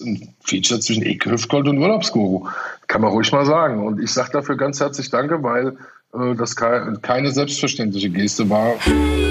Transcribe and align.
ein 0.00 0.34
Feature 0.44 0.80
zwischen 0.80 1.04
Eke 1.04 1.30
Hüftgold 1.30 1.68
und 1.68 1.78
Urlaubsguru. 1.78 2.48
Kann 2.86 3.00
man 3.00 3.10
ruhig 3.10 3.32
mal 3.32 3.44
sagen. 3.44 3.84
Und 3.86 4.02
ich 4.02 4.12
sage 4.12 4.30
dafür 4.32 4.56
ganz 4.56 4.80
herzlich 4.80 5.10
Danke, 5.10 5.42
weil 5.42 5.76
äh, 6.14 6.34
das 6.36 6.56
keine 6.56 7.30
selbstverständliche 7.32 8.10
Geste 8.10 8.48
war. 8.48 8.74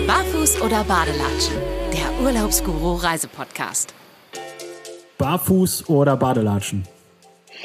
Barfuß 0.07 0.61
oder 0.61 0.83
Badelatschen? 0.83 1.55
Der 1.93 2.23
Urlaubsguru 2.23 2.95
Reisepodcast. 2.95 3.93
Barfuß 5.17 5.89
oder 5.89 6.15
Badelatschen? 6.15 6.87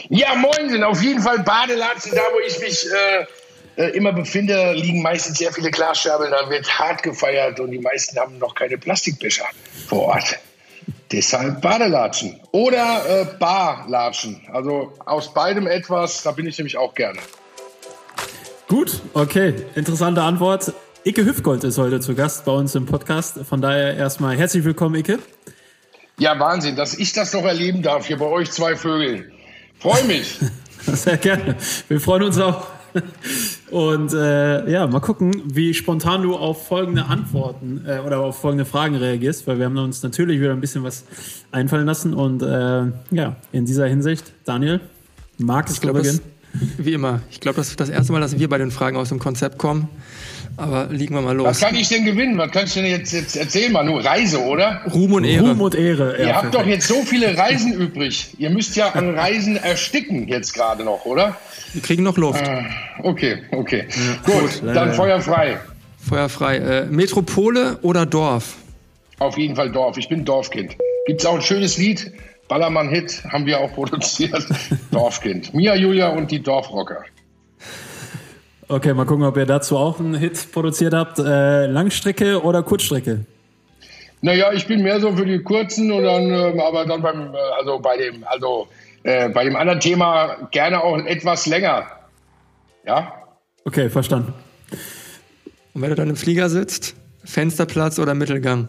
Ja, 0.08 0.34
moin 0.34 0.70
sind 0.70 0.82
auf 0.84 1.02
jeden 1.02 1.20
Fall 1.20 1.40
Badelatschen, 1.40 2.12
da 2.14 2.22
wo 2.32 2.38
ich 2.46 2.58
mich 2.60 2.86
äh, 2.86 3.82
äh, 3.82 3.96
immer 3.96 4.12
befinde, 4.12 4.72
liegen 4.72 5.02
meistens 5.02 5.38
sehr 5.38 5.52
viele 5.52 5.70
Glasscherbeln, 5.70 6.30
da 6.30 6.48
wird 6.48 6.78
hart 6.78 7.02
gefeiert 7.02 7.60
und 7.60 7.70
die 7.70 7.78
meisten 7.78 8.18
haben 8.18 8.38
noch 8.38 8.54
keine 8.54 8.78
Plastikbecher 8.78 9.44
vor 9.86 10.02
Ort. 10.02 10.38
Deshalb 11.12 11.60
Badelatschen 11.60 12.40
oder 12.52 13.02
äh, 13.06 13.26
Barlatschen. 13.38 14.40
Also 14.50 14.94
aus 15.04 15.34
beidem 15.34 15.66
etwas, 15.66 16.22
da 16.22 16.32
bin 16.32 16.46
ich 16.46 16.56
nämlich 16.56 16.78
auch 16.78 16.94
gerne. 16.94 17.18
Gut, 18.66 19.02
okay. 19.12 19.54
Interessante 19.74 20.22
Antwort. 20.22 20.72
Icke 21.04 21.26
Hüfgold 21.26 21.64
ist 21.64 21.76
heute 21.76 22.00
zu 22.00 22.14
Gast 22.14 22.46
bei 22.46 22.52
uns 22.52 22.74
im 22.74 22.86
Podcast. 22.86 23.40
Von 23.46 23.60
daher 23.60 23.94
erstmal 23.94 24.38
herzlich 24.38 24.64
willkommen, 24.64 24.94
Icke. 24.94 25.18
Ja, 26.18 26.38
Wahnsinn, 26.40 26.76
dass 26.76 26.94
ich 26.94 27.12
das 27.12 27.34
noch 27.34 27.44
erleben 27.44 27.82
darf 27.82 28.06
hier 28.06 28.16
bei 28.16 28.26
euch 28.26 28.50
zwei 28.50 28.74
Vögeln. 28.74 29.32
Freue 29.78 30.04
mich. 30.04 30.38
Sehr 30.86 31.18
gerne. 31.18 31.56
Wir 31.88 32.00
freuen 32.00 32.22
uns 32.22 32.38
auch. 32.38 32.66
Und 33.70 34.12
äh, 34.12 34.70
ja, 34.70 34.86
mal 34.86 35.00
gucken, 35.00 35.42
wie 35.46 35.74
spontan 35.74 36.22
du 36.22 36.36
auf 36.36 36.66
folgende 36.66 37.06
Antworten 37.06 37.84
äh, 37.86 37.98
oder 38.00 38.20
auf 38.20 38.38
folgende 38.38 38.64
Fragen 38.64 38.96
reagierst, 38.96 39.46
weil 39.46 39.58
wir 39.58 39.66
haben 39.66 39.76
uns 39.78 40.02
natürlich 40.02 40.40
wieder 40.40 40.52
ein 40.52 40.60
bisschen 40.60 40.84
was 40.84 41.04
einfallen 41.50 41.86
lassen. 41.86 42.14
Und 42.14 42.42
äh, 42.42 42.86
ja, 43.10 43.36
in 43.52 43.64
dieser 43.64 43.86
Hinsicht, 43.86 44.32
Daniel, 44.44 44.80
magst 45.38 45.82
du 45.82 45.92
beginnen? 45.92 46.20
Wie 46.76 46.92
immer. 46.92 47.22
Ich 47.30 47.40
glaube, 47.40 47.56
das 47.56 47.68
ist 47.68 47.80
das 47.80 47.88
erste 47.88 48.12
Mal, 48.12 48.20
dass 48.20 48.38
wir 48.38 48.48
bei 48.48 48.58
den 48.58 48.70
Fragen 48.70 48.96
aus 48.96 49.08
dem 49.08 49.18
Konzept 49.18 49.56
kommen. 49.58 49.88
Aber 50.58 50.88
liegen 50.90 51.14
wir 51.14 51.22
mal 51.22 51.34
los. 51.34 51.46
Was 51.46 51.60
kann 51.60 51.74
ich 51.74 51.88
denn 51.88 52.04
gewinnen? 52.04 52.36
Was 52.36 52.50
kann 52.50 52.66
ich 52.66 52.74
denn 52.74 52.84
jetzt, 52.84 53.12
jetzt 53.12 53.36
erzählen? 53.36 53.72
Mal 53.72 53.84
nur 53.84 54.04
Reise, 54.04 54.38
oder? 54.38 54.82
Ruhm 54.92 55.14
und 55.14 55.24
Ehre. 55.24 55.48
Ruhm 55.48 55.60
und 55.62 55.74
Ehre. 55.74 56.18
Ihr 56.18 56.36
habt 56.36 56.54
doch 56.54 56.66
jetzt 56.66 56.86
so 56.86 57.02
viele 57.02 57.36
Reisen 57.38 57.72
übrig. 57.72 58.34
Ihr 58.38 58.50
müsst 58.50 58.76
ja 58.76 58.90
an 58.90 59.14
Reisen 59.14 59.56
ersticken 59.56 60.28
jetzt 60.28 60.52
gerade 60.52 60.84
noch, 60.84 61.06
oder? 61.06 61.38
Wir 61.72 61.82
kriegen 61.82 62.02
noch 62.02 62.16
Luft. 62.16 62.46
Äh, 62.46 62.64
okay, 63.02 63.38
okay. 63.50 63.86
Ja, 63.88 64.34
gut, 64.34 64.60
gut, 64.60 64.76
dann 64.76 64.92
Feuer 64.92 65.20
frei. 65.20 65.58
Feuer 65.98 66.28
frei. 66.28 66.56
Äh, 66.56 66.86
Metropole 66.86 67.78
oder 67.82 68.04
Dorf? 68.04 68.56
Auf 69.18 69.38
jeden 69.38 69.56
Fall 69.56 69.70
Dorf. 69.70 69.96
Ich 69.96 70.08
bin 70.08 70.24
Dorfkind. 70.24 70.76
Gibt 71.06 71.20
es 71.20 71.26
auch 71.26 71.36
ein 71.36 71.42
schönes 71.42 71.78
Lied? 71.78 72.12
Ballermann-Hit 72.48 73.24
haben 73.30 73.46
wir 73.46 73.60
auch 73.60 73.72
produziert. 73.72 74.44
Dorfkind. 74.90 75.54
Mia 75.54 75.74
Julia 75.74 76.08
und 76.08 76.30
die 76.30 76.42
Dorfrocker. 76.42 77.04
Okay, 78.68 78.94
mal 78.94 79.06
gucken, 79.06 79.24
ob 79.24 79.36
ihr 79.36 79.46
dazu 79.46 79.76
auch 79.76 79.98
einen 80.00 80.14
Hit 80.14 80.52
produziert 80.52 80.92
habt. 80.92 81.18
Äh, 81.18 81.66
Langstrecke 81.66 82.42
oder 82.42 82.62
Kurzstrecke? 82.62 83.24
Naja, 84.20 84.52
ich 84.52 84.66
bin 84.66 84.82
mehr 84.82 85.00
so 85.00 85.12
für 85.16 85.26
die 85.26 85.40
kurzen 85.40 85.90
und 85.90 86.04
dann, 86.04 86.30
äh, 86.30 86.60
aber 86.60 86.84
dann 86.86 87.02
beim, 87.02 87.34
äh, 87.34 87.38
also 87.58 87.78
bei 87.78 87.96
dem, 87.96 88.24
also 88.24 88.68
äh, 89.04 89.28
bei 89.28 89.44
dem 89.44 89.56
anderen 89.56 89.80
Thema 89.80 90.48
gerne 90.50 90.82
auch 90.82 90.98
etwas 90.98 91.46
länger. 91.46 91.86
Ja? 92.84 93.12
Okay, 93.64 93.88
verstanden. 93.88 94.32
Und 95.74 95.82
wenn 95.82 95.90
du 95.90 95.96
dann 95.96 96.10
im 96.10 96.16
Flieger 96.16 96.48
sitzt, 96.48 96.94
Fensterplatz 97.24 97.98
oder 97.98 98.14
Mittelgang? 98.14 98.68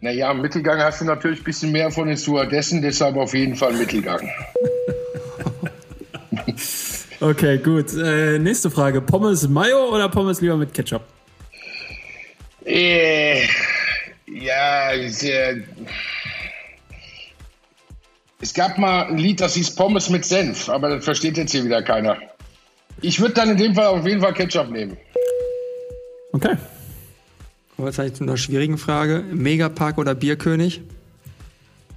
Naja, 0.00 0.30
im 0.32 0.40
Mittelgang 0.40 0.80
hast 0.80 1.00
du 1.00 1.04
natürlich 1.04 1.40
ein 1.40 1.44
bisschen 1.44 1.72
mehr 1.72 1.90
von 1.90 2.08
den 2.08 2.16
Stewardessen, 2.16 2.82
deshalb 2.82 3.16
auf 3.16 3.32
jeden 3.32 3.56
Fall 3.56 3.72
Mittelgang. 3.72 4.28
okay, 7.20 7.58
gut. 7.58 7.94
Äh, 7.96 8.38
nächste 8.38 8.70
Frage. 8.70 9.00
Pommes 9.00 9.48
Mayo 9.48 9.88
oder 9.94 10.08
Pommes 10.08 10.40
lieber 10.40 10.56
mit 10.56 10.74
Ketchup? 10.74 11.02
Äh, 12.64 13.46
ja, 14.26 14.90
sehr. 15.08 15.62
Es 18.44 18.52
gab 18.52 18.76
mal 18.76 19.06
ein 19.06 19.16
Lied, 19.16 19.40
das 19.40 19.54
hieß 19.54 19.74
Pommes 19.74 20.10
mit 20.10 20.26
Senf, 20.26 20.68
aber 20.68 20.90
das 20.90 21.04
versteht 21.06 21.38
jetzt 21.38 21.52
hier 21.52 21.64
wieder 21.64 21.82
keiner. 21.82 22.18
Ich 23.00 23.18
würde 23.18 23.32
dann 23.32 23.48
in 23.48 23.56
dem 23.56 23.74
Fall 23.74 23.86
auf 23.86 24.06
jeden 24.06 24.20
Fall 24.20 24.34
Ketchup 24.34 24.68
nehmen. 24.68 24.98
Okay. 26.32 26.58
Kommen 27.74 27.96
wir 27.96 28.04
jetzt 28.04 28.16
zu 28.18 28.24
einer 28.24 28.36
schwierigen 28.36 28.76
Frage. 28.76 29.24
Megapark 29.32 29.96
oder 29.96 30.14
Bierkönig? 30.14 30.82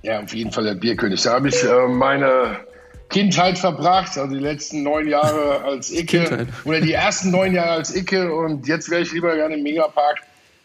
Ja, 0.04 0.22
auf 0.22 0.34
jeden 0.34 0.54
Fall 0.54 0.64
der 0.64 0.76
Bierkönig. 0.76 1.22
Da 1.22 1.34
habe 1.34 1.50
ich 1.50 1.62
äh, 1.66 1.88
meine 1.90 2.62
Kindheit 3.10 3.58
verbracht, 3.58 4.18
also 4.18 4.34
die 4.34 4.42
letzten 4.42 4.84
neun 4.84 5.10
Jahre 5.10 5.66
als 5.66 5.92
Icke 5.92 6.24
Kindheit. 6.24 6.48
oder 6.64 6.80
die 6.80 6.94
ersten 6.94 7.30
neun 7.30 7.54
Jahre 7.56 7.72
als 7.72 7.94
Icke 7.94 8.34
und 8.34 8.70
jetzt 8.70 8.90
wäre 8.90 9.02
ich 9.02 9.12
lieber 9.12 9.36
gerne 9.36 9.56
im 9.56 9.64
Megapark. 9.64 10.20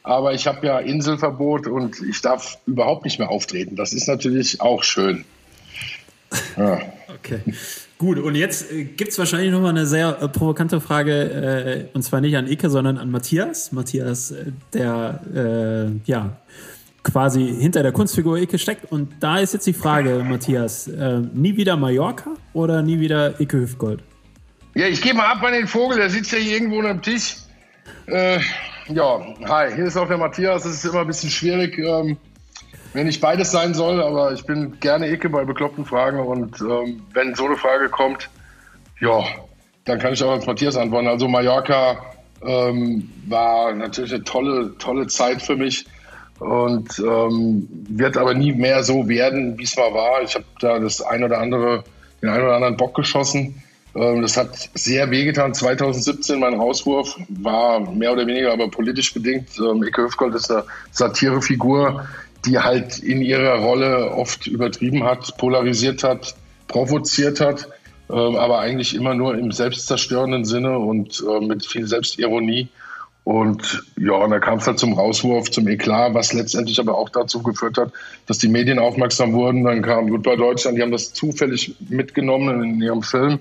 Aber 0.04 0.32
ich 0.32 0.46
habe 0.46 0.64
ja 0.64 0.78
Inselverbot 0.78 1.66
und 1.66 2.00
ich 2.08 2.20
darf 2.20 2.58
überhaupt 2.66 3.04
nicht 3.04 3.18
mehr 3.18 3.30
auftreten. 3.30 3.74
Das 3.74 3.92
ist 3.92 4.06
natürlich 4.06 4.60
auch 4.60 4.84
schön. 4.84 5.24
Ja. 6.56 6.80
Okay. 7.18 7.40
Gut, 8.02 8.18
und 8.18 8.34
jetzt 8.34 8.72
äh, 8.72 8.82
gibt 8.82 9.12
es 9.12 9.18
wahrscheinlich 9.18 9.52
nochmal 9.52 9.70
eine 9.70 9.86
sehr 9.86 10.20
äh, 10.20 10.28
provokante 10.28 10.80
Frage, 10.80 11.12
äh, 11.92 11.96
und 11.96 12.02
zwar 12.02 12.20
nicht 12.20 12.36
an 12.36 12.48
Ike, 12.48 12.68
sondern 12.68 12.98
an 12.98 13.12
Matthias. 13.12 13.70
Matthias, 13.70 14.32
äh, 14.32 14.46
der 14.72 15.20
äh, 15.32 16.10
ja 16.10 16.36
quasi 17.04 17.54
hinter 17.60 17.84
der 17.84 17.92
Kunstfigur 17.92 18.38
Ike 18.38 18.58
steckt. 18.58 18.90
Und 18.90 19.12
da 19.20 19.38
ist 19.38 19.52
jetzt 19.52 19.68
die 19.68 19.72
Frage, 19.72 20.24
Matthias, 20.28 20.88
äh, 20.88 21.20
nie 21.32 21.56
wieder 21.56 21.76
Mallorca 21.76 22.30
oder 22.54 22.82
nie 22.82 22.98
wieder 22.98 23.40
Ike 23.40 23.58
Hüftgold? 23.58 24.00
Ja, 24.74 24.86
ich 24.86 25.00
gehe 25.00 25.14
mal 25.14 25.26
ab 25.26 25.42
an 25.44 25.52
den 25.52 25.68
Vogel, 25.68 25.98
der 25.98 26.10
sitzt 26.10 26.32
ja 26.32 26.38
hier 26.38 26.54
irgendwo 26.54 26.80
am 26.80 27.02
Tisch. 27.02 27.36
ja, 28.08 28.40
hi, 29.44 29.74
hier 29.74 29.84
ist 29.84 29.96
auch 29.96 30.08
der 30.08 30.18
Matthias. 30.18 30.64
Das 30.64 30.72
ist 30.72 30.84
immer 30.84 31.02
ein 31.02 31.06
bisschen 31.06 31.30
schwierig. 31.30 31.78
Ähm, 31.78 32.16
wenn 32.92 33.06
nicht 33.06 33.20
beides 33.20 33.50
sein 33.50 33.74
soll, 33.74 34.02
aber 34.02 34.32
ich 34.32 34.44
bin 34.44 34.78
gerne 34.80 35.06
Ecke 35.08 35.28
bei 35.28 35.44
bekloppten 35.44 35.84
Fragen 35.84 36.18
und 36.20 36.60
ähm, 36.60 37.02
wenn 37.12 37.34
so 37.34 37.46
eine 37.46 37.56
Frage 37.56 37.88
kommt, 37.88 38.28
ja, 39.00 39.24
dann 39.84 39.98
kann 39.98 40.12
ich 40.12 40.22
auch 40.22 40.32
als 40.32 40.46
Matthias 40.46 40.76
antworten. 40.76 41.08
Also 41.08 41.26
Mallorca 41.28 41.98
ähm, 42.44 43.10
war 43.26 43.72
natürlich 43.72 44.14
eine 44.14 44.24
tolle, 44.24 44.76
tolle 44.78 45.06
Zeit 45.06 45.42
für 45.42 45.56
mich 45.56 45.86
und 46.38 46.98
ähm, 46.98 47.68
wird 47.88 48.16
aber 48.16 48.34
nie 48.34 48.52
mehr 48.52 48.82
so 48.82 49.08
werden, 49.08 49.58
wie 49.58 49.64
es 49.64 49.76
mal 49.76 49.92
war. 49.94 50.22
Ich 50.22 50.34
habe 50.34 50.44
da 50.60 50.78
das 50.78 51.00
ein 51.00 51.24
oder 51.24 51.38
andere, 51.38 51.84
den 52.20 52.28
einen 52.28 52.44
oder 52.44 52.54
anderen 52.54 52.76
Bock 52.76 52.94
geschossen. 52.94 53.62
Ähm, 53.94 54.22
das 54.22 54.36
hat 54.36 54.70
sehr 54.74 55.10
wehgetan. 55.10 55.54
2017 55.54 56.40
mein 56.40 56.54
Rauswurf 56.54 57.16
war 57.28 57.80
mehr 57.80 58.12
oder 58.12 58.26
weniger 58.26 58.52
aber 58.52 58.70
politisch 58.70 59.12
bedingt. 59.14 59.48
Ähm, 59.58 59.82
Ecke 59.82 60.02
Höfgold 60.02 60.34
ist 60.34 60.50
eine 60.50 60.64
Satirefigur, 60.90 62.06
die 62.44 62.58
halt 62.58 62.98
in 62.98 63.22
ihrer 63.22 63.58
Rolle 63.58 64.10
oft 64.12 64.46
übertrieben 64.46 65.04
hat, 65.04 65.36
polarisiert 65.38 66.02
hat, 66.02 66.34
provoziert 66.68 67.40
hat, 67.40 67.68
äh, 68.10 68.14
aber 68.14 68.58
eigentlich 68.58 68.94
immer 68.94 69.14
nur 69.14 69.36
im 69.36 69.52
selbstzerstörenden 69.52 70.44
Sinne 70.44 70.78
und 70.78 71.22
äh, 71.28 71.44
mit 71.44 71.64
viel 71.64 71.86
Selbstironie. 71.86 72.68
Und 73.24 73.84
ja, 73.96 74.14
und 74.14 74.30
da 74.30 74.40
kam 74.40 74.58
es 74.58 74.66
halt 74.66 74.80
zum 74.80 74.94
Rauswurf, 74.94 75.48
zum 75.50 75.68
Eklat, 75.68 76.12
was 76.12 76.32
letztendlich 76.32 76.80
aber 76.80 76.98
auch 76.98 77.08
dazu 77.08 77.40
geführt 77.40 77.78
hat, 77.78 77.92
dass 78.26 78.38
die 78.38 78.48
Medien 78.48 78.80
aufmerksam 78.80 79.32
wurden. 79.32 79.62
Dann 79.62 79.82
kam 79.82 80.10
Goodbye 80.10 80.36
Deutschland, 80.36 80.76
die 80.76 80.82
haben 80.82 80.90
das 80.90 81.12
zufällig 81.12 81.76
mitgenommen 81.88 82.64
in 82.64 82.82
ihrem 82.82 83.02
Film. 83.02 83.38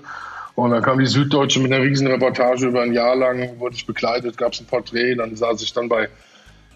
Und 0.54 0.70
dann 0.70 0.82
kam 0.82 1.00
die 1.00 1.06
Süddeutsche 1.06 1.58
mit 1.60 1.72
einer 1.72 1.82
riesen 1.82 2.06
Reportage 2.06 2.66
über 2.66 2.82
ein 2.82 2.92
Jahr 2.92 3.16
lang, 3.16 3.58
wurde 3.58 3.74
ich 3.74 3.86
begleitet, 3.86 4.36
gab 4.36 4.52
es 4.52 4.60
ein 4.60 4.66
Porträt, 4.66 5.16
dann 5.16 5.34
saß 5.34 5.62
ich 5.62 5.72
dann 5.72 5.88
bei 5.88 6.08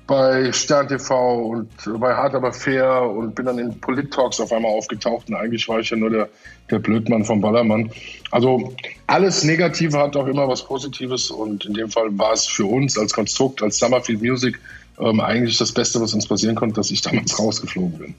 bei 0.07 0.53
Stern 0.53 0.89
TV 0.89 1.47
und 1.47 1.69
bei 1.99 2.15
Hart 2.15 2.35
aber 2.35 2.53
fair 2.53 3.03
und 3.03 3.35
bin 3.35 3.47
dann 3.47 3.59
in 3.59 3.81
Polit-Talks 3.81 4.41
auf 4.41 4.53
einmal 4.53 4.71
aufgetaucht 4.71 5.29
und 5.29 5.35
eigentlich 5.35 5.69
war 5.69 5.81
ich 5.81 5.91
ja 5.91 5.97
nur 5.97 6.11
der, 6.11 6.29
der 6.71 6.79
Blödmann 6.79 7.25
vom 7.25 7.41
Ballermann. 7.41 7.91
Also 8.31 8.75
alles 9.09 9.43
Negative 9.43 9.99
hat 9.99 10.17
auch 10.17 10.27
immer 10.27 10.47
was 10.47 10.65
Positives 10.65 11.31
und 11.31 11.65
in 11.65 11.75
dem 11.75 11.91
Fall 11.91 12.17
war 12.19 12.33
es 12.33 12.47
für 12.47 12.67
uns 12.67 12.97
als 12.97 13.13
Konstrukt, 13.13 13.63
als 13.63 13.79
Summerfield 13.79 14.23
Music 14.23 14.61
ähm, 15.01 15.21
eigentlich 15.21 15.59
das 15.59 15.73
Beste, 15.73 16.01
was 16.01 16.15
uns 16.15 16.27
passieren 16.27 16.55
konnte, 16.55 16.77
dass 16.77 16.91
ich 16.91 17.03
damals 17.03 17.39
rausgeflogen 17.39 17.99
bin. 17.99 18.15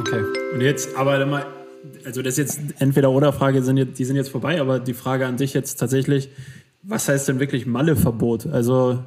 Okay, 0.00 0.22
und 0.52 0.60
jetzt 0.60 0.94
aber 0.96 1.24
mal, 1.24 1.46
also 2.04 2.20
das 2.20 2.36
jetzt 2.36 2.60
entweder 2.80 3.10
oder 3.10 3.32
Frage 3.32 3.62
sind 3.62 3.76
jetzt, 3.76 3.98
die 3.98 4.04
sind 4.04 4.16
jetzt 4.16 4.28
vorbei, 4.28 4.60
aber 4.60 4.80
die 4.80 4.94
Frage 4.94 5.26
an 5.26 5.36
dich 5.36 5.54
jetzt 5.54 5.76
tatsächlich, 5.76 6.28
was 6.82 7.08
heißt 7.08 7.28
denn 7.28 7.40
wirklich 7.40 7.64
Malle-Verbot? 7.64 8.46
Also 8.46 9.04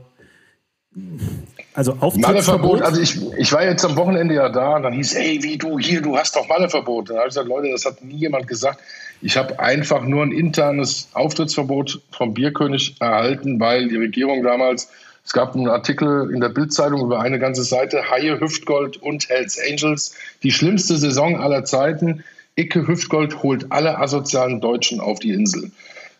also 1.74 1.96
Malleverbot, 1.96 2.82
also 2.82 3.00
ich, 3.00 3.18
ich 3.38 3.52
war 3.54 3.64
jetzt 3.64 3.86
am 3.86 3.96
Wochenende 3.96 4.36
ja 4.36 4.50
da 4.50 4.78
und 4.78 4.84
dann 4.84 4.94
hieß, 4.94 5.14
ey, 5.16 5.44
wie 5.44 5.58
du 5.58 5.80
hier, 5.80 6.02
du 6.02 6.18
hast 6.18 6.36
doch 6.36 6.48
Malleverbot. 6.48 7.10
Dann 7.10 7.18
habe 7.18 7.28
ich 7.28 7.34
gesagt, 7.34 7.48
Leute, 7.48 7.70
das 7.72 7.86
hat 7.86 8.04
nie 8.04 8.18
jemand 8.18 8.48
gesagt. 8.48 8.80
Ich 9.22 9.38
habe 9.38 9.60
einfach 9.60 10.04
nur 10.04 10.24
ein 10.24 10.32
internes 10.32 11.10
Auftrittsverbot 11.14 12.02
vom 12.12 12.34
Bierkönig 12.34 12.96
erhalten, 13.00 13.60
weil 13.60 13.88
die 13.90 13.98
Regierung 13.98 14.44
damals 14.44 14.90
Es 15.26 15.34
gab 15.34 15.56
einen 15.56 15.68
Artikel 15.68 16.32
in 16.34 16.40
der 16.40 16.50
Bildzeitung 16.50 17.02
über 17.02 17.20
eine 17.20 17.38
ganze 17.38 17.64
Seite, 17.64 18.10
Haie, 18.10 18.40
Hüftgold 18.40 18.98
und 18.98 19.30
Hells 19.30 19.60
Angels, 19.60 20.16
die 20.42 20.52
schlimmste 20.52 20.98
Saison 20.98 21.40
aller 21.40 21.66
Zeiten. 21.66 22.24
Icke 22.56 22.88
Hüftgold 22.88 23.44
holt 23.44 23.72
alle 23.72 24.00
asozialen 24.00 24.60
Deutschen 24.60 25.00
auf 25.00 25.20
die 25.20 25.32
Insel. 25.32 25.72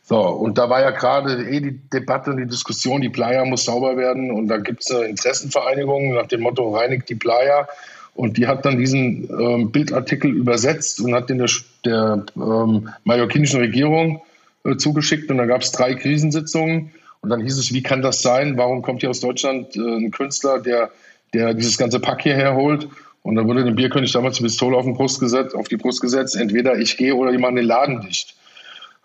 So, 0.10 0.18
und 0.18 0.58
da 0.58 0.72
war 0.72 0.82
ja 0.82 0.90
gerade 0.90 1.48
eh 1.48 1.60
die 1.60 1.80
Debatte 1.94 2.32
und 2.32 2.38
die 2.38 2.48
Diskussion, 2.48 3.00
die 3.00 3.10
Playa 3.10 3.46
muss 3.46 3.66
sauber 3.66 3.96
werden 3.96 4.32
und 4.32 4.48
da 4.48 4.58
gibt 4.58 4.82
es 4.82 4.90
eine 4.90 5.06
Interessenvereinigung 5.06 6.16
nach 6.16 6.26
dem 6.26 6.42
Motto 6.42 6.76
reinigt 6.76 7.10
die 7.10 7.16
Playa. 7.16 7.68
Und 8.16 8.36
die 8.36 8.48
hat 8.48 8.66
dann 8.66 8.80
diesen 8.80 9.30
ähm, 9.30 9.72
Bildartikel 9.72 10.32
übersetzt 10.32 11.00
und 11.00 11.14
hat 11.14 11.30
den 11.30 11.38
der, 11.38 11.50
der 11.86 12.26
ähm, 12.36 12.90
mallorquinischen 13.04 13.60
Regierung 13.60 14.20
äh, 14.66 14.78
zugeschickt. 14.78 15.30
Und 15.30 15.38
da 15.38 15.46
gab 15.46 15.62
es 15.62 15.72
drei 15.74 15.94
Krisensitzungen. 15.94 16.90
Und 17.22 17.30
dann 17.30 17.42
hieß 17.42 17.60
es, 17.60 17.72
wie 17.72 17.84
kann 17.84 18.02
das 18.02 18.24
sein? 18.24 18.58
Warum 18.58 18.82
kommt 18.82 19.02
hier 19.02 19.12
aus 19.12 19.20
Deutschland 19.20 19.76
äh, 19.76 19.80
ein 19.80 20.10
Künstler, 20.10 20.58
der, 20.58 20.90
der 21.36 21.54
dieses 21.54 21.78
ganze 21.78 22.00
Pack 22.00 22.24
hierher 22.24 22.56
holt? 22.56 22.88
Und 23.22 23.36
dann 23.36 23.48
wurde 23.48 23.64
dem 23.64 23.76
Bierkönig 23.76 24.12
damals 24.12 24.38
die 24.38 24.44
Pistole 24.44 24.76
auf, 24.76 24.86
den 24.86 24.96
Brust 24.96 25.20
gesetzt, 25.20 25.54
auf 25.54 25.68
die 25.68 25.78
Brust 25.78 26.02
gesetzt, 26.02 26.36
entweder 26.36 26.80
ich 26.80 26.98
gehe 26.98 27.14
oder 27.14 27.32
die 27.32 27.38
machen 27.38 27.58
den 27.58 27.66
Laden 27.66 28.02
dicht. 28.02 28.39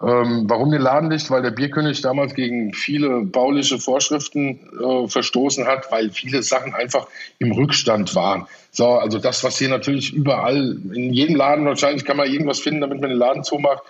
Ähm, 0.03 0.45
warum 0.49 0.71
den 0.71 0.83
Laden 0.83 1.11
dicht? 1.11 1.31
Weil 1.31 1.43
der 1.43 1.51
Bierkönig 1.51 2.01
damals 2.03 2.35
gegen 2.35 2.75
viele 2.75 3.23
bauliche 3.23 3.79
Vorschriften 3.79 4.59
äh, 4.81 5.09
verstoßen 5.09 5.67
hat, 5.67 5.91
weil 5.93 6.11
viele 6.11 6.43
Sachen 6.43 6.75
einfach 6.75 7.07
im 7.39 7.53
Rückstand 7.53 8.15
waren. 8.15 8.47
So, 8.73 8.89
also 8.89 9.19
das, 9.19 9.45
was 9.45 9.59
hier 9.59 9.69
natürlich 9.69 10.13
überall, 10.13 10.77
in 10.93 11.13
jedem 11.13 11.37
Laden 11.37 11.65
wahrscheinlich 11.65 12.05
kann 12.05 12.17
man 12.17 12.31
irgendwas 12.31 12.59
finden, 12.59 12.81
damit 12.81 13.01
man 13.01 13.11
den 13.11 13.19
Laden 13.19 13.45
zumacht. 13.45 13.83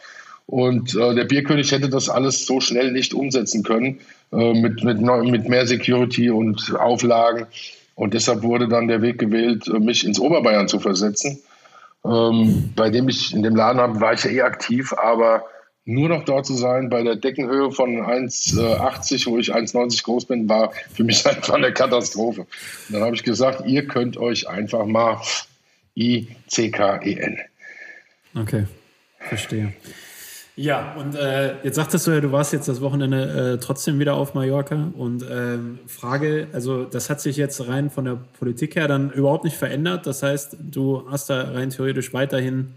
Und 0.46 0.94
äh, 0.94 1.14
der 1.14 1.24
Bierkönig 1.24 1.72
hätte 1.72 1.88
das 1.88 2.10
alles 2.10 2.44
so 2.44 2.60
schnell 2.60 2.92
nicht 2.92 3.14
umsetzen 3.14 3.62
können 3.62 4.00
äh, 4.30 4.52
mit, 4.52 4.84
mit, 4.84 5.00
mit 5.00 5.48
mehr 5.48 5.66
Security 5.66 6.30
und 6.30 6.76
Auflagen. 6.78 7.46
Und 7.94 8.12
deshalb 8.12 8.42
wurde 8.42 8.68
dann 8.68 8.88
der 8.88 9.00
Weg 9.00 9.18
gewählt, 9.18 9.66
äh, 9.68 9.78
mich 9.78 10.04
ins 10.04 10.20
Oberbayern 10.20 10.68
zu 10.68 10.80
versetzen. 10.80 11.40
Ähm, 12.04 12.74
bei 12.76 12.90
dem 12.90 13.08
ich 13.08 13.34
in 13.34 13.42
dem 13.42 13.56
Laden 13.56 14.00
war 14.02 14.12
ich 14.12 14.24
ja 14.24 14.30
eh 14.30 14.42
aktiv, 14.42 14.92
aber 14.92 15.44
nur 15.86 16.08
noch 16.08 16.24
dort 16.24 16.46
zu 16.46 16.54
sein 16.54 16.88
bei 16.88 17.02
der 17.02 17.16
Deckenhöhe 17.16 17.70
von 17.70 17.96
1,80, 17.96 19.26
wo 19.26 19.38
ich 19.38 19.54
1,90 19.54 20.02
groß 20.04 20.24
bin, 20.26 20.48
war 20.48 20.72
für 20.94 21.04
mich 21.04 21.26
einfach 21.26 21.54
eine 21.54 21.72
Katastrophe. 21.72 22.42
Und 22.42 22.92
dann 22.92 23.02
habe 23.02 23.14
ich 23.14 23.22
gesagt, 23.22 23.66
ihr 23.66 23.86
könnt 23.86 24.16
euch 24.16 24.48
einfach 24.48 24.86
mal 24.86 25.20
I-C-K-E-N. 25.96 27.38
Okay, 28.34 28.64
verstehe. 29.20 29.72
Ja, 30.56 30.94
und 30.94 31.16
äh, 31.16 31.56
jetzt 31.64 31.74
sagtest 31.74 32.06
du 32.06 32.12
ja, 32.12 32.20
du 32.20 32.30
warst 32.30 32.52
jetzt 32.52 32.68
das 32.68 32.80
Wochenende 32.80 33.54
äh, 33.54 33.58
trotzdem 33.58 33.98
wieder 33.98 34.14
auf 34.14 34.34
Mallorca. 34.34 34.92
Und 34.96 35.24
ähm, 35.28 35.80
Frage, 35.86 36.46
also 36.52 36.84
das 36.84 37.10
hat 37.10 37.20
sich 37.20 37.36
jetzt 37.36 37.66
rein 37.66 37.90
von 37.90 38.04
der 38.04 38.18
Politik 38.38 38.76
her 38.76 38.86
dann 38.86 39.10
überhaupt 39.10 39.42
nicht 39.44 39.56
verändert. 39.56 40.06
Das 40.06 40.22
heißt, 40.22 40.56
du 40.60 41.04
hast 41.10 41.28
da 41.28 41.50
rein 41.50 41.70
theoretisch 41.70 42.14
weiterhin 42.14 42.74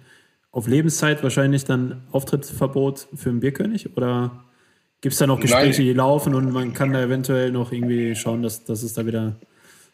auf 0.57 0.67
Lebenszeit 0.67 1.21
wahrscheinlich 1.21 1.65
dann 1.65 2.01
Auftrittsverbot 2.11 3.09
für 3.13 3.29
den 3.29 3.41
Bierkönig? 3.41 3.95
Oder 3.95 4.43
gibt 5.01 5.13
es 5.13 5.19
da 5.19 5.27
noch 5.27 5.39
Gespräche, 5.39 5.81
Nein. 5.81 5.87
die 5.89 5.93
laufen 5.93 6.33
und 6.33 6.51
man 6.51 6.73
kann 6.73 6.91
da 6.91 6.99
eventuell 6.99 7.51
noch 7.51 7.71
irgendwie 7.71 8.15
schauen, 8.15 8.41
dass, 8.41 8.63
dass 8.63 8.81
es 8.81 8.93
da 8.93 9.05
wieder 9.05 9.35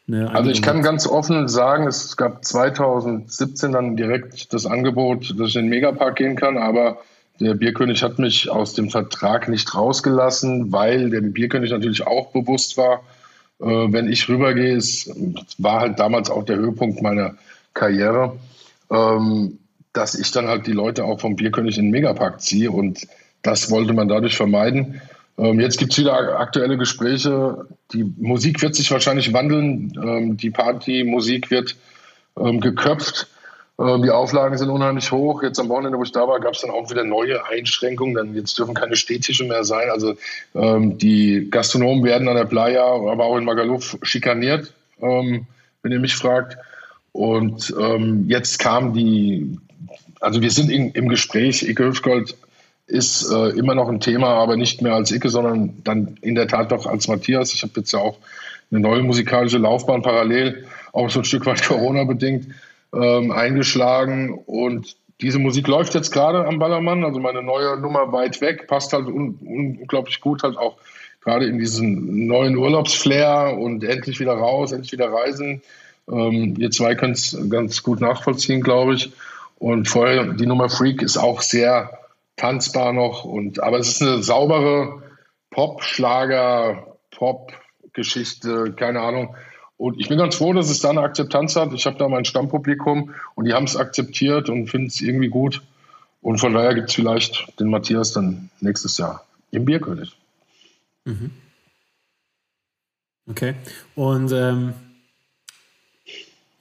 eine 0.08 0.34
Also 0.34 0.52
ich 0.52 0.62
kann 0.62 0.82
ganz 0.82 1.06
offen 1.06 1.50
sagen, 1.50 1.86
es 1.86 2.16
gab 2.16 2.46
2017 2.46 3.74
dann 3.74 3.98
direkt 3.98 4.54
das 4.54 4.66
Angebot, 4.66 5.38
dass 5.38 5.50
ich 5.50 5.58
in 5.58 5.64
den 5.64 5.70
Megapark 5.70 6.16
gehen 6.16 6.38
kann, 6.38 6.58
aber 6.58 7.00
der 7.42 7.56
Bierkönig 7.56 8.02
hat 8.02 8.18
mich 8.18 8.50
aus 8.50 8.74
dem 8.74 8.90
Vertrag 8.90 9.50
nicht 9.50 9.76
rausgelassen, 9.76 10.72
weil 10.72 11.10
der 11.10 11.20
Bierkönig 11.20 11.72
natürlich 11.72 12.08
auch 12.08 12.32
bewusst 12.32 12.78
war, 12.78 13.02
äh, 13.60 13.66
wenn 13.66 14.10
ich 14.10 14.30
rübergehe, 14.30 14.78
es 14.78 15.12
war 15.58 15.82
halt 15.82 16.00
damals 16.00 16.30
auch 16.30 16.46
der 16.46 16.56
Höhepunkt 16.56 17.02
meiner 17.02 17.36
Karriere, 17.74 18.38
ähm, 18.90 19.60
dass 19.94 20.16
ich 20.16 20.32
dann 20.32 20.48
halt 20.48 20.68
die 20.68 20.72
Leute 20.72 21.06
auch 21.06 21.20
vom 21.20 21.36
Bierkönig 21.36 21.78
in 21.78 21.86
den 21.86 21.92
Megapark 21.92 22.42
ziehe 22.42 22.72
und 22.72 23.08
das 23.42 23.70
wollte 23.70 23.94
man 23.94 24.08
dadurch 24.08 24.36
vermeiden. 24.36 25.02
Ähm, 25.38 25.60
jetzt 25.60 25.78
gibt 25.78 25.94
es 25.94 26.00
wieder 26.00 26.40
aktuelle 26.40 26.78
Gespräche. 26.78 27.68
Die 27.92 28.04
Musik 28.04 28.62
wird 28.62 28.76
sich 28.76 28.92
wahrscheinlich 28.92 29.34
wandeln. 29.34 29.94
Ähm, 30.02 30.38
die 30.38 30.50
Partymusik 30.50 31.52
wird 31.52 31.76
geköpft. 32.36 33.28
Ähm, 33.80 34.04
die 34.04 34.12
Auflagen 34.12 34.58
sind 34.58 34.70
unheimlich 34.70 35.12
hoch. 35.12 35.42
Jetzt 35.42 35.60
am 35.60 35.70
Wochenende, 35.70 35.98
wo 35.98 36.04
ich 36.04 36.12
da 36.12 36.28
war, 36.28 36.40
gab 36.40 36.54
es 36.54 36.62
dann 36.62 36.70
auch 36.70 36.90
wieder 36.92 37.04
neue 37.04 37.46
Einschränkungen. 37.46 38.14
Dann 38.16 38.36
jetzt 38.36 38.58
dürfen 38.58 38.76
keine 38.76 38.96
Stehtische 38.96 39.46
mehr 39.46 39.64
sein. 39.64 39.90
Also 39.90 40.16
ähm, 40.54 40.98
die 40.98 41.50
Gastronomen 41.50 42.04
werden 42.04 42.28
an 42.28 42.36
der 42.36 42.46
Playa, 42.46 42.86
aber 42.86 43.26
auch 43.26 43.38
in 43.38 43.46
Magaluf 43.46 43.98
schikaniert, 44.04 44.74
ähm, 45.02 45.48
wenn 45.82 45.92
ihr 45.92 46.00
mich 46.00 46.16
fragt. 46.16 46.58
Und 47.12 47.74
ähm, 47.80 48.26
jetzt 48.28 48.60
kam 48.60 48.94
die, 48.94 49.58
also 50.24 50.42
wir 50.42 50.52
sind 50.52 50.72
in, 50.72 50.92
im 50.92 51.10
Gespräch. 51.10 51.64
Icke 51.64 51.86
Hüftgold 51.86 52.36
ist 52.88 53.30
äh, 53.30 53.50
immer 53.50 53.76
noch 53.76 53.90
ein 53.90 54.00
Thema, 54.00 54.30
aber 54.30 54.56
nicht 54.56 54.82
mehr 54.82 54.94
als 54.94 55.12
Icke, 55.12 55.30
sondern 55.30 55.84
dann 55.84 56.18
in 56.22 56.36
der 56.36 56.48
Tat 56.48 56.72
doch 56.72 56.86
als 56.86 57.08
Matthias. 57.08 57.54
Ich 57.54 57.64
habe 57.64 57.74
jetzt 57.78 57.92
ja 57.92 58.00
auch 58.00 58.18
eine 58.72 58.80
neue 58.80 59.04
musikalische 59.04 59.58
Laufbahn 59.58 60.02
parallel, 60.02 60.66
auch 60.92 61.10
so 61.10 61.20
ein 61.20 61.26
Stück 61.26 61.46
weit 61.46 61.64
Corona 61.68 62.04
bedingt 62.06 62.48
ähm, 62.94 63.32
eingeschlagen 63.32 64.34
und 64.46 64.96
diese 65.22 65.40
Musik 65.40 65.68
läuft 65.68 65.94
jetzt 65.94 66.12
gerade 66.12 66.46
am 66.46 66.60
Ballermann, 66.60 67.04
also 67.04 67.20
meine 67.20 67.44
neue 67.44 67.80
Nummer 67.80 68.12
weit 68.12 68.42
weg, 68.42 68.68
passt 68.68 68.94
halt 68.94 69.08
un 69.08 69.38
unglaublich 69.42 70.20
gut 70.20 70.44
halt 70.44 70.58
auch 70.58 70.78
gerade 71.22 71.46
in 71.46 71.58
diesen 71.58 72.28
neuen 72.28 72.58
Urlaubsflair 72.58 73.58
und 73.58 73.84
endlich 73.84 74.20
wieder 74.20 74.34
raus, 74.34 74.72
endlich 74.72 74.92
wieder 74.92 75.12
reisen. 75.12 75.62
Ähm, 76.12 76.56
ihr 76.58 76.72
zwei 76.72 76.96
könnt 76.96 77.16
es 77.16 77.38
ganz 77.50 77.82
gut 77.84 78.02
nachvollziehen, 78.02 78.62
glaube 78.62 78.96
ich. 78.96 79.14
Und 79.64 79.88
vorher 79.88 80.34
die 80.34 80.46
Nummer 80.46 80.68
Freak 80.68 81.02
ist 81.02 81.16
auch 81.16 81.42
sehr 81.42 81.98
tanzbar 82.36 82.92
noch 82.92 83.24
und 83.24 83.64
aber 83.64 83.80
es 83.80 83.88
ist 83.88 84.02
eine 84.02 84.22
saubere 84.22 85.04
Pop-Schlager, 85.52 86.98
Pop-Geschichte, 87.12 88.74
keine 88.74 89.00
Ahnung. 89.00 89.38
Und 89.78 90.02
ich 90.02 90.10
bin 90.10 90.18
ganz 90.18 90.36
froh, 90.36 90.52
dass 90.52 90.70
es 90.70 90.82
da 90.82 90.90
eine 90.90 91.00
Akzeptanz 91.00 91.56
hat. 91.56 91.72
Ich 91.72 91.86
habe 91.86 91.98
da 91.98 92.10
mein 92.10 92.26
Stammpublikum 92.26 93.14
und 93.36 93.46
die 93.46 93.54
haben 93.54 93.64
es 93.64 93.78
akzeptiert 93.78 94.50
und 94.50 94.68
finden 94.68 94.88
es 94.88 95.00
irgendwie 95.00 95.30
gut. 95.30 95.62
Und 96.20 96.40
von 96.40 96.54
daher 96.54 96.76
gibt 96.76 96.90
es 96.90 96.96
vielleicht 96.96 97.58
den 97.58 97.70
Matthias 97.70 98.12
dann 98.12 98.50
nächstes 98.60 98.98
Jahr 98.98 99.24
im 99.52 99.64
Bierkönig. 99.64 100.14
Mhm. 101.06 101.32
Okay. 103.30 103.56
Und 103.96 104.30
ähm, 104.34 104.74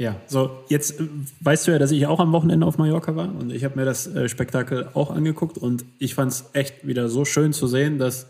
ja, 0.02 0.16
so 0.26 0.50
jetzt 0.68 1.00
äh, 1.00 1.04
weißt 1.40 1.66
du 1.66 1.70
ja, 1.70 1.78
dass 1.78 1.92
ich 1.92 2.06
auch 2.08 2.18
am 2.18 2.32
Wochenende 2.32 2.66
auf 2.66 2.76
Mallorca 2.76 3.14
war 3.14 3.32
und 3.38 3.52
ich 3.52 3.64
habe 3.64 3.78
mir 3.78 3.84
das 3.84 4.08
äh, 4.08 4.28
Spektakel 4.28 4.88
auch 4.94 5.10
angeguckt 5.10 5.56
und 5.58 5.84
ich 6.00 6.16
fand 6.16 6.32
es 6.32 6.50
echt 6.54 6.84
wieder 6.84 7.08
so 7.08 7.24
schön 7.24 7.52
zu 7.52 7.68
sehen, 7.68 7.98
dass 7.98 8.26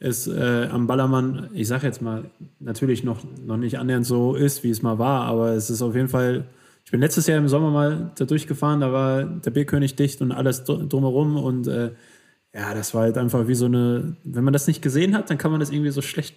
es 0.00 0.26
äh, 0.26 0.68
am 0.70 0.86
Ballermann, 0.86 1.48
ich 1.54 1.66
sage 1.66 1.86
jetzt 1.86 2.02
mal, 2.02 2.24
natürlich 2.60 3.04
noch, 3.04 3.20
noch 3.46 3.56
nicht 3.56 3.78
annähernd 3.78 4.04
so 4.04 4.34
ist, 4.34 4.64
wie 4.64 4.70
es 4.70 4.82
mal 4.82 4.98
war, 4.98 5.22
aber 5.22 5.52
es 5.52 5.70
ist 5.70 5.80
auf 5.80 5.94
jeden 5.94 6.08
Fall, 6.08 6.44
ich 6.84 6.90
bin 6.90 7.00
letztes 7.00 7.26
Jahr 7.26 7.38
im 7.38 7.48
Sommer 7.48 7.70
mal 7.70 8.10
da 8.16 8.26
durchgefahren, 8.26 8.80
da 8.80 8.92
war 8.92 9.24
der 9.24 9.50
Bierkönig 9.50 9.96
dicht 9.96 10.20
und 10.20 10.30
alles 10.30 10.64
drumherum 10.64 11.36
und 11.36 11.68
äh, 11.68 11.92
ja, 12.52 12.74
das 12.74 12.92
war 12.92 13.02
halt 13.02 13.16
einfach 13.16 13.48
wie 13.48 13.54
so 13.54 13.64
eine, 13.64 14.14
wenn 14.24 14.44
man 14.44 14.52
das 14.52 14.66
nicht 14.66 14.82
gesehen 14.82 15.16
hat, 15.16 15.30
dann 15.30 15.38
kann 15.38 15.50
man 15.50 15.60
das 15.60 15.70
irgendwie 15.70 15.90
so 15.90 16.02
schlecht 16.02 16.34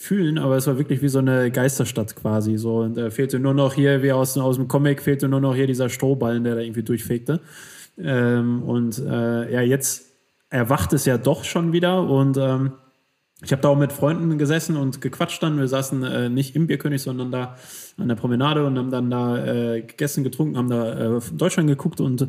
fühlen, 0.00 0.38
aber 0.38 0.56
es 0.56 0.66
war 0.66 0.78
wirklich 0.78 1.02
wie 1.02 1.10
so 1.10 1.18
eine 1.18 1.50
Geisterstadt 1.50 2.16
quasi. 2.16 2.56
So, 2.56 2.78
und 2.78 2.96
da 2.96 3.10
fehlte 3.10 3.38
nur 3.38 3.52
noch 3.52 3.74
hier, 3.74 4.02
wie 4.02 4.12
aus, 4.12 4.38
aus 4.38 4.56
dem 4.56 4.66
Comic, 4.66 5.02
fehlte 5.02 5.28
nur 5.28 5.40
noch 5.40 5.54
hier 5.54 5.66
dieser 5.66 5.90
Strohballen, 5.90 6.42
der 6.42 6.54
da 6.54 6.62
irgendwie 6.62 6.82
durchfegte. 6.82 7.40
Ähm, 7.98 8.62
und 8.62 8.98
äh, 8.98 9.52
ja, 9.52 9.60
jetzt 9.60 10.06
erwacht 10.48 10.94
es 10.94 11.04
ja 11.04 11.18
doch 11.18 11.44
schon 11.44 11.74
wieder 11.74 12.02
und 12.08 12.38
ähm, 12.38 12.72
ich 13.42 13.52
habe 13.52 13.60
da 13.60 13.68
auch 13.68 13.76
mit 13.76 13.92
Freunden 13.92 14.38
gesessen 14.38 14.76
und 14.78 15.02
gequatscht 15.02 15.42
dann. 15.42 15.58
Wir 15.58 15.68
saßen 15.68 16.02
äh, 16.02 16.28
nicht 16.30 16.56
im 16.56 16.66
Bierkönig, 16.66 17.02
sondern 17.02 17.30
da 17.30 17.56
an 17.98 18.08
der 18.08 18.14
Promenade 18.14 18.64
und 18.64 18.78
haben 18.78 18.90
dann 18.90 19.10
da 19.10 19.44
äh, 19.44 19.82
gegessen, 19.82 20.24
getrunken, 20.24 20.56
haben 20.56 20.70
da 20.70 21.18
äh, 21.18 21.20
Deutschland 21.34 21.68
geguckt 21.68 22.00
und 22.00 22.22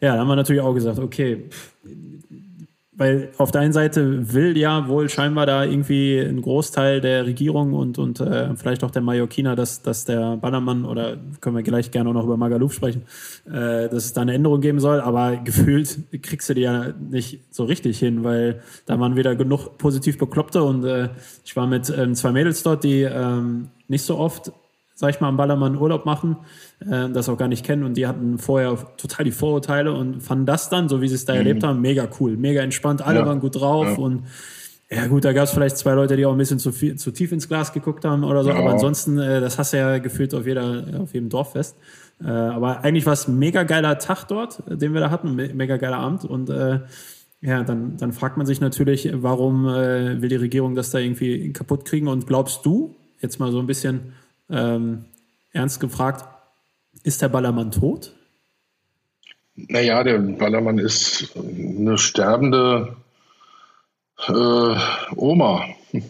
ja, 0.00 0.14
da 0.14 0.18
haben 0.18 0.28
wir 0.28 0.36
natürlich 0.36 0.62
auch 0.62 0.74
gesagt, 0.74 0.98
okay, 0.98 1.46
pff, 1.48 1.72
weil 2.94 3.30
auf 3.38 3.50
der 3.50 3.62
einen 3.62 3.72
Seite 3.72 4.34
will 4.34 4.56
ja 4.56 4.86
wohl 4.86 5.08
scheinbar 5.08 5.46
da 5.46 5.64
irgendwie 5.64 6.18
ein 6.18 6.42
Großteil 6.42 7.00
der 7.00 7.24
Regierung 7.24 7.72
und, 7.72 7.98
und 7.98 8.20
äh, 8.20 8.54
vielleicht 8.56 8.84
auch 8.84 8.90
der 8.90 9.00
Mallorquiner, 9.00 9.56
dass, 9.56 9.80
dass 9.80 10.04
der 10.04 10.36
Bannermann 10.36 10.84
oder 10.84 11.16
können 11.40 11.56
wir 11.56 11.62
gleich 11.62 11.90
gerne 11.90 12.10
auch 12.10 12.14
noch 12.14 12.24
über 12.24 12.36
Magaluf 12.36 12.74
sprechen, 12.74 13.02
äh, 13.46 13.88
dass 13.88 14.04
es 14.04 14.12
da 14.12 14.20
eine 14.20 14.34
Änderung 14.34 14.60
geben 14.60 14.78
soll, 14.78 15.00
aber 15.00 15.36
gefühlt 15.44 16.00
kriegst 16.22 16.50
du 16.50 16.54
die 16.54 16.62
ja 16.62 16.92
nicht 17.10 17.40
so 17.50 17.64
richtig 17.64 17.98
hin, 17.98 18.24
weil 18.24 18.60
da 18.84 19.00
waren 19.00 19.16
wieder 19.16 19.36
genug 19.36 19.78
positiv 19.78 20.18
Bekloppte 20.18 20.62
und 20.62 20.84
äh, 20.84 21.08
ich 21.44 21.56
war 21.56 21.66
mit 21.66 21.90
ähm, 21.96 22.14
zwei 22.14 22.32
Mädels 22.32 22.62
dort, 22.62 22.84
die 22.84 23.02
ähm, 23.02 23.68
nicht 23.88 24.04
so 24.04 24.18
oft 24.18 24.52
sag 25.02 25.10
ich 25.10 25.20
mal, 25.20 25.28
am 25.28 25.36
Ballermann 25.36 25.76
Urlaub 25.76 26.06
machen, 26.06 26.36
äh, 26.80 27.10
das 27.10 27.28
auch 27.28 27.36
gar 27.36 27.48
nicht 27.48 27.66
kennen 27.66 27.82
und 27.82 27.96
die 27.98 28.06
hatten 28.06 28.38
vorher 28.38 28.78
total 28.96 29.24
die 29.24 29.32
Vorurteile 29.32 29.92
und 29.92 30.22
fanden 30.22 30.46
das 30.46 30.70
dann, 30.70 30.88
so 30.88 31.02
wie 31.02 31.08
sie 31.08 31.16
es 31.16 31.26
da 31.26 31.34
mhm. 31.34 31.38
erlebt 31.40 31.64
haben, 31.64 31.80
mega 31.80 32.08
cool, 32.20 32.36
mega 32.36 32.62
entspannt, 32.62 33.02
alle 33.04 33.18
ja. 33.18 33.26
waren 33.26 33.40
gut 33.40 33.60
drauf 33.60 33.86
ja. 33.86 33.98
und 33.98 34.22
Ja 34.90 35.06
gut, 35.06 35.24
da 35.24 35.32
gab 35.32 35.44
es 35.44 35.50
vielleicht 35.50 35.78
zwei 35.78 35.94
Leute, 35.94 36.16
die 36.16 36.24
auch 36.26 36.32
ein 36.32 36.38
bisschen 36.38 36.58
zu, 36.58 36.70
viel, 36.70 36.96
zu 36.96 37.10
tief 37.10 37.32
ins 37.32 37.48
Glas 37.48 37.72
geguckt 37.72 38.04
haben 38.04 38.24
oder 38.24 38.44
so, 38.44 38.50
ja. 38.50 38.56
aber 38.56 38.70
ansonsten, 38.70 39.18
äh, 39.18 39.40
das 39.40 39.58
hast 39.58 39.72
du 39.72 39.78
ja 39.78 39.98
gefühlt 39.98 40.34
auf, 40.34 40.46
jeder, 40.46 40.84
auf 41.00 41.14
jedem 41.14 41.28
Dorffest. 41.28 41.76
Äh, 42.22 42.28
aber 42.28 42.84
eigentlich 42.84 43.06
war 43.06 43.14
es 43.14 43.26
ein 43.26 43.38
mega 43.38 43.64
geiler 43.64 43.98
Tag 43.98 44.28
dort, 44.28 44.62
den 44.68 44.94
wir 44.94 45.00
da 45.00 45.10
hatten, 45.10 45.34
mega 45.34 45.78
geiler 45.78 45.98
Abend 45.98 46.24
und 46.24 46.48
äh, 46.50 46.80
ja, 47.40 47.64
dann, 47.64 47.96
dann 47.96 48.12
fragt 48.12 48.36
man 48.36 48.46
sich 48.46 48.60
natürlich, 48.60 49.10
warum 49.14 49.66
äh, 49.66 50.22
will 50.22 50.28
die 50.28 50.36
Regierung 50.36 50.76
das 50.76 50.90
da 50.90 50.98
irgendwie 50.98 51.52
kaputt 51.52 51.84
kriegen 51.84 52.06
und 52.06 52.28
glaubst 52.28 52.64
du, 52.64 52.94
jetzt 53.20 53.40
mal 53.40 53.50
so 53.50 53.58
ein 53.58 53.66
bisschen 53.66 54.12
ähm, 54.52 55.06
ernst 55.52 55.80
gefragt, 55.80 56.24
ist 57.02 57.22
der 57.22 57.28
Ballermann 57.28 57.72
tot? 57.72 58.12
Naja, 59.54 60.02
der 60.02 60.18
Ballermann 60.18 60.78
ist 60.78 61.34
eine 61.36 61.98
sterbende 61.98 62.96
äh, 64.28 64.76
Oma. 65.16 65.64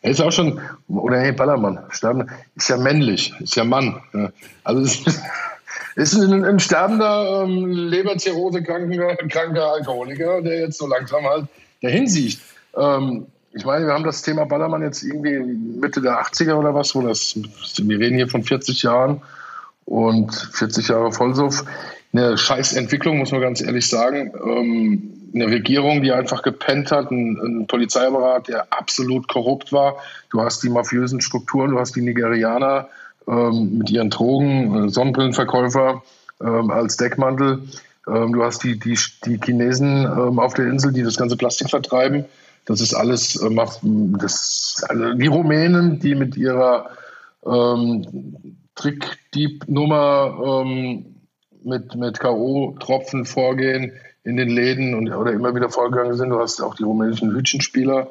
Er 0.00 0.12
ist 0.12 0.20
auch 0.20 0.30
schon, 0.30 0.60
oder 0.86 1.18
hey, 1.18 1.32
Ballermann, 1.32 1.80
sterben, 1.90 2.30
ist 2.54 2.68
ja 2.68 2.76
männlich, 2.76 3.34
ist 3.40 3.56
ja 3.56 3.64
Mann. 3.64 4.00
Also 4.62 4.82
ist, 4.82 5.20
ist 5.96 6.14
ein, 6.14 6.44
ein 6.44 6.60
sterbender 6.60 7.42
ähm, 7.42 7.66
Leberzirrhose-kranker 7.66 9.16
kranker 9.28 9.72
Alkoholiker, 9.72 10.40
der 10.40 10.60
jetzt 10.60 10.78
so 10.78 10.86
langsam 10.86 11.24
halt 11.24 11.48
dahin 11.82 12.06
sieht. 12.06 12.38
Ähm, 12.76 13.26
ich 13.52 13.64
meine, 13.64 13.86
wir 13.86 13.94
haben 13.94 14.04
das 14.04 14.22
Thema 14.22 14.44
Ballermann 14.44 14.82
jetzt 14.82 15.02
irgendwie 15.02 15.38
Mitte 15.38 16.00
der 16.00 16.20
80er 16.22 16.54
oder 16.54 16.74
was, 16.74 16.94
wo 16.94 17.02
das, 17.02 17.38
wir 17.78 17.98
reden 17.98 18.16
hier 18.16 18.28
von 18.28 18.42
40 18.42 18.82
Jahren 18.82 19.22
und 19.84 20.34
40 20.52 20.88
Jahre 20.88 21.12
Vollsuff. 21.12 21.64
Eine 22.12 22.36
scheiß 22.36 22.74
Entwicklung, 22.74 23.18
muss 23.18 23.32
man 23.32 23.40
ganz 23.40 23.60
ehrlich 23.60 23.88
sagen. 23.88 24.32
Ähm, 24.44 25.30
eine 25.34 25.46
Regierung, 25.46 26.02
die 26.02 26.12
einfach 26.12 26.42
gepennt 26.42 26.90
hat, 26.90 27.10
ein, 27.10 27.36
ein 27.36 27.66
Polizeiapparat, 27.66 28.48
der 28.48 28.66
absolut 28.72 29.28
korrupt 29.28 29.72
war. 29.72 29.96
Du 30.30 30.40
hast 30.40 30.62
die 30.62 30.70
mafiösen 30.70 31.20
Strukturen, 31.20 31.70
du 31.72 31.78
hast 31.78 31.96
die 31.96 32.02
Nigerianer 32.02 32.88
ähm, 33.26 33.78
mit 33.78 33.90
ihren 33.90 34.10
Drogen, 34.10 34.86
äh, 34.86 34.88
Sonnenbrillenverkäufer 34.88 36.02
ähm, 36.40 36.70
als 36.70 36.96
Deckmantel. 36.96 37.62
Ähm, 38.06 38.32
du 38.32 38.42
hast 38.42 38.64
die, 38.64 38.78
die, 38.78 38.98
die 39.24 39.38
Chinesen 39.42 40.04
ähm, 40.04 40.38
auf 40.38 40.54
der 40.54 40.66
Insel, 40.66 40.92
die 40.92 41.02
das 41.02 41.16
ganze 41.16 41.36
Plastik 41.36 41.70
vertreiben. 41.70 42.24
Das 42.68 42.82
ist 42.82 42.92
alles 42.92 43.34
äh, 43.36 43.48
das, 44.18 44.84
also 44.88 45.14
die 45.14 45.26
Rumänen, 45.26 46.00
die 46.00 46.14
mit 46.14 46.36
ihrer 46.36 46.90
ähm, 47.46 48.36
Trickdieb-Nummer 48.74 50.64
ähm, 50.66 51.06
mit, 51.64 51.94
mit 51.94 52.20
K.O.-Tropfen 52.20 53.24
vorgehen 53.24 53.92
in 54.24 54.36
den 54.36 54.50
Läden 54.50 54.94
und, 54.94 55.10
oder 55.10 55.32
immer 55.32 55.54
wieder 55.54 55.70
vorgegangen 55.70 56.14
sind. 56.14 56.28
Du 56.28 56.38
hast 56.38 56.60
auch 56.60 56.74
die 56.74 56.82
rumänischen 56.82 57.34
Hütchenspieler 57.34 58.08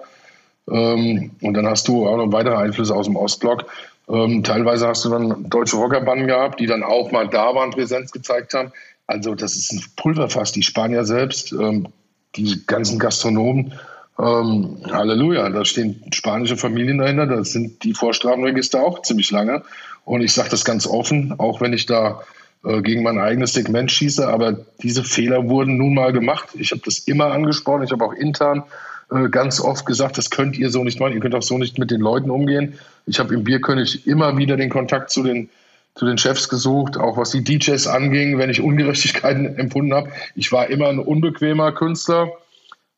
ähm, 0.71 1.31
und 1.41 1.53
dann 1.53 1.67
hast 1.67 1.87
du 1.87 2.07
auch 2.07 2.17
noch 2.17 2.31
weitere 2.31 2.55
Einflüsse 2.55 2.95
aus 2.95 3.05
dem 3.05 3.15
Ostblock. 3.15 3.65
Ähm, 4.09 4.43
teilweise 4.43 4.87
hast 4.87 5.05
du 5.05 5.09
dann 5.09 5.47
deutsche 5.51 5.77
Rockerbanden 5.77 6.25
gehabt, 6.25 6.59
die 6.59 6.65
dann 6.65 6.81
auch 6.81 7.11
mal 7.11 7.27
da 7.27 7.53
waren, 7.53 7.69
Präsenz 7.69 8.11
gezeigt 8.11 8.55
haben. 8.55 8.71
Also 9.05 9.35
das 9.35 9.55
ist 9.55 9.71
ein 9.71 9.83
Pulverfass. 9.97 10.51
Die 10.51 10.63
Spanier 10.63 11.05
selbst, 11.05 11.51
ähm, 11.51 11.89
die 12.35 12.65
ganzen 12.65 12.97
Gastronomen, 12.97 13.73
ähm, 14.19 14.79
Halleluja, 14.91 15.49
da 15.49 15.63
stehen 15.63 16.03
spanische 16.11 16.57
Familien 16.57 16.97
dahinter. 16.97 17.27
Da 17.27 17.43
sind 17.43 17.83
die 17.83 17.93
Vorstrafenregister 17.93 18.81
auch 18.81 19.01
ziemlich 19.03 19.31
lange. 19.31 19.63
Und 20.05 20.21
ich 20.21 20.33
sage 20.33 20.49
das 20.49 20.65
ganz 20.65 20.87
offen, 20.87 21.35
auch 21.37 21.61
wenn 21.61 21.73
ich 21.73 21.85
da 21.85 22.21
äh, 22.63 22.81
gegen 22.81 23.03
mein 23.03 23.19
eigenes 23.19 23.53
Segment 23.53 23.91
schieße. 23.91 24.27
Aber 24.27 24.57
diese 24.81 25.03
Fehler 25.03 25.49
wurden 25.49 25.77
nun 25.77 25.93
mal 25.93 26.13
gemacht. 26.13 26.49
Ich 26.55 26.71
habe 26.71 26.81
das 26.83 26.99
immer 26.99 27.31
angesprochen. 27.31 27.83
Ich 27.83 27.91
habe 27.91 28.03
auch 28.03 28.13
intern 28.13 28.63
äh, 29.11 29.29
ganz 29.29 29.61
oft 29.61 29.85
gesagt, 29.85 30.17
das 30.17 30.31
könnt 30.31 30.57
ihr 30.57 30.71
so 30.71 30.83
nicht 30.83 30.99
machen. 30.99 31.13
Ihr 31.13 31.19
könnt 31.19 31.35
auch 31.35 31.43
so 31.43 31.57
nicht 31.57 31.77
mit 31.77 31.91
den 31.91 32.01
Leuten 32.01 32.31
umgehen. 32.31 32.79
Ich 33.05 33.19
habe 33.19 33.33
im 33.35 33.43
Bierkönig 33.43 34.07
immer 34.07 34.37
wieder 34.37 34.57
den 34.57 34.69
Kontakt 34.69 35.11
zu 35.11 35.23
den 35.23 35.49
zu 35.93 36.05
den 36.05 36.19
Chefs 36.19 36.47
gesucht, 36.47 36.95
auch 36.95 37.17
was 37.17 37.31
die 37.31 37.43
DJs 37.43 37.87
anging, 37.87 38.37
wenn 38.37 38.51
ich 38.51 38.61
Ungerechtigkeiten 38.61 39.45
empfunden 39.57 39.95
habe. 39.95 40.11
Ich 40.35 40.51
war 40.51 40.69
immer 40.69 40.89
ein 40.89 40.99
unbequemer 40.99 41.71
Künstler. 41.71 42.31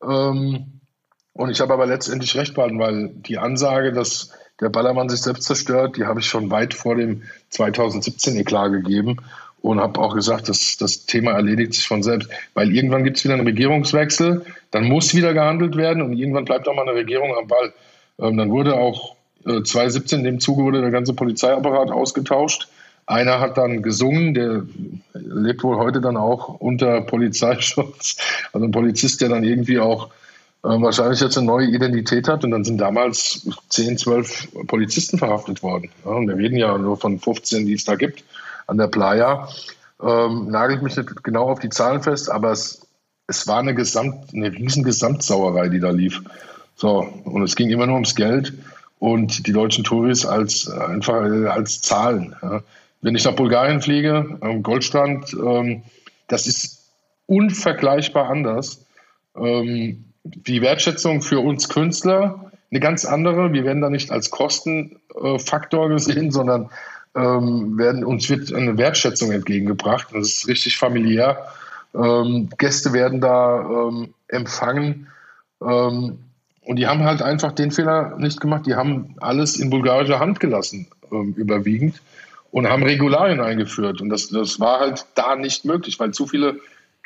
Ähm, 0.04 0.79
und 1.40 1.50
ich 1.50 1.62
habe 1.62 1.72
aber 1.72 1.86
letztendlich 1.86 2.36
recht 2.36 2.54
behalten, 2.54 2.80
weil 2.80 3.12
die 3.14 3.38
Ansage, 3.38 3.94
dass 3.94 4.34
der 4.60 4.68
Ballermann 4.68 5.08
sich 5.08 5.22
selbst 5.22 5.46
zerstört, 5.46 5.96
die 5.96 6.04
habe 6.04 6.20
ich 6.20 6.26
schon 6.26 6.52
weit 6.52 6.74
vor 6.74 6.98
dem 6.98 7.24
2017 7.52 8.36
Eklat 8.36 8.74
gegeben 8.74 9.16
und 9.62 9.80
habe 9.80 10.02
auch 10.02 10.14
gesagt, 10.16 10.50
dass 10.50 10.76
das 10.76 11.06
Thema 11.06 11.32
erledigt 11.32 11.76
sich 11.76 11.88
von 11.88 12.04
selbst. 12.04 12.30
Weil 12.56 12.76
irgendwann 12.76 13.06
gibt 13.06 13.16
es 13.16 13.24
wieder 13.24 13.36
einen 13.36 13.48
Regierungswechsel, 13.48 14.46
dann 14.72 14.84
muss 14.84 15.16
wieder 15.16 15.34
gehandelt 15.34 15.78
werden 15.78 16.02
und 16.02 16.12
irgendwann 16.12 16.44
bleibt 16.44 16.68
auch 16.68 16.76
mal 16.76 16.82
eine 16.82 16.94
Regierung 16.96 17.34
am 17.38 17.48
Ball. 17.48 17.72
Ähm, 18.20 18.36
dann 18.36 18.50
wurde 18.50 18.76
auch 18.76 19.16
äh, 19.46 19.64
2017 19.64 20.20
in 20.20 20.26
dem 20.26 20.40
Zuge 20.42 20.64
wurde 20.64 20.82
der 20.82 20.92
ganze 20.92 21.14
Polizeiapparat 21.14 21.90
ausgetauscht. 21.90 22.68
Einer 23.06 23.40
hat 23.40 23.58
dann 23.58 23.82
gesungen, 23.82 24.34
der 24.34 24.64
lebt 25.14 25.64
wohl 25.64 25.78
heute 25.78 26.02
dann 26.02 26.18
auch 26.18 26.60
unter 26.60 27.00
Polizeischutz. 27.00 28.18
Also 28.52 28.66
ein 28.66 28.72
Polizist, 28.72 29.22
der 29.22 29.30
dann 29.30 29.46
irgendwie 29.46 29.80
auch 29.80 30.10
wahrscheinlich 30.62 31.20
jetzt 31.22 31.38
eine 31.38 31.48
neue 31.48 31.68
Identität 31.68 32.28
hat. 32.28 32.44
Und 32.44 32.52
dann 32.52 32.64
sind 32.64 32.78
damals 32.78 33.48
10, 33.70 33.98
12 33.98 34.68
Polizisten 34.68 35.18
verhaftet 35.18 35.64
worden. 35.64 35.90
Ja, 36.06 36.12
und 36.12 36.28
wir 36.28 36.36
reden 36.36 36.58
ja 36.58 36.78
nur 36.78 36.98
von 36.98 37.20
15, 37.20 37.66
die 37.66 37.74
es 37.74 37.86
da 37.86 37.96
gibt 37.96 38.24
an 38.68 38.78
der 38.78 38.88
Playa. 38.88 39.50
Ähm, 40.02 40.50
nagelt 40.50 40.82
mich 40.82 40.96
nicht 40.96 41.24
genau 41.24 41.50
auf 41.50 41.60
die 41.60 41.70
Zahlen 41.70 42.02
fest, 42.02 42.30
aber 42.30 42.52
es, 42.52 42.88
es 43.28 43.48
war 43.48 43.60
eine, 43.60 43.76
Gesamt, 43.76 44.34
eine 44.34 44.52
riesen 44.52 44.84
Gesamtsauerei, 44.84 45.70
die 45.70 45.80
da 45.80 45.90
lief. 45.90 46.22
So, 46.76 47.00
und 47.26 47.44
es 47.44 47.56
ging 47.56 47.70
immer 47.70 47.86
nur 47.86 47.96
ums 47.96 48.16
Geld 48.16 48.54
und 49.00 49.48
die 49.48 49.52
deutschen 49.52 49.84
Touris 49.84 50.26
als 50.26 50.70
einfach 50.70 51.22
als 51.50 51.82
Zahlen. 51.82 52.36
Ja. 52.42 52.62
Wenn 53.02 53.16
ich 53.16 53.26
nach 53.26 53.36
Bulgarien 53.36 53.82
fliege, 53.82 54.38
am 54.42 54.64
Goldstrand, 54.64 55.34
ähm, 55.34 55.84
das 56.28 56.48
ist 56.48 56.80
unvergleichbar 57.26 58.30
anders. 58.30 58.86
Ähm, 59.36 60.06
die 60.24 60.62
Wertschätzung 60.62 61.22
für 61.22 61.40
uns 61.40 61.70
Künstler 61.70 62.52
eine 62.72 62.80
ganz 62.80 63.06
andere. 63.06 63.54
Wir 63.54 63.64
werden 63.64 63.82
da 63.82 63.90
nicht 63.90 64.12
als 64.12 64.30
Kostenfaktor 64.30 65.90
gesehen, 65.90 66.32
sondern 66.32 66.70
ähm, 67.16 67.78
werden, 67.78 68.04
uns 68.04 68.30
wird 68.30 68.54
eine 68.54 68.78
Wertschätzung 68.78 69.32
entgegengebracht. 69.32 70.10
Das 70.14 70.28
ist 70.28 70.48
richtig 70.48 70.78
familiär. 70.78 71.48
Ähm, 71.96 72.50
Gäste 72.58 72.94
werden 72.94 73.22
da 73.22 73.62
ähm, 73.62 74.14
empfangen. 74.28 75.08
Ähm, 75.62 76.20
und 76.62 76.76
die 76.76 76.86
haben 76.86 77.04
halt 77.04 77.22
einfach 77.24 77.54
den 77.54 77.72
Fehler 77.72 78.16
nicht 78.20 78.40
gemacht. 78.40 78.68
Die 78.68 78.76
haben 78.76 79.16
alles 79.20 79.58
in 79.58 79.72
bulgarischer 79.72 80.20
Hand 80.20 80.40
gelassen, 80.40 80.88
ähm, 81.12 81.34
überwiegend, 81.36 82.02
und 82.52 82.68
haben 82.70 82.84
Regularien 82.84 83.42
eingeführt. 83.42 84.02
Und 84.02 84.10
das, 84.10 84.30
das 84.30 84.60
war 84.60 84.80
halt 84.80 85.06
da 85.16 85.36
nicht 85.36 85.66
möglich, 85.66 86.00
weil 86.00 86.12
zu 86.12 86.28
viele 86.28 86.60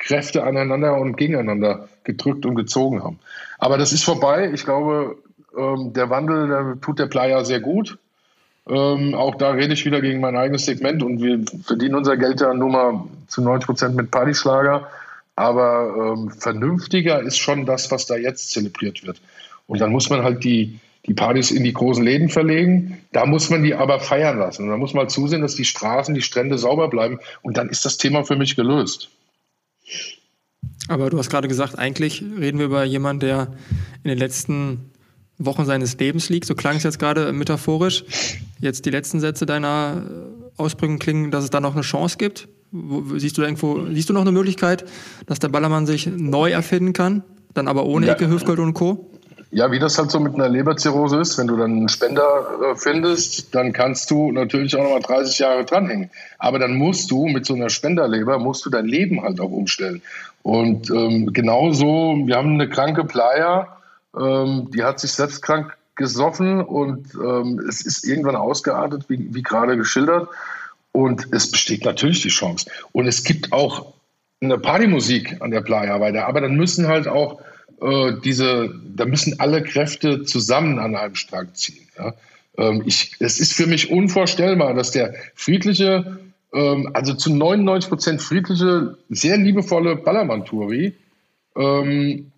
Kräfte 0.04 0.44
aneinander 0.44 0.98
und 0.98 1.16
gegeneinander 1.16 1.88
gedrückt 2.04 2.46
und 2.46 2.56
gezogen 2.56 3.04
haben. 3.04 3.20
Aber 3.58 3.78
das 3.78 3.94
ist 3.94 4.04
vorbei. 4.04 4.52
Ich 4.54 4.66
glaube, 4.66 5.18
ähm, 5.58 5.94
der 5.94 6.10
Wandel 6.10 6.48
der 6.50 6.82
tut 6.82 7.00
der 7.00 7.06
Playa 7.06 7.46
sehr 7.46 7.62
gut. 7.62 7.98
Ähm, 8.68 9.14
auch 9.16 9.36
da 9.36 9.52
rede 9.52 9.74
ich 9.74 9.86
wieder 9.86 10.02
gegen 10.02 10.20
mein 10.20 10.36
eigenes 10.36 10.66
Segment 10.66 11.04
und 11.04 11.22
wir 11.22 11.44
verdienen 11.64 11.96
unser 11.96 12.18
Geld 12.18 12.42
ja 12.42 12.54
nur 12.54 12.70
mal 12.70 13.04
zu 13.28 13.42
90 13.42 13.66
Prozent 13.66 13.96
mit 13.96 14.12
Partyschlager. 14.12 14.88
Aber 15.36 16.16
ähm, 16.16 16.32
vernünftiger 16.32 17.22
ist 17.22 17.38
schon 17.38 17.66
das, 17.66 17.90
was 17.90 18.06
da 18.06 18.16
jetzt 18.16 18.52
zelebriert 18.52 19.06
wird. 19.06 19.22
Und 19.68 19.80
dann 19.80 19.92
muss 19.92 20.10
man 20.10 20.24
halt 20.24 20.44
die, 20.44 20.80
die 21.06 21.14
Partys 21.14 21.50
in 21.50 21.64
die 21.64 21.74
großen 21.74 22.04
Läden 22.04 22.30
verlegen. 22.30 23.00
Da 23.14 23.26
muss 23.26 23.50
man 23.50 23.64
die 23.64 23.74
aber 23.74 24.00
feiern 24.00 24.38
lassen. 24.38 24.64
Und 24.64 24.70
da 24.70 24.78
muss 24.78 24.94
man 24.94 25.10
zusehen, 25.10 25.42
dass 25.42 25.56
die 25.56 25.66
Straßen, 25.66 26.14
die 26.14 26.22
Strände 26.22 26.58
sauber 26.58 26.90
bleiben. 26.90 27.20
Und 27.42 27.58
dann 27.58 27.70
ist 27.70 27.86
das 27.86 27.98
Thema 27.98 28.24
für 28.26 28.36
mich 28.36 28.56
gelöst. 28.56 29.10
Aber 30.88 31.10
du 31.10 31.18
hast 31.18 31.30
gerade 31.30 31.48
gesagt, 31.48 31.78
eigentlich 31.78 32.22
reden 32.22 32.60
wir 32.60 32.66
über 32.66 32.84
jemanden, 32.84 33.22
der 33.22 33.54
in 34.04 34.10
den 34.10 34.18
letzten 34.18 34.92
Wochen 35.38 35.66
seines 35.66 35.98
Lebens 35.98 36.30
liegt. 36.30 36.46
So 36.46 36.56
klang 36.56 36.78
es 36.78 36.84
jetzt 36.84 37.00
gerade 37.00 37.32
metaphorisch. 37.34 38.04
Jetzt 38.60 38.86
die 38.86 38.90
letzten 38.90 39.20
Sätze 39.20 39.46
deiner 39.46 40.06
Ausbringung 40.58 41.00
klingen, 41.00 41.32
dass 41.32 41.44
es 41.44 41.50
da 41.50 41.60
noch 41.60 41.74
eine 41.74 41.82
Chance 41.82 42.18
gibt. 42.18 42.48
Wo, 42.72 43.18
siehst 43.18 43.38
du 43.38 43.42
da 43.42 43.48
irgendwo, 43.48 43.86
siehst 43.92 44.10
du 44.10 44.14
noch 44.14 44.22
eine 44.22 44.32
Möglichkeit, 44.32 44.86
dass 45.26 45.40
der 45.40 45.50
Ballermann 45.50 45.86
sich 45.86 46.08
neu 46.08 46.52
erfinden 46.52 46.94
kann? 46.94 47.24
Dann 47.54 47.68
aber 47.68 47.86
ohne 47.86 48.08
ja. 48.08 48.14
Ecke, 48.14 48.28
Hüfgold 48.30 48.60
und 48.60 48.74
Co.? 48.74 49.12
Ja, 49.56 49.72
wie 49.72 49.78
das 49.78 50.00
halt 50.00 50.10
so 50.10 50.20
mit 50.20 50.34
einer 50.34 50.50
Leberzirrhose 50.50 51.20
ist, 51.20 51.38
wenn 51.38 51.46
du 51.46 51.56
dann 51.56 51.72
einen 51.74 51.90
Spender 51.90 52.72
äh, 52.72 52.76
findest, 52.76 53.54
dann 53.54 53.72
kannst 53.72 54.10
du 54.10 54.32
natürlich 54.32 54.76
auch 54.76 54.82
nochmal 54.82 55.02
30 55.02 55.38
Jahre 55.38 55.64
dranhängen. 55.64 56.10
Aber 56.40 56.58
dann 56.58 56.76
musst 56.76 57.12
du 57.12 57.28
mit 57.28 57.46
so 57.46 57.54
einer 57.54 57.70
Spenderleber, 57.70 58.40
musst 58.40 58.66
du 58.66 58.72
dein 58.72 58.88
Leben 58.88 59.22
halt 59.22 59.40
auch 59.40 59.52
umstellen. 59.52 60.02
Und 60.42 60.90
ähm, 60.90 61.34
genauso, 61.34 62.18
wir 62.26 62.36
haben 62.36 62.54
eine 62.54 62.68
kranke 62.68 63.04
Playa, 63.04 63.78
ähm, 64.20 64.72
die 64.74 64.84
hat 64.84 65.00
sich 65.00 65.12
selbst 65.12 65.44
krank 65.44 65.78
gesoffen 65.96 66.62
und 66.62 67.14
ähm, 67.14 67.60
es 67.70 67.86
ist 67.86 68.08
irgendwann 68.08 68.36
ausgeartet, 68.36 69.06
wie, 69.08 69.36
wie 69.36 69.44
gerade 69.44 69.78
geschildert. 69.78 70.30
Und 70.94 71.28
es 71.32 71.52
besteht 71.52 71.86
natürlich 71.86 72.24
die 72.24 72.30
Chance. 72.30 72.72
Und 72.92 73.06
es 73.06 73.24
gibt 73.24 73.54
auch 73.54 73.94
eine 74.42 74.58
Partymusik 74.58 75.42
an 75.42 75.52
der 75.52 75.62
Playa 75.62 76.00
weiter, 76.00 76.26
aber 76.26 76.42
dann 76.42 76.56
müssen 76.56 76.88
halt 76.88 77.08
auch 77.08 77.40
äh, 77.82 78.14
diese, 78.24 78.74
da 78.96 79.06
müssen 79.06 79.40
alle 79.40 79.64
Kräfte 79.64 80.24
zusammen 80.24 80.80
an 80.80 80.96
einem 80.96 81.16
Strang 81.16 81.54
ziehen. 81.54 81.88
Ja? 81.98 82.14
Ähm, 82.58 82.84
ich, 82.86 83.16
es 83.20 83.40
ist 83.40 83.54
für 83.54 83.68
mich 83.68 83.92
unvorstellbar, 83.92 84.74
dass 84.74 84.92
der 84.92 85.16
friedliche, 85.36 86.20
ähm, 86.54 86.90
also 86.94 87.14
zu 87.14 87.34
99 87.34 87.90
Prozent 87.90 88.22
friedliche, 88.22 88.98
sehr 89.10 89.38
liebevolle 89.38 89.96
Ballermann-Touri 89.96 90.94
ähm, 91.56 92.32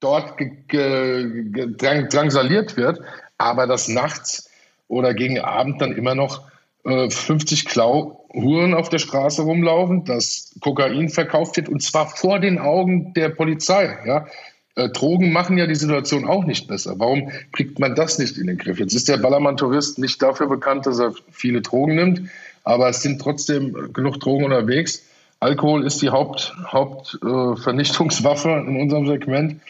dort 0.00 0.34
drang, 0.70 2.08
drangsaliert 2.08 2.76
wird, 2.76 3.00
aber 3.38 3.66
dass 3.66 3.88
nachts 3.88 4.50
oder 4.88 5.14
gegen 5.14 5.38
Abend 5.38 5.80
dann 5.80 5.92
immer 5.92 6.14
noch 6.14 6.51
äh, 6.84 7.10
50 7.10 7.66
Klauhuren 7.66 8.74
auf 8.74 8.88
der 8.88 8.98
Straße 8.98 9.42
rumlaufen, 9.42 10.04
dass 10.04 10.54
Kokain 10.60 11.08
verkauft 11.08 11.56
wird 11.56 11.68
und 11.68 11.82
zwar 11.82 12.08
vor 12.08 12.38
den 12.38 12.58
Augen 12.58 13.12
der 13.14 13.28
Polizei. 13.28 13.98
Ja? 14.06 14.26
Äh, 14.74 14.88
Drogen 14.88 15.32
machen 15.32 15.58
ja 15.58 15.66
die 15.66 15.74
Situation 15.74 16.26
auch 16.26 16.44
nicht 16.44 16.68
besser. 16.68 16.94
Warum 16.98 17.30
kriegt 17.52 17.78
man 17.78 17.94
das 17.94 18.18
nicht 18.18 18.38
in 18.38 18.46
den 18.46 18.56
Griff? 18.58 18.78
Jetzt 18.78 18.94
ist 18.94 19.08
der 19.08 19.18
Ballermann-Tourist 19.18 19.98
nicht 19.98 20.22
dafür 20.22 20.48
bekannt, 20.48 20.86
dass 20.86 20.98
er 20.98 21.12
viele 21.30 21.60
Drogen 21.60 21.94
nimmt, 21.94 22.22
aber 22.64 22.88
es 22.88 23.02
sind 23.02 23.20
trotzdem 23.20 23.92
genug 23.92 24.18
Drogen 24.20 24.44
unterwegs. 24.44 25.04
Alkohol 25.40 25.84
ist 25.84 26.00
die 26.00 26.08
Hauptvernichtungswaffe 26.10 28.48
Haupt, 28.48 28.66
äh, 28.66 28.70
in 28.70 28.80
unserem 28.80 29.06
Segment. 29.06 29.60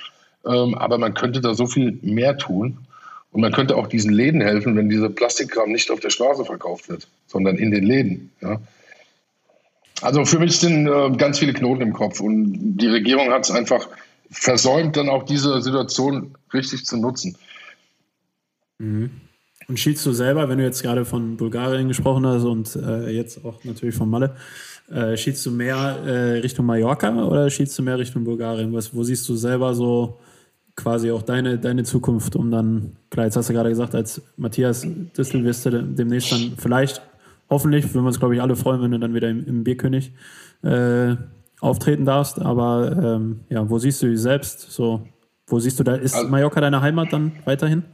Ähm, 0.44 0.74
aber 0.74 0.98
man 0.98 1.14
könnte 1.14 1.40
da 1.40 1.54
so 1.54 1.66
viel 1.66 1.98
mehr 2.02 2.36
tun. 2.36 2.78
Und 3.32 3.40
man 3.40 3.52
könnte 3.52 3.76
auch 3.76 3.86
diesen 3.86 4.12
Läden 4.12 4.40
helfen, 4.42 4.76
wenn 4.76 4.90
dieser 4.90 5.08
Plastikkram 5.08 5.72
nicht 5.72 5.90
auf 5.90 6.00
der 6.00 6.10
Straße 6.10 6.44
verkauft 6.44 6.88
wird, 6.88 7.08
sondern 7.26 7.56
in 7.56 7.70
den 7.70 7.84
Läden. 7.84 8.30
Ja. 8.42 8.60
Also 10.02 10.24
für 10.24 10.38
mich 10.38 10.58
sind 10.58 10.86
äh, 10.86 11.10
ganz 11.16 11.38
viele 11.38 11.54
Knoten 11.54 11.80
im 11.80 11.92
Kopf 11.92 12.20
und 12.20 12.76
die 12.76 12.88
Regierung 12.88 13.30
hat 13.30 13.44
es 13.44 13.50
einfach 13.50 13.88
versäumt, 14.30 14.96
dann 14.96 15.08
auch 15.08 15.22
diese 15.22 15.62
Situation 15.62 16.34
richtig 16.52 16.84
zu 16.84 16.96
nutzen. 16.98 17.36
Mhm. 18.78 19.10
Und 19.68 19.78
schielst 19.78 20.04
du 20.04 20.12
selber, 20.12 20.48
wenn 20.48 20.58
du 20.58 20.64
jetzt 20.64 20.82
gerade 20.82 21.04
von 21.04 21.36
Bulgarien 21.36 21.88
gesprochen 21.88 22.26
hast 22.26 22.44
und 22.44 22.76
äh, 22.76 23.10
jetzt 23.10 23.44
auch 23.44 23.62
natürlich 23.64 23.94
von 23.94 24.10
Malle, 24.10 24.36
äh, 24.90 25.16
schielst 25.16 25.46
du 25.46 25.52
mehr 25.52 26.02
äh, 26.04 26.38
Richtung 26.40 26.66
Mallorca 26.66 27.14
oder 27.24 27.48
schielst 27.48 27.78
du 27.78 27.82
mehr 27.82 27.98
Richtung 27.98 28.24
Bulgarien? 28.24 28.72
Was, 28.72 28.94
wo 28.94 29.02
siehst 29.04 29.26
du 29.28 29.36
selber 29.36 29.74
so 29.74 30.18
quasi 30.76 31.10
auch 31.10 31.22
deine, 31.22 31.58
deine 31.58 31.84
Zukunft, 31.84 32.36
um 32.36 32.50
dann, 32.50 32.96
klar, 33.10 33.26
jetzt 33.26 33.36
hast 33.36 33.48
du 33.48 33.52
gerade 33.52 33.68
gesagt, 33.68 33.94
als 33.94 34.22
Matthias 34.36 34.86
Distel 35.16 35.44
wirst 35.44 35.66
du 35.66 35.82
demnächst 35.82 36.32
dann 36.32 36.52
vielleicht, 36.56 37.02
hoffentlich, 37.50 37.84
würden 37.92 38.04
wir 38.04 38.08
uns, 38.08 38.18
glaube 38.18 38.34
ich, 38.34 38.42
alle 38.42 38.56
freuen, 38.56 38.82
wenn 38.82 38.90
du 38.90 38.98
dann 38.98 39.14
wieder 39.14 39.28
im, 39.28 39.46
im 39.46 39.64
Bierkönig 39.64 40.12
äh, 40.62 41.16
auftreten 41.60 42.04
darfst. 42.04 42.40
Aber 42.40 42.96
ähm, 43.02 43.40
ja, 43.48 43.68
wo 43.68 43.78
siehst 43.78 44.02
du 44.02 44.08
dich 44.08 44.20
selbst? 44.20 44.72
So, 44.72 45.06
wo 45.46 45.58
siehst 45.58 45.78
du 45.78 45.84
da, 45.84 45.94
ist 45.94 46.14
also, 46.14 46.28
Mallorca 46.28 46.60
deine 46.60 46.80
Heimat 46.80 47.12
dann 47.12 47.32
weiterhin? 47.44 47.84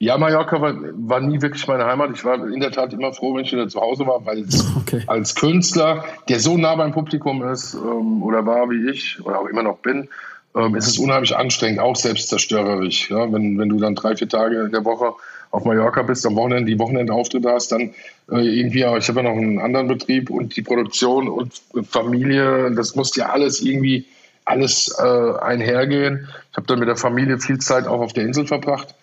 Ja, 0.00 0.16
Mallorca 0.16 0.60
war, 0.60 0.74
war, 0.92 1.20
nie 1.20 1.42
wirklich 1.42 1.66
meine 1.66 1.84
Heimat. 1.84 2.10
Ich 2.14 2.24
war 2.24 2.46
in 2.46 2.60
der 2.60 2.70
Tat 2.70 2.92
immer 2.92 3.12
froh, 3.12 3.34
wenn 3.34 3.44
ich 3.44 3.52
wieder 3.52 3.66
zu 3.66 3.80
Hause 3.80 4.06
war, 4.06 4.24
weil 4.24 4.46
okay. 4.76 5.02
als 5.08 5.34
Künstler, 5.34 6.04
der 6.28 6.38
so 6.38 6.56
nah 6.56 6.76
beim 6.76 6.92
Publikum 6.92 7.42
ist 7.42 7.74
ähm, 7.74 8.22
oder 8.22 8.46
war 8.46 8.70
wie 8.70 8.90
ich 8.90 9.20
oder 9.24 9.40
auch 9.40 9.46
immer 9.46 9.64
noch 9.64 9.78
bin, 9.78 10.08
ähm, 10.56 10.74
es 10.74 10.86
ist 10.86 10.98
unheimlich 10.98 11.36
anstrengend, 11.36 11.80
auch 11.80 11.96
selbstzerstörerisch. 11.96 13.10
Ja? 13.10 13.32
Wenn, 13.32 13.58
wenn 13.58 13.68
du 13.68 13.78
dann 13.78 13.94
drei, 13.94 14.16
vier 14.16 14.28
Tage 14.28 14.60
in 14.60 14.72
der 14.72 14.84
Woche 14.84 15.12
auf 15.50 15.64
Mallorca 15.64 16.02
bist, 16.02 16.26
am 16.26 16.36
Wochenende 16.36 16.70
die 16.70 16.78
Wochenendauftritte 16.78 17.50
hast, 17.50 17.72
dann 17.72 17.94
äh, 18.30 18.40
irgendwie, 18.40 18.80
ich 18.80 19.08
habe 19.08 19.20
ja 19.20 19.22
noch 19.22 19.36
einen 19.36 19.58
anderen 19.58 19.88
Betrieb 19.88 20.30
und 20.30 20.56
die 20.56 20.62
Produktion 20.62 21.28
und 21.28 21.62
Familie, 21.88 22.70
das 22.72 22.94
muss 22.96 23.16
ja 23.16 23.30
alles 23.30 23.60
irgendwie 23.60 24.06
alles 24.44 24.94
äh, 24.98 25.38
einhergehen. 25.40 26.28
Ich 26.50 26.56
habe 26.56 26.66
dann 26.66 26.78
mit 26.78 26.88
der 26.88 26.96
Familie 26.96 27.38
viel 27.38 27.58
Zeit 27.58 27.86
auch 27.86 28.00
auf 28.00 28.14
der 28.14 28.24
Insel 28.24 28.46
verbracht. 28.46 28.94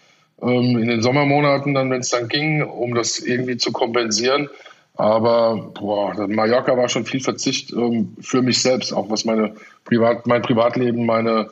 Ähm, 0.41 0.77
in 0.77 0.87
den 0.87 1.01
Sommermonaten 1.01 1.73
dann, 1.73 1.89
wenn 1.91 2.01
es 2.01 2.09
dann 2.09 2.27
ging, 2.27 2.63
um 2.63 2.95
das 2.95 3.19
irgendwie 3.19 3.57
zu 3.57 3.71
kompensieren. 3.71 4.49
Aber 4.95 5.71
boah, 5.73 6.27
Mallorca 6.27 6.77
war 6.77 6.87
schon 6.87 7.05
viel 7.05 7.19
Verzicht 7.19 7.73
ähm, 7.73 8.15
für 8.21 8.41
mich 8.41 8.61
selbst, 8.61 8.93
auch 8.93 9.09
was 9.09 9.25
meine 9.25 9.55
Privat, 9.83 10.25
mein 10.25 10.41
Privatleben, 10.41 11.05
meine, 11.05 11.49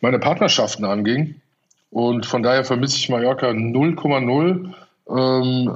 meine 0.00 0.18
Partnerschaften 0.18 0.84
anging. 0.84 1.34
Und 1.90 2.26
von 2.26 2.42
daher 2.42 2.64
vermisse 2.64 2.96
ich 2.96 3.08
Mallorca 3.08 3.48
0,0. 3.48 4.72
Ähm, 5.08 5.70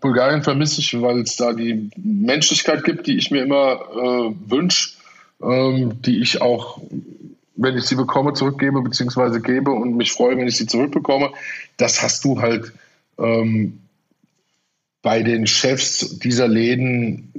Bulgarien 0.00 0.42
vermisse 0.42 0.80
ich, 0.80 1.00
weil 1.00 1.20
es 1.20 1.36
da 1.36 1.52
die 1.52 1.90
Menschlichkeit 1.96 2.82
gibt, 2.84 3.06
die 3.06 3.16
ich 3.16 3.30
mir 3.30 3.42
immer 3.42 3.80
äh, 3.92 4.50
wünsche, 4.50 4.96
ähm, 5.42 6.00
die 6.02 6.20
ich 6.20 6.40
auch, 6.40 6.80
wenn 7.56 7.76
ich 7.76 7.84
sie 7.84 7.94
bekomme, 7.94 8.32
zurückgebe 8.32 8.82
bzw. 8.82 9.40
gebe 9.40 9.70
und 9.70 9.96
mich 9.96 10.12
freue, 10.12 10.36
wenn 10.36 10.48
ich 10.48 10.56
sie 10.56 10.66
zurückbekomme. 10.66 11.30
Das 11.76 12.02
hast 12.02 12.24
du 12.24 12.40
halt 12.40 12.72
ähm, 13.18 13.80
bei 15.06 15.22
den 15.22 15.46
Chefs 15.46 16.18
dieser 16.18 16.48
Läden, 16.48 17.32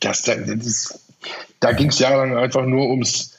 das, 0.00 0.22
das, 0.22 1.06
da 1.60 1.70
ging 1.70 1.90
es 1.90 2.00
jahrelang 2.00 2.36
einfach 2.36 2.66
nur 2.66 2.90
ums 2.90 3.38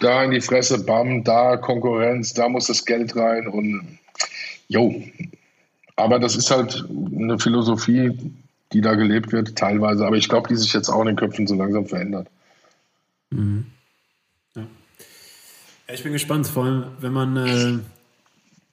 da 0.00 0.24
in 0.24 0.30
die 0.30 0.40
Fresse, 0.40 0.82
bam, 0.82 1.22
da 1.22 1.58
Konkurrenz, 1.58 2.32
da 2.32 2.48
muss 2.48 2.68
das 2.68 2.86
Geld 2.86 3.14
rein 3.14 3.46
und 3.46 3.98
jo. 4.68 5.02
Aber 5.96 6.18
das 6.18 6.34
ist 6.34 6.50
halt 6.50 6.82
eine 7.14 7.38
Philosophie, 7.38 8.18
die 8.72 8.80
da 8.80 8.94
gelebt 8.94 9.32
wird, 9.32 9.56
teilweise. 9.56 10.06
Aber 10.06 10.16
ich 10.16 10.30
glaube, 10.30 10.48
die 10.48 10.56
sich 10.56 10.72
jetzt 10.72 10.88
auch 10.88 11.02
in 11.02 11.08
den 11.08 11.16
Köpfen 11.16 11.46
so 11.46 11.54
langsam 11.56 11.84
verändert. 11.84 12.28
Mhm. 13.28 13.66
Ja. 14.54 14.66
ich 15.92 16.02
bin 16.02 16.14
gespannt, 16.14 16.46
vor 16.46 16.64
allem, 16.64 16.84
wenn 17.00 17.12
man 17.12 17.36
äh, 17.36 17.78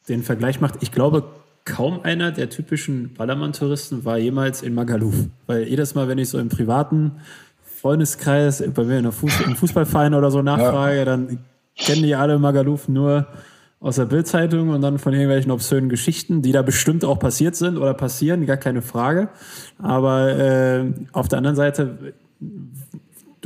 den 0.08 0.24
Vergleich 0.24 0.62
macht. 0.62 0.76
Ich 0.80 0.94
glaube, 0.94 1.37
kaum 1.68 2.00
einer 2.02 2.32
der 2.32 2.50
typischen 2.50 3.14
Ballermann-Touristen 3.14 4.06
war 4.06 4.18
jemals 4.18 4.62
in 4.62 4.74
Magaluf. 4.74 5.16
Weil 5.48 5.68
jedes 5.68 5.96
Mal, 5.96 6.08
wenn 6.08 6.18
ich 6.18 6.30
so 6.30 6.40
im 6.40 6.50
privaten 6.50 7.12
Freundeskreis, 7.82 8.64
bei 8.74 8.84
mir 8.84 8.94
in 8.94 9.06
einem 9.06 9.12
Fuß 9.12 9.34
Fußballverein 9.56 10.14
oder 10.14 10.32
so 10.32 10.42
nachfrage, 10.42 10.98
ja. 10.98 11.06
dann 11.06 11.40
kennen 11.76 12.04
die 12.04 12.16
alle 12.16 12.40
Magaluf 12.40 12.88
nur 12.88 13.28
aus 13.80 13.98
der 13.98 14.06
Bildzeitung 14.06 14.70
und 14.70 14.82
dann 14.82 14.98
von 14.98 15.14
irgendwelchen 15.14 15.52
obszönen 15.52 15.90
Geschichten, 15.90 16.42
die 16.42 16.52
da 16.52 16.62
bestimmt 16.62 17.06
auch 17.06 17.20
passiert 17.20 17.56
sind 17.56 17.78
oder 17.78 17.94
passieren, 17.94 18.46
gar 18.46 18.58
keine 18.58 18.82
Frage. 18.82 19.30
Aber 19.78 20.36
äh, 20.36 20.86
auf 21.12 21.28
der 21.28 21.38
anderen 21.38 21.58
Seite 21.58 22.14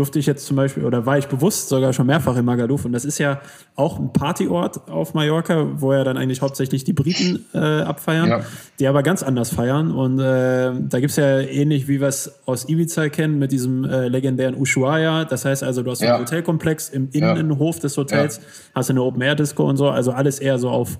durfte 0.01 0.17
ich 0.17 0.25
jetzt 0.25 0.47
zum 0.47 0.57
Beispiel, 0.57 0.83
oder 0.83 1.05
war 1.05 1.19
ich 1.19 1.27
bewusst 1.27 1.69
sogar 1.69 1.93
schon 1.93 2.07
mehrfach 2.07 2.35
in 2.35 2.43
Magaluf. 2.43 2.85
Und 2.85 2.91
das 2.91 3.05
ist 3.05 3.19
ja 3.19 3.39
auch 3.75 3.99
ein 3.99 4.11
Partyort 4.11 4.89
auf 4.89 5.13
Mallorca, 5.13 5.79
wo 5.79 5.93
ja 5.93 6.03
dann 6.03 6.17
eigentlich 6.17 6.41
hauptsächlich 6.41 6.83
die 6.83 6.93
Briten 6.93 7.45
äh, 7.53 7.59
abfeiern, 7.59 8.27
ja. 8.27 8.41
die 8.79 8.87
aber 8.87 9.03
ganz 9.03 9.21
anders 9.21 9.53
feiern. 9.53 9.91
Und 9.91 10.17
äh, 10.17 10.71
da 10.89 10.99
gibt's 10.99 11.17
ja 11.17 11.39
ähnlich, 11.39 11.87
wie 11.87 12.01
wir 12.01 12.07
es 12.07 12.33
aus 12.47 12.67
Ibiza 12.67 13.09
kennen, 13.09 13.37
mit 13.37 13.51
diesem 13.51 13.83
äh, 13.83 14.07
legendären 14.07 14.55
Ushuaia. 14.59 15.23
Das 15.25 15.45
heißt 15.45 15.61
also, 15.61 15.83
du 15.83 15.91
hast 15.91 16.01
ja. 16.01 16.15
einen 16.15 16.25
Hotelkomplex 16.25 16.89
im 16.89 17.09
Innenhof 17.11 17.77
des 17.77 17.95
Hotels, 17.95 18.41
hast 18.73 18.89
eine 18.89 19.03
Open-Air-Disco 19.03 19.69
und 19.69 19.77
so. 19.77 19.87
Also 19.91 20.13
alles 20.13 20.39
eher 20.39 20.57
so 20.57 20.71
auf 20.71 20.97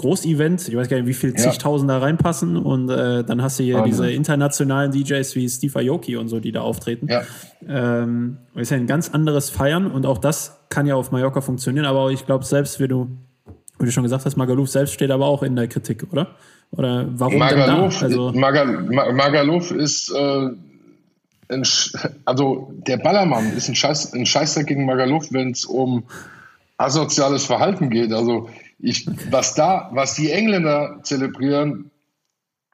Großevent. 0.00 0.66
Ich 0.66 0.74
weiß 0.74 0.88
gar 0.88 0.96
nicht, 0.96 1.06
wie 1.06 1.12
viel 1.12 1.34
zigtausend 1.34 1.90
da 1.90 1.98
reinpassen. 1.98 2.56
Und 2.56 2.88
äh, 2.88 3.22
dann 3.22 3.42
hast 3.42 3.58
du 3.58 3.64
hier 3.64 3.74
Wahnsinn. 3.74 3.90
diese 3.90 4.10
internationalen 4.10 4.90
DJs 4.92 5.36
wie 5.36 5.46
Steve 5.46 5.78
Aoki 5.78 6.16
und 6.16 6.28
so, 6.28 6.40
die 6.40 6.52
da 6.52 6.62
auftreten. 6.62 7.06
Ja. 7.06 7.22
Ähm, 7.68 8.38
ist 8.54 8.70
ja 8.70 8.78
ein 8.78 8.86
ganz 8.86 9.10
anderes 9.10 9.50
Feiern 9.50 9.90
und 9.90 10.06
auch 10.06 10.16
das 10.16 10.58
kann 10.70 10.86
ja 10.86 10.94
auf 10.94 11.12
Mallorca 11.12 11.42
funktionieren. 11.42 11.84
Aber 11.84 12.10
ich 12.10 12.24
glaube, 12.24 12.46
selbst 12.46 12.80
wie 12.80 12.88
du, 12.88 13.08
wie 13.78 13.84
du 13.84 13.92
schon 13.92 14.02
gesagt 14.02 14.24
hast, 14.24 14.36
Magaluf 14.36 14.70
selbst 14.70 14.94
steht 14.94 15.10
aber 15.10 15.26
auch 15.26 15.42
in 15.42 15.54
der 15.54 15.68
Kritik, 15.68 16.06
oder? 16.10 16.28
Oder 16.70 17.06
warum 17.10 17.36
Magaluf, 17.36 17.98
denn 17.98 18.08
da? 18.08 18.26
Also, 18.26 18.32
Magal, 18.32 18.82
Magaluf 19.12 19.70
ist 19.70 20.10
äh, 20.14 20.48
ein, 21.50 21.62
also 22.24 22.72
der 22.86 22.96
Ballermann 22.96 23.52
ist 23.54 23.68
ein, 23.68 23.74
Scheiß, 23.74 24.14
ein 24.14 24.24
Scheißdreck 24.24 24.66
gegen 24.66 24.86
Magaluf, 24.86 25.30
wenn 25.30 25.50
es 25.50 25.66
um 25.66 26.04
asoziales 26.78 27.44
Verhalten 27.44 27.90
geht. 27.90 28.14
Also 28.14 28.48
ich, 28.82 29.06
was 29.30 29.54
da, 29.54 29.90
was 29.92 30.14
die 30.14 30.30
Engländer 30.30 31.00
zelebrieren, 31.02 31.90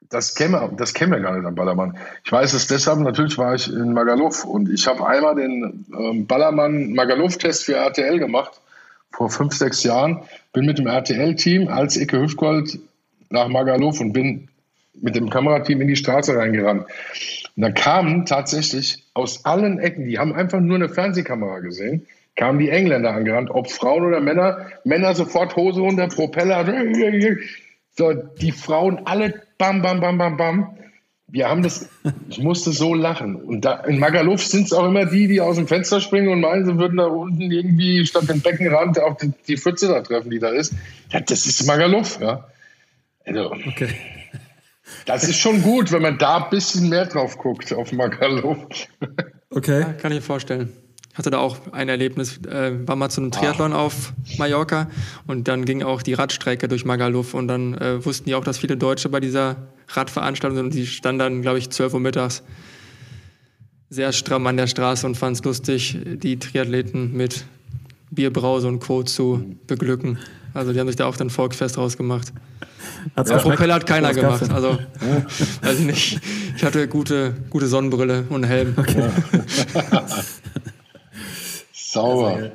das 0.08 0.38
wir, 0.38 0.72
das 0.76 0.94
wir 0.94 1.20
gar 1.20 1.36
nicht 1.36 1.46
am 1.46 1.54
Ballermann. 1.54 1.98
Ich 2.24 2.30
weiß 2.30 2.52
es 2.52 2.68
deshalb, 2.68 3.00
natürlich 3.00 3.36
war 3.38 3.54
ich 3.54 3.72
in 3.72 3.92
Magaluf 3.92 4.44
und 4.44 4.70
ich 4.70 4.86
habe 4.86 5.06
einmal 5.06 5.34
den 5.34 5.84
ähm, 5.98 6.26
Ballermann 6.26 6.92
Magaluf-Test 6.92 7.64
für 7.64 7.74
RTL 7.74 8.18
gemacht, 8.18 8.60
vor 9.10 9.30
fünf, 9.30 9.54
sechs 9.54 9.82
Jahren. 9.82 10.22
Bin 10.52 10.66
mit 10.66 10.78
dem 10.78 10.86
RTL-Team 10.86 11.68
als 11.68 11.96
Icke 11.96 12.20
Hüftgold 12.20 12.78
nach 13.30 13.48
Magaluf 13.48 14.00
und 14.00 14.12
bin 14.12 14.48
mit 15.00 15.16
dem 15.16 15.28
Kamerateam 15.28 15.80
in 15.80 15.88
die 15.88 15.96
Straße 15.96 16.36
reingerannt. 16.36 16.86
Und 17.56 17.62
da 17.62 17.70
kamen 17.70 18.26
tatsächlich 18.26 19.04
aus 19.14 19.44
allen 19.44 19.78
Ecken, 19.78 20.06
die 20.06 20.18
haben 20.18 20.34
einfach 20.34 20.60
nur 20.60 20.76
eine 20.76 20.88
Fernsehkamera 20.88 21.60
gesehen, 21.60 22.06
kamen 22.36 22.58
die 22.58 22.68
Engländer 22.68 23.12
angerannt, 23.12 23.50
ob 23.50 23.70
Frauen 23.70 24.04
oder 24.04 24.20
Männer. 24.20 24.66
Männer 24.84 25.14
sofort 25.14 25.56
Hose 25.56 25.80
runter, 25.80 26.06
Propeller. 26.08 26.64
So, 27.96 28.12
die 28.12 28.52
Frauen 28.52 29.00
alle 29.06 29.42
bam, 29.58 29.82
bam, 29.82 30.00
bam, 30.00 30.18
bam, 30.18 30.36
bam. 30.36 30.76
wir 31.28 31.48
haben 31.48 31.62
das, 31.62 31.88
ich 32.28 32.38
musste 32.38 32.72
so 32.72 32.94
lachen. 32.94 33.36
Und 33.36 33.62
da, 33.64 33.80
in 33.80 33.98
Magaluf 33.98 34.44
sind 34.44 34.66
es 34.66 34.72
auch 34.74 34.86
immer 34.86 35.06
die, 35.06 35.28
die 35.28 35.40
aus 35.40 35.56
dem 35.56 35.66
Fenster 35.66 36.00
springen 36.02 36.28
und 36.28 36.40
meinen, 36.40 36.66
sie 36.66 36.78
würden 36.78 36.98
da 36.98 37.06
unten 37.06 37.50
irgendwie 37.50 38.04
statt 38.04 38.28
dem 38.28 38.42
Beckenrand 38.42 39.00
auch 39.00 39.16
die, 39.16 39.32
die 39.48 39.56
Pfütze 39.56 39.88
da 39.88 40.02
treffen, 40.02 40.30
die 40.30 40.38
da 40.38 40.50
ist. 40.50 40.74
Ja, 41.10 41.20
das 41.20 41.46
ist 41.46 41.66
Magaluf, 41.66 42.20
ja. 42.20 42.46
Also, 43.24 43.50
okay. 43.50 43.88
Das 45.06 45.24
ist 45.24 45.38
schon 45.38 45.62
gut, 45.62 45.90
wenn 45.90 46.02
man 46.02 46.18
da 46.18 46.44
ein 46.44 46.50
bisschen 46.50 46.88
mehr 46.90 47.06
drauf 47.06 47.38
guckt, 47.38 47.72
auf 47.72 47.92
Magaluf. 47.92 48.58
Okay. 49.48 49.80
Ja, 49.80 49.92
kann 49.94 50.12
ich 50.12 50.18
mir 50.18 50.22
vorstellen 50.22 50.72
hatte 51.16 51.30
da 51.30 51.38
auch 51.38 51.72
ein 51.72 51.88
Erlebnis, 51.88 52.38
äh, 52.46 52.72
war 52.86 52.94
mal 52.94 53.08
zu 53.08 53.20
einem 53.20 53.30
Triathlon 53.30 53.72
ah. 53.72 53.78
auf 53.78 54.12
Mallorca 54.38 54.88
und 55.26 55.48
dann 55.48 55.64
ging 55.64 55.82
auch 55.82 56.02
die 56.02 56.14
Radstrecke 56.14 56.68
durch 56.68 56.84
Magaluf 56.84 57.34
und 57.34 57.48
dann 57.48 57.74
äh, 57.74 58.04
wussten 58.04 58.26
die 58.26 58.34
auch, 58.34 58.44
dass 58.44 58.58
viele 58.58 58.76
Deutsche 58.76 59.08
bei 59.08 59.20
dieser 59.20 59.56
Radveranstaltung 59.88 60.56
sind 60.56 60.66
und 60.66 60.74
die 60.74 60.86
standen 60.86 61.18
dann, 61.18 61.42
glaube 61.42 61.58
ich, 61.58 61.70
12 61.70 61.94
Uhr 61.94 62.00
mittags 62.00 62.42
sehr 63.88 64.12
stramm 64.12 64.46
an 64.46 64.56
der 64.56 64.66
Straße 64.66 65.06
und 65.06 65.16
fanden 65.16 65.38
es 65.38 65.44
lustig, 65.44 65.98
die 66.04 66.38
Triathleten 66.38 67.12
mit 67.12 67.44
Bierbrause 68.10 68.68
und 68.68 68.80
Co. 68.80 69.02
zu 69.02 69.56
beglücken. 69.66 70.18
Also 70.54 70.72
die 70.72 70.80
haben 70.80 70.86
sich 70.86 70.96
da 70.96 71.06
auch 71.06 71.16
dann 71.16 71.30
Volksfest 71.30 71.78
rausgemacht. 71.78 72.32
Hat's 73.14 73.30
ja, 73.30 73.38
Propeller 73.38 73.74
hat 73.74 73.86
keiner 73.86 74.12
gemacht. 74.12 74.50
Also 74.50 74.78
weiß 75.62 75.80
ich 75.80 75.86
nicht. 75.86 76.20
Ich 76.56 76.64
hatte 76.64 76.88
gute, 76.88 77.34
gute 77.50 77.66
Sonnenbrille 77.66 78.24
und 78.28 78.44
einen 78.44 78.44
Helm. 78.44 78.74
Okay. 78.76 79.08
Sauber. 81.90 82.52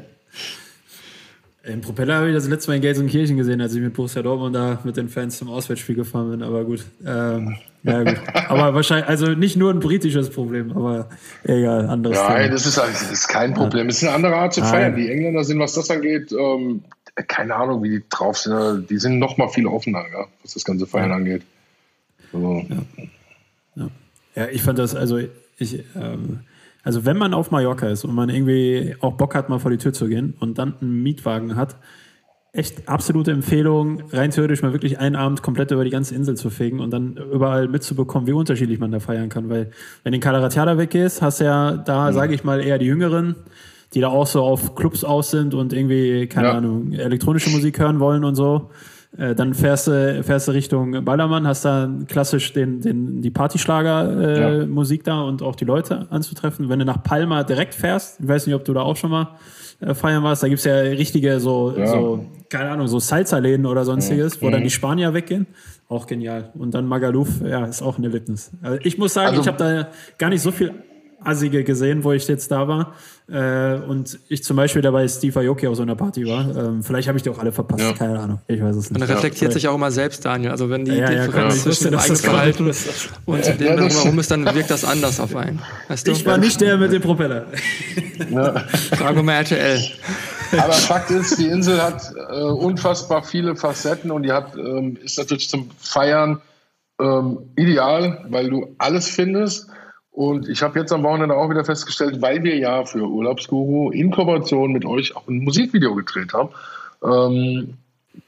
Im 1.63 1.81
Propeller 1.81 2.15
habe 2.15 2.29
ich 2.29 2.33
das 2.33 2.47
letzte 2.47 2.71
Mal 2.71 2.75
in 2.75 2.81
Gelsenkirchen 2.81 3.37
gesehen, 3.37 3.61
als 3.61 3.75
ich 3.75 3.81
mit 3.81 3.93
Borussia 3.93 4.23
Dortmund 4.23 4.55
da 4.55 4.79
mit 4.83 4.97
den 4.97 5.09
Fans 5.09 5.37
zum 5.37 5.49
Auswärtsspiel 5.49 5.95
gefahren 5.95 6.31
bin. 6.31 6.41
Aber 6.41 6.65
gut. 6.65 6.83
Ähm, 7.05 7.55
ja, 7.83 8.03
gut. 8.03 8.19
Aber 8.47 8.73
wahrscheinlich, 8.73 9.07
also 9.07 9.27
nicht 9.27 9.57
nur 9.57 9.71
ein 9.71 9.79
britisches 9.79 10.31
Problem, 10.31 10.71
aber 10.71 11.09
egal, 11.43 11.87
anderes 11.87 12.17
ja, 12.17 12.35
Thema. 12.35 12.49
das 12.49 12.65
ist, 12.65 12.77
das 12.77 13.11
ist 13.11 13.27
kein 13.27 13.53
Problem. 13.53 13.89
Es 13.89 13.97
ist 13.97 14.03
eine 14.03 14.15
andere 14.15 14.35
Art 14.35 14.53
zu 14.53 14.63
feiern. 14.63 14.95
Die 14.95 15.09
Engländer 15.09 15.43
sind, 15.43 15.59
was 15.59 15.73
das 15.73 15.89
angeht, 15.91 16.31
ähm, 16.31 16.83
keine 17.27 17.55
Ahnung, 17.55 17.83
wie 17.83 17.89
die 17.89 18.03
drauf 18.09 18.37
sind. 18.37 18.89
Die 18.89 18.97
sind 18.97 19.19
noch 19.19 19.37
mal 19.37 19.47
viel 19.49 19.67
offener, 19.67 20.03
ja, 20.11 20.25
was 20.41 20.55
das 20.55 20.63
ganze 20.65 20.87
Feiern 20.87 21.11
angeht. 21.11 21.43
So. 22.31 22.65
Ja. 22.69 23.03
Ja. 23.75 23.89
ja. 24.35 24.47
ich 24.47 24.63
fand 24.63 24.79
das, 24.79 24.95
also 24.95 25.19
ich, 25.57 25.83
ähm, 25.95 26.39
also 26.83 27.05
wenn 27.05 27.17
man 27.17 27.33
auf 27.33 27.51
Mallorca 27.51 27.87
ist 27.87 28.03
und 28.05 28.13
man 28.13 28.29
irgendwie 28.29 28.95
auch 29.01 29.13
Bock 29.13 29.35
hat, 29.35 29.49
mal 29.49 29.59
vor 29.59 29.71
die 29.71 29.77
Tür 29.77 29.93
zu 29.93 30.07
gehen 30.07 30.35
und 30.39 30.57
dann 30.57 30.75
einen 30.81 31.03
Mietwagen 31.03 31.55
hat, 31.55 31.77
echt 32.53 32.89
absolute 32.89 33.31
Empfehlung, 33.31 34.03
rein 34.11 34.31
theoretisch 34.31 34.61
mal 34.61 34.73
wirklich 34.73 34.99
einen 34.99 35.15
Abend 35.15 35.41
komplett 35.41 35.71
über 35.71 35.85
die 35.85 35.89
ganze 35.89 36.15
Insel 36.15 36.35
zu 36.35 36.49
fegen 36.49 36.79
und 36.79 36.91
dann 36.91 37.15
überall 37.15 37.67
mitzubekommen, 37.69 38.27
wie 38.27 38.33
unterschiedlich 38.33 38.79
man 38.79 38.91
da 38.91 38.99
feiern 38.99 39.29
kann. 39.29 39.49
Weil 39.49 39.71
wenn 40.03 40.11
du 40.11 40.17
in 40.17 40.21
Calaratiada 40.21 40.77
weggehst, 40.77 41.21
hast 41.21 41.39
du 41.39 41.45
ja 41.45 41.77
da, 41.77 42.09
mhm. 42.09 42.13
sage 42.13 42.33
ich 42.33 42.43
mal, 42.43 42.59
eher 42.59 42.77
die 42.77 42.87
Jüngeren, 42.87 43.35
die 43.93 44.01
da 44.01 44.09
auch 44.09 44.27
so 44.27 44.41
auf 44.41 44.75
Clubs 44.75 45.03
aus 45.03 45.31
sind 45.31 45.53
und 45.53 45.71
irgendwie, 45.71 46.27
keine 46.27 46.47
ja. 46.47 46.53
Ahnung, 46.57 46.91
elektronische 46.91 47.49
Musik 47.51 47.79
hören 47.79 47.99
wollen 47.99 48.25
und 48.25 48.35
so. 48.35 48.69
Äh, 49.17 49.35
dann 49.35 49.53
fährst 49.53 49.87
du, 49.87 50.23
fährst 50.23 50.47
du 50.47 50.51
Richtung 50.53 51.03
Ballermann, 51.03 51.45
hast 51.45 51.65
da 51.65 51.89
klassisch 52.07 52.53
den, 52.53 52.79
den, 52.79 53.21
die 53.21 53.29
Partyschlager-Musik 53.29 55.01
äh, 55.01 55.09
ja. 55.09 55.15
da 55.15 55.21
und 55.23 55.41
auch 55.41 55.55
die 55.55 55.65
Leute 55.65 56.07
anzutreffen. 56.09 56.69
Wenn 56.69 56.79
du 56.79 56.85
nach 56.85 57.03
Palma 57.03 57.43
direkt 57.43 57.75
fährst, 57.75 58.21
ich 58.21 58.27
weiß 58.27 58.47
nicht, 58.47 58.55
ob 58.55 58.63
du 58.63 58.73
da 58.73 58.81
auch 58.81 58.95
schon 58.95 59.11
mal 59.11 59.35
äh, 59.81 59.93
feiern 59.93 60.23
warst, 60.23 60.43
da 60.43 60.47
gibt's 60.47 60.63
ja 60.63 60.75
richtige 60.75 61.41
so, 61.41 61.73
ja. 61.77 61.87
so 61.87 62.25
keine 62.49 62.71
Ahnung, 62.71 62.87
so 62.87 62.99
Salsa-Läden 62.99 63.65
oder 63.65 63.83
sonstiges, 63.83 64.35
ja. 64.35 64.41
wo 64.43 64.49
dann 64.49 64.61
mhm. 64.61 64.65
die 64.65 64.69
Spanier 64.69 65.13
weggehen. 65.13 65.47
Auch 65.89 66.07
genial. 66.07 66.51
Und 66.57 66.73
dann 66.73 66.85
Magaluf, 66.85 67.41
ja, 67.41 67.65
ist 67.65 67.81
auch 67.81 67.97
ein 67.97 68.03
Erlebnis. 68.05 68.51
Also 68.61 68.79
ich 68.81 68.97
muss 68.97 69.13
sagen, 69.13 69.31
also, 69.31 69.41
ich 69.41 69.47
habe 69.47 69.57
da 69.57 69.89
gar 70.17 70.29
nicht 70.29 70.41
so 70.41 70.51
viel 70.51 70.73
Assige 71.23 71.63
gesehen, 71.63 72.03
wo 72.03 72.11
ich 72.11 72.27
jetzt 72.27 72.51
da 72.51 72.67
war. 72.67 72.93
Äh, 73.29 73.75
und 73.87 74.19
ich 74.27 74.43
zum 74.43 74.57
Beispiel 74.57 74.81
dabei 74.81 75.07
Steve 75.07 75.39
Aoki 75.39 75.67
auf 75.67 75.75
so 75.75 75.81
einer 75.81 75.95
Party 75.95 76.25
war. 76.25 76.55
Ähm, 76.55 76.83
vielleicht 76.83 77.07
habe 77.07 77.17
ich 77.17 77.23
die 77.23 77.29
auch 77.29 77.39
alle 77.39 77.51
verpasst, 77.51 77.81
ja. 77.81 77.93
keine 77.93 78.19
Ahnung. 78.19 78.41
Ich 78.47 78.61
weiß 78.61 78.75
es 78.75 78.89
nicht. 78.89 78.99
Man 78.99 79.09
reflektiert 79.09 79.51
ja. 79.51 79.53
sich 79.53 79.67
auch 79.67 79.75
immer 79.75 79.91
selbst, 79.91 80.25
Daniel. 80.25 80.51
Also 80.51 80.69
wenn 80.69 80.85
die 80.85 80.93
ja, 80.93 81.07
Differenz 81.09 81.57
ja, 81.57 81.71
zwischen 81.71 81.91
dem 81.91 81.99
eigenen 81.99 82.17
Verhalten 82.17 82.71
und 83.25 83.45
dem 83.45 83.61
ja, 83.61 83.75
drumherum 83.75 84.19
ist, 84.19 84.31
dann 84.31 84.45
wirkt 84.53 84.69
das 84.69 84.83
anders 84.83 85.19
auf 85.19 85.35
einen. 85.35 85.61
Weißt 85.87 86.07
du? 86.07 86.11
Ich 86.11 86.25
war 86.25 86.37
nicht 86.37 86.59
der 86.59 86.77
mit 86.77 86.91
dem 86.91 87.01
Propeller. 87.01 87.45
Ja. 88.29 88.59
Frage 88.95 89.23
mal 89.23 89.33
RTL. 89.33 89.81
Aber 90.57 90.73
Fakt 90.73 91.11
ist, 91.11 91.39
die 91.39 91.47
Insel 91.47 91.81
hat 91.81 92.11
äh, 92.29 92.41
unfassbar 92.41 93.23
viele 93.23 93.55
Facetten 93.55 94.11
und 94.11 94.23
die 94.23 94.31
hat, 94.31 94.55
ähm, 94.55 94.97
ist 95.01 95.17
natürlich 95.17 95.49
zum 95.49 95.69
Feiern 95.79 96.41
ähm, 96.99 97.39
ideal, 97.55 98.25
weil 98.29 98.49
du 98.49 98.75
alles 98.77 99.07
findest. 99.07 99.67
Und 100.11 100.49
ich 100.49 100.61
habe 100.61 100.79
jetzt 100.79 100.91
am 100.91 101.03
Wochenende 101.03 101.35
auch 101.35 101.49
wieder 101.49 101.63
festgestellt, 101.63 102.21
weil 102.21 102.43
wir 102.43 102.57
ja 102.57 102.83
für 102.85 103.07
Urlaubsguru 103.07 103.91
in 103.91 104.11
Kooperation 104.11 104.73
mit 104.73 104.85
euch 104.85 105.15
auch 105.15 105.27
ein 105.27 105.39
Musikvideo 105.39 105.95
gedreht 105.95 106.33
haben, 106.33 106.49
ähm, 107.03 107.75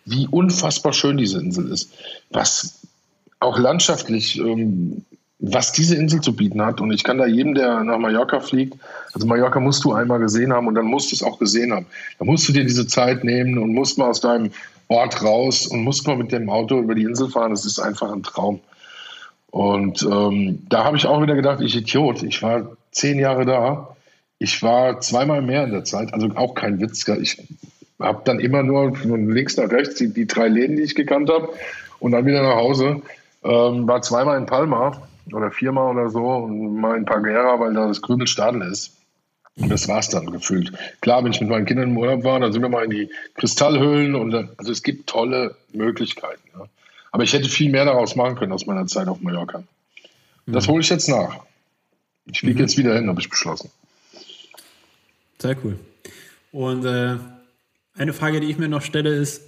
wie 0.06 0.28
unfassbar 0.28 0.94
schön 0.94 1.18
diese 1.18 1.40
Insel 1.40 1.70
ist. 1.72 1.92
Was 2.30 2.88
auch 3.40 3.60
landschaftlich, 3.60 4.40
ähm, 4.40 5.04
was 5.40 5.74
diese 5.74 5.98
Insel 5.98 6.22
zu 6.22 6.34
bieten 6.34 6.62
hat. 6.62 6.80
Und 6.80 6.94
ich 6.94 7.04
kann 7.04 7.18
da 7.18 7.26
jedem, 7.26 7.54
der 7.54 7.84
nach 7.84 7.98
Mallorca 7.98 8.40
fliegt, 8.40 8.78
also 9.14 9.28
Mallorca 9.28 9.60
musst 9.60 9.84
du 9.84 9.92
einmal 9.92 10.20
gesehen 10.20 10.54
haben 10.54 10.68
und 10.68 10.76
dann 10.76 10.86
musst 10.86 11.12
du 11.12 11.16
es 11.16 11.24
auch 11.24 11.38
gesehen 11.38 11.74
haben. 11.74 11.86
Da 12.18 12.24
musst 12.24 12.48
du 12.48 12.54
dir 12.54 12.64
diese 12.64 12.88
Zeit 12.88 13.26
nehmen 13.26 13.58
und 13.58 13.74
musst 13.74 13.98
mal 13.98 14.10
aus 14.10 14.22
deinem 14.22 14.52
Ort 14.88 15.22
raus 15.22 15.68
und 15.68 15.84
musst 15.84 16.08
mal 16.08 16.16
mit 16.16 16.32
dem 16.32 16.50
Auto 16.50 16.80
über 16.80 16.96
die 16.96 17.04
Insel 17.04 17.30
fahren. 17.30 17.52
Das 17.52 17.66
ist 17.66 17.80
einfach 17.80 18.12
ein 18.12 18.24
Traum. 18.24 18.62
Und 19.54 20.02
ähm, 20.02 20.66
da 20.68 20.84
habe 20.84 20.98
ich 20.98 21.06
auch 21.06 21.22
wieder 21.22 21.36
gedacht, 21.36 21.62
ich 21.62 21.76
Idiot, 21.76 22.24
ich 22.24 22.42
war 22.42 22.76
zehn 22.90 23.20
Jahre 23.20 23.46
da. 23.46 23.96
Ich 24.40 24.64
war 24.64 25.00
zweimal 25.00 25.44
mehr 25.44 25.66
in 25.66 25.72
der 25.72 25.84
Zeit, 25.84 26.12
also 26.12 26.28
auch 26.34 26.56
kein 26.56 26.82
Witz. 26.82 27.08
Ich 27.08 27.38
habe 28.00 28.24
dann 28.26 28.40
immer 28.40 28.64
nur 28.64 28.96
von 28.96 29.30
links 29.30 29.56
nach 29.58 29.70
rechts 29.70 29.94
die, 29.94 30.12
die 30.12 30.26
drei 30.26 30.48
Läden, 30.48 30.78
die 30.78 30.82
ich 30.82 30.96
gekannt 30.96 31.30
habe, 31.30 31.50
und 32.00 32.14
dann 32.14 32.26
wieder 32.26 32.42
nach 32.42 32.56
Hause. 32.56 33.04
Ähm, 33.44 33.88
war 33.88 34.02
zweimal 34.02 34.40
in 34.40 34.48
Palma 34.48 35.04
oder 35.32 35.52
viermal 35.52 35.96
oder 35.96 36.10
so 36.10 36.26
und 36.26 36.82
mal 36.82 36.98
in 36.98 37.06
Pagera, 37.06 37.60
weil 37.60 37.76
da 37.76 37.88
das 37.88 38.02
grüne 38.02 38.26
Stadel 38.26 38.64
ist. 38.64 38.98
Und 39.56 39.70
das 39.70 39.88
war 39.88 40.00
es 40.00 40.10
dann 40.10 40.32
gefühlt. 40.32 40.74
Klar, 41.02 41.24
wenn 41.24 41.32
ich 41.32 41.42
mit 41.42 41.52
meinen 41.52 41.68
Kindern 41.68 41.92
im 41.92 41.98
Urlaub 42.00 42.24
war, 42.24 42.40
dann 42.40 42.52
sind 42.52 42.64
wir 42.64 42.70
mal 42.70 42.86
in 42.86 42.90
die 42.90 43.10
Kristallhöhlen 43.36 44.16
und 44.16 44.34
also 44.34 44.72
es 44.72 44.82
gibt 44.82 45.06
tolle 45.06 45.54
Möglichkeiten. 45.74 46.42
Ja. 46.58 46.66
Aber 47.14 47.24
ich 47.24 47.32
hätte 47.32 47.48
viel 47.48 47.70
mehr 47.70 47.86
daraus 47.86 48.16
machen 48.16 48.36
können 48.36 48.52
aus 48.52 48.66
meiner 48.66 48.88
Zeit 48.88 49.08
auf 49.08 49.22
Mallorca. 49.22 49.64
Das 50.48 50.68
mhm. 50.68 50.72
hole 50.72 50.82
ich 50.82 50.90
jetzt 50.90 51.08
nach. 51.08 51.46
Ich 52.26 52.40
fliege 52.40 52.56
mhm. 52.56 52.62
jetzt 52.62 52.78
wieder 52.78 52.96
hin, 52.96 53.08
habe 53.08 53.22
ich 53.22 53.30
beschlossen. 53.30 53.70
Sehr 55.40 55.56
cool. 55.64 55.78
Und 56.52 56.86
äh, 56.86 57.18
eine 57.96 58.14
Frage, 58.14 58.40
die 58.40 58.50
ich 58.50 58.58
mir 58.58 58.68
noch 58.68 58.82
stelle, 58.82 59.14
ist: 59.14 59.44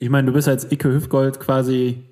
Ich 0.00 0.10
meine, 0.10 0.26
du 0.26 0.32
bist 0.32 0.48
als 0.48 0.70
Icke 0.72 0.92
Hüftgold 0.92 1.38
quasi 1.38 2.02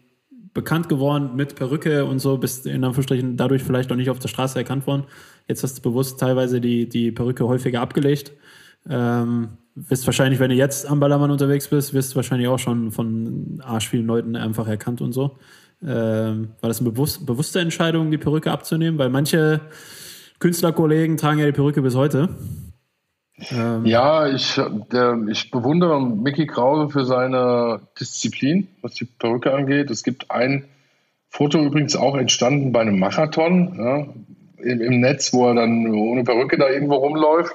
bekannt 0.55 0.89
geworden 0.89 1.35
mit 1.35 1.57
Perücke 1.57 2.05
und 2.05 2.21
so, 2.21 2.39
bist 2.39 2.67
in 2.67 2.85
Anführungsstrichen 2.85 3.37
dadurch 3.37 3.65
vielleicht 3.65 3.91
auch 3.91 3.97
nicht 3.97 4.11
auf 4.11 4.21
der 4.21 4.29
Straße 4.29 4.59
erkannt 4.59 4.87
worden. 4.87 5.05
Jetzt 5.49 5.65
hast 5.65 5.79
du 5.79 5.83
bewusst 5.83 6.21
teilweise 6.21 6.61
die, 6.61 6.89
die 6.89 7.11
Perücke 7.11 7.49
häufiger 7.49 7.81
abgelegt. 7.81 8.33
Ähm, 8.89 9.59
wirst 9.75 10.07
wahrscheinlich, 10.07 10.41
wenn 10.41 10.51
du 10.51 10.57
jetzt 10.57 10.89
am 10.89 11.01
Ballermann 11.01 11.31
unterwegs 11.31 11.69
bist, 11.69 11.95
wirst 11.95 12.13
du 12.13 12.17
wahrscheinlich 12.17 12.49
auch 12.49 12.59
schon 12.59 12.93
von 12.93 13.61
arsch 13.65 13.89
vielen 13.89 14.07
Leuten 14.07 14.37
einfach 14.37 14.69
erkannt 14.69 15.01
und 15.01 15.13
so. 15.13 15.39
Ähm, 15.83 16.51
war 16.61 16.69
das 16.69 16.81
eine 16.81 16.91
bewusst, 16.91 17.27
bewusste 17.27 17.61
Entscheidung, 17.61 18.11
die 18.11 18.19
Perücke 18.19 18.53
abzunehmen? 18.53 18.99
Weil 18.99 19.11
manche 19.11 19.61
Künstlerkollegen 20.39 21.17
tragen 21.17 21.39
ja 21.39 21.47
die 21.47 21.53
Perücke 21.53 21.83
bis 21.83 21.95
heute. 21.95 22.29
Ähm, 23.51 23.85
ja, 23.87 24.29
ich, 24.29 24.61
der, 24.93 25.19
ich 25.29 25.51
bewundere 25.51 26.01
Mickey 26.01 26.47
Krause 26.47 26.93
für 26.93 27.05
seine 27.05 27.81
Disziplin, 27.99 28.69
was 28.83 28.95
die 28.95 29.05
Perücke 29.05 29.53
angeht. 29.53 29.91
Es 29.91 30.03
gibt 30.05 30.31
ein 30.31 30.65
Foto 31.29 31.59
übrigens 31.59 31.97
auch 31.97 32.17
entstanden 32.17 32.73
bei 32.73 32.83
einem 32.83 32.99
Marathon 32.99 33.75
ja, 33.77 34.07
im, 34.63 34.81
im 34.81 35.01
Netz, 35.01 35.33
wo 35.33 35.49
er 35.49 35.55
dann 35.55 35.93
ohne 35.93 36.25
Perücke 36.25 36.59
da 36.59 36.69
irgendwo 36.69 36.97
rumläuft. 36.97 37.55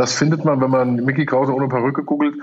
Das 0.00 0.14
findet 0.14 0.46
man, 0.46 0.62
wenn 0.62 0.70
man 0.70 0.94
Mickey 1.04 1.26
Krause 1.26 1.52
ohne 1.52 1.68
Perücke 1.68 2.04
googelt. 2.04 2.34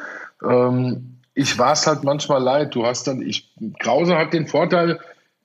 Ähm, 0.48 1.18
ich 1.34 1.58
war 1.58 1.74
es 1.74 1.88
halt 1.88 2.04
manchmal 2.04 2.40
leid. 2.40 2.76
Du 2.76 2.86
hast 2.86 3.08
dann, 3.08 3.20
ich, 3.20 3.52
Krause 3.80 4.16
hat 4.16 4.32
den 4.32 4.46
Vorteil, 4.46 5.00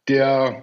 der 0.08 0.62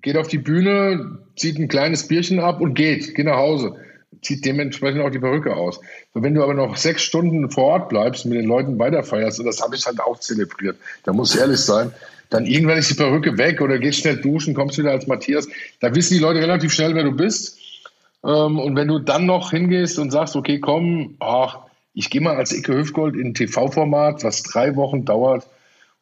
geht 0.00 0.16
auf 0.16 0.28
die 0.28 0.38
Bühne, 0.38 1.18
zieht 1.34 1.58
ein 1.58 1.66
kleines 1.66 2.06
Bierchen 2.06 2.38
ab 2.38 2.60
und 2.60 2.74
geht, 2.74 3.16
geht 3.16 3.26
nach 3.26 3.36
Hause. 3.36 3.74
Zieht 4.22 4.44
dementsprechend 4.44 5.02
auch 5.02 5.10
die 5.10 5.18
Perücke 5.18 5.56
aus. 5.56 5.80
Und 6.12 6.22
wenn 6.22 6.34
du 6.34 6.44
aber 6.44 6.54
noch 6.54 6.76
sechs 6.76 7.02
Stunden 7.02 7.50
vor 7.50 7.64
Ort 7.64 7.88
bleibst 7.88 8.24
und 8.24 8.30
mit 8.30 8.38
den 8.38 8.46
Leuten 8.46 8.78
weiterfeierst, 8.78 9.40
und 9.40 9.46
das 9.46 9.60
habe 9.60 9.74
ich 9.74 9.84
halt 9.86 9.98
auch 9.98 10.20
zelebriert, 10.20 10.76
da 11.02 11.12
muss 11.12 11.34
ich 11.34 11.40
ehrlich 11.40 11.58
sein, 11.58 11.92
dann 12.30 12.46
irgendwann 12.46 12.78
ist 12.78 12.90
die 12.90 12.94
Perücke 12.94 13.36
weg 13.38 13.60
oder 13.60 13.80
gehst 13.80 13.98
schnell 13.98 14.18
duschen, 14.18 14.54
kommst 14.54 14.78
wieder 14.78 14.92
als 14.92 15.08
Matthias. 15.08 15.48
Da 15.80 15.92
wissen 15.96 16.14
die 16.14 16.20
Leute 16.20 16.38
relativ 16.38 16.72
schnell, 16.72 16.94
wer 16.94 17.02
du 17.02 17.10
bist. 17.10 17.58
Ähm, 18.24 18.58
und 18.58 18.76
wenn 18.76 18.88
du 18.88 18.98
dann 18.98 19.26
noch 19.26 19.50
hingehst 19.50 19.98
und 19.98 20.10
sagst, 20.10 20.36
okay, 20.36 20.60
komm, 20.60 21.16
ach, 21.20 21.58
ich 21.94 22.10
gehe 22.10 22.20
mal 22.20 22.36
als 22.36 22.52
Icke 22.52 22.74
Hüftgold 22.74 23.14
in 23.14 23.28
ein 23.28 23.34
TV-Format, 23.34 24.22
was 24.24 24.42
drei 24.42 24.76
Wochen 24.76 25.04
dauert 25.04 25.46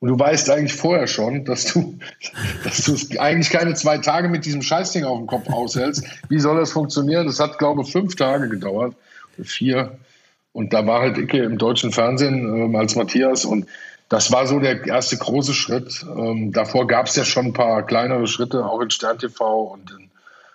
und 0.00 0.10
du 0.10 0.18
weißt 0.18 0.50
eigentlich 0.50 0.74
vorher 0.74 1.06
schon, 1.06 1.46
dass 1.46 1.72
du, 1.72 1.98
dass 2.64 2.84
du 2.84 3.18
eigentlich 3.18 3.50
keine 3.50 3.72
zwei 3.74 3.98
Tage 3.98 4.28
mit 4.28 4.44
diesem 4.44 4.60
Scheißding 4.60 5.04
auf 5.04 5.16
dem 5.16 5.26
Kopf 5.26 5.48
aushältst. 5.48 6.04
Wie 6.28 6.40
soll 6.40 6.58
das 6.58 6.72
funktionieren? 6.72 7.26
Das 7.26 7.40
hat, 7.40 7.58
glaube 7.58 7.82
ich, 7.82 7.92
fünf 7.92 8.14
Tage 8.16 8.48
gedauert. 8.50 8.94
Vier. 9.42 9.96
Und 10.52 10.72
da 10.72 10.86
war 10.86 11.00
halt 11.00 11.16
Icke 11.16 11.38
im 11.38 11.58
deutschen 11.58 11.90
Fernsehen 11.90 12.64
ähm, 12.64 12.76
als 12.76 12.96
Matthias 12.96 13.46
und 13.46 13.66
das 14.10 14.30
war 14.30 14.46
so 14.46 14.60
der 14.60 14.86
erste 14.86 15.16
große 15.16 15.54
Schritt. 15.54 16.04
Ähm, 16.16 16.52
davor 16.52 16.86
gab 16.86 17.06
es 17.06 17.16
ja 17.16 17.24
schon 17.24 17.46
ein 17.46 17.52
paar 17.54 17.84
kleinere 17.84 18.26
Schritte, 18.26 18.64
auch 18.66 18.80
in 18.80 18.90
Stern 18.90 19.18
TV 19.18 19.62
und 19.72 19.90
in, 19.90 20.10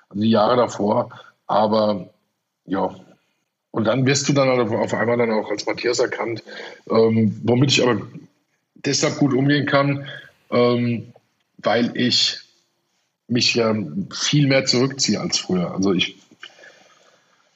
also 0.09 0.21
die 0.21 0.29
Jahre 0.29 0.55
davor. 0.57 1.09
Aber 1.49 2.11
ja, 2.65 2.95
und 3.71 3.85
dann 3.85 4.05
wirst 4.05 4.29
du 4.29 4.33
dann 4.33 4.49
auf 4.49 4.93
einmal 4.93 5.17
dann 5.17 5.31
auch 5.31 5.49
als 5.49 5.65
Matthias 5.65 5.99
erkannt, 5.99 6.43
ähm, 6.89 7.41
womit 7.43 7.71
ich 7.71 7.83
aber 7.83 8.01
deshalb 8.75 9.17
gut 9.17 9.33
umgehen 9.33 9.65
kann, 9.65 10.05
ähm, 10.51 11.11
weil 11.57 11.97
ich 11.97 12.39
mich 13.27 13.55
ja 13.55 13.75
viel 14.13 14.47
mehr 14.47 14.65
zurückziehe 14.65 15.19
als 15.19 15.39
früher. 15.39 15.73
Also 15.73 15.91
ich 15.93 16.17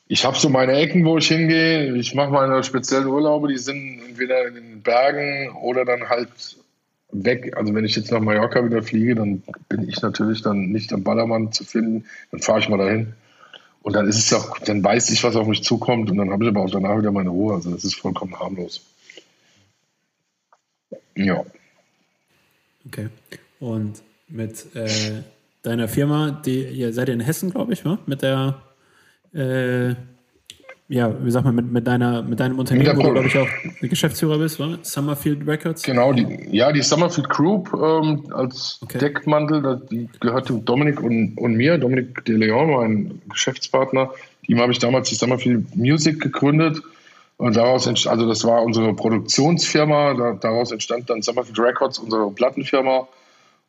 ich 0.08 0.26
habe 0.26 0.38
so 0.38 0.50
meine 0.50 0.74
Ecken, 0.74 1.06
wo 1.06 1.18
ich 1.18 1.28
hingehe. 1.28 1.96
Ich 1.96 2.14
mache 2.14 2.32
meine 2.32 2.64
speziellen 2.64 3.08
Urlaube, 3.08 3.48
die 3.48 3.58
sind 3.58 4.02
entweder 4.08 4.48
in 4.48 4.56
den 4.56 4.82
Bergen 4.82 5.52
oder 5.62 5.86
dann 5.86 6.10
halt 6.10 6.30
weg. 7.12 7.56
Also 7.56 7.74
wenn 7.74 7.86
ich 7.86 7.96
jetzt 7.96 8.12
nach 8.12 8.20
Mallorca 8.20 8.66
wieder 8.66 8.84
fliege, 8.84 9.16
dann 9.16 9.44
bin 9.70 9.88
ich 9.88 10.02
natürlich 10.02 10.42
dann 10.42 10.72
nicht 10.72 10.92
am 10.94 11.04
Ballermann 11.04 11.52
zu 11.52 11.64
finden. 11.64 12.06
Dann 12.32 12.42
fahre 12.42 12.60
ich 12.60 12.70
mal 12.70 12.78
dahin. 12.78 13.14
Und 13.84 13.94
dann 13.94 14.08
ist 14.08 14.18
es 14.18 14.34
auch, 14.34 14.58
dann 14.60 14.84
weiß 14.84 15.10
ich, 15.12 15.24
was 15.24 15.36
auf 15.36 15.46
mich 15.46 15.64
zukommt 15.64 16.10
und 16.10 16.18
dann 16.18 16.32
habe 16.32 16.46
ich 16.46 16.50
aber 16.50 16.62
auch 16.62 16.72
danach 16.72 16.98
wieder 16.98 17.12
meine 17.12 17.30
Ruhe. 17.30 17.54
Also 17.54 17.70
das 17.70 17.84
ist 17.84 17.96
vollkommen 17.96 18.40
harmlos. 18.40 18.82
Ja. 21.16 21.46
Okay. 22.88 23.10
Und 23.60 24.02
mit 24.30 24.74
äh, 24.76 25.22
deiner 25.62 25.88
Firma, 25.88 26.32
die 26.32 26.64
ihr 26.64 26.94
seid 26.94 27.10
in 27.10 27.20
Hessen, 27.20 27.52
glaube 27.52 27.74
ich, 27.74 27.84
ne? 27.84 28.00
mit 28.06 28.22
der 28.22 28.62
äh, 29.34 29.96
ja, 30.90 31.14
wie 31.24 31.32
sag 31.32 31.46
mal, 31.46 31.54
mit, 31.54 31.72
mit, 31.72 31.88
deiner, 31.88 32.22
mit 32.24 32.40
deinem 32.40 32.60
Unternehmen, 32.60 32.98
wo 32.98 33.04
du, 33.04 33.14
glaube 33.14 33.28
ich, 33.28 33.38
auch 33.38 33.48
Geschäftsführer 33.82 34.38
bist, 34.38 34.60
wa? 34.60 34.78
Summerfield 34.82 35.48
Records? 35.48 35.84
Genau, 35.84 36.12
die, 36.12 36.50
ja, 36.52 36.72
die 36.72 36.82
Summerfield 36.82 37.30
Group 37.30 37.74
ähm, 37.74 38.26
als 38.34 38.80
okay. 38.82 38.98
Deckmantel, 38.98 39.82
die 39.90 40.10
gehört 40.20 40.52
Dominik 40.66 41.02
und, 41.02 41.38
und 41.38 41.56
mir. 41.56 41.78
Dominik 41.78 42.26
De 42.26 42.36
Leon 42.36 42.70
war 42.70 42.84
ein 42.84 43.22
Geschäftspartner. 43.30 44.12
Ihm 44.48 44.60
habe 44.60 44.74
ich 44.74 44.80
damals 44.80 45.10
die 45.10 45.16
Summerfield 45.16 45.76
Music 45.76 46.20
gegründet. 46.20 46.82
Und 47.38 47.56
daraus 47.56 47.88
entstand, 47.88 48.18
also 48.18 48.28
das 48.28 48.44
war 48.46 48.62
unsere 48.62 48.94
Produktionsfirma, 48.94 50.14
da, 50.14 50.34
daraus 50.34 50.72
entstand 50.72 51.10
dann 51.10 51.22
Summerfield 51.22 51.60
Records, 51.60 51.98
unsere 51.98 52.30
Plattenfirma. 52.30 53.08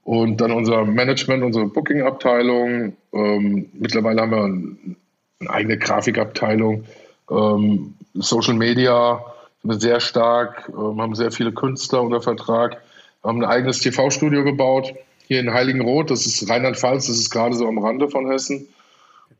Und 0.03 0.40
dann 0.40 0.50
unser 0.50 0.85
Management, 0.85 1.44
unsere 1.44 1.66
Booking-Abteilung. 1.66 2.96
Ähm, 3.14 3.66
mittlerweile 3.72 4.20
haben 4.20 4.31
wir 4.33 4.42
ein 4.42 4.96
eine 5.40 5.50
eigene 5.50 5.79
Grafikabteilung, 5.79 6.85
ähm, 7.30 7.94
Social 8.14 8.54
Media 8.54 9.24
sehr 9.62 10.00
stark, 10.00 10.68
ähm, 10.68 11.00
haben 11.00 11.14
sehr 11.14 11.30
viele 11.30 11.52
Künstler 11.52 12.02
unter 12.02 12.20
Vertrag, 12.20 12.82
haben 13.22 13.42
ein 13.42 13.48
eigenes 13.48 13.80
TV-Studio 13.80 14.44
gebaut 14.44 14.94
hier 15.26 15.40
in 15.40 15.52
Heiligenroth, 15.52 16.10
das 16.10 16.26
ist 16.26 16.48
Rheinland-Pfalz, 16.48 17.06
das 17.06 17.16
ist 17.16 17.30
gerade 17.30 17.54
so 17.54 17.66
am 17.66 17.78
Rande 17.78 18.08
von 18.08 18.30
Hessen. 18.30 18.68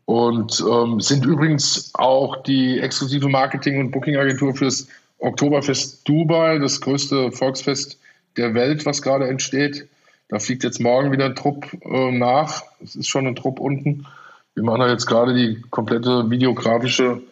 Und 0.07 0.63
ähm, 0.71 1.01
sind 1.01 1.25
übrigens 1.25 1.91
auch 1.95 2.43
die 2.43 2.81
exklusive 2.81 3.29
Marketing- 3.29 3.81
und 3.81 3.91
Booking-Agentur 3.91 4.55
fürs 4.55 4.89
Oktoberfest 5.19 6.07
Dubai, 6.07 6.59
das 6.59 6.81
größte 6.81 7.33
Volksfest 7.33 7.99
der 8.37 8.55
Welt, 8.55 8.85
was 8.85 9.03
gerade 9.03 9.29
entsteht. 9.29 9.89
Da 10.29 10.39
fliegt 10.39 10.65
jetzt 10.65 10.81
morgen 10.81 11.13
wieder 11.13 11.27
ein 11.27 11.37
Trupp 11.37 11.67
äh, 11.83 12.11
nach. 12.11 12.63
Es 12.83 12.97
ist 12.97 13.09
schon 13.09 13.27
ein 13.27 13.37
Trupp 13.37 13.61
unten. 13.61 14.07
Wir 14.55 14.65
machen 14.65 14.81
da 14.81 14.89
jetzt 14.89 15.07
gerade 15.07 15.35
die 15.35 15.63
komplette 15.71 16.31
videografische, 16.31 17.23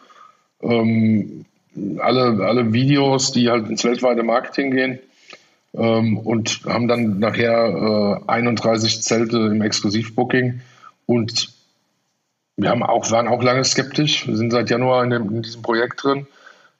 ähm, 0.63 1.45
alle, 1.99 2.45
alle 2.45 2.73
Videos, 2.73 3.31
die 3.31 3.49
halt 3.49 3.69
ins 3.69 3.83
weltweite 3.83 4.23
Marketing 4.23 4.71
gehen. 4.71 4.99
Ähm, 5.75 6.17
und 6.17 6.61
haben 6.65 6.87
dann 6.87 7.19
nachher 7.19 8.21
äh, 8.27 8.29
31 8.31 9.01
Zelte 9.01 9.37
im 9.37 9.61
Exklusivbooking. 9.61 10.61
Und 11.05 11.49
wir 12.57 12.69
haben 12.69 12.83
auch, 12.83 13.09
waren 13.11 13.27
auch 13.27 13.41
lange 13.41 13.63
skeptisch. 13.63 14.27
Wir 14.27 14.35
sind 14.35 14.51
seit 14.51 14.69
Januar 14.69 15.03
in, 15.03 15.09
dem, 15.09 15.29
in 15.35 15.41
diesem 15.41 15.63
Projekt 15.63 16.03
drin. 16.03 16.27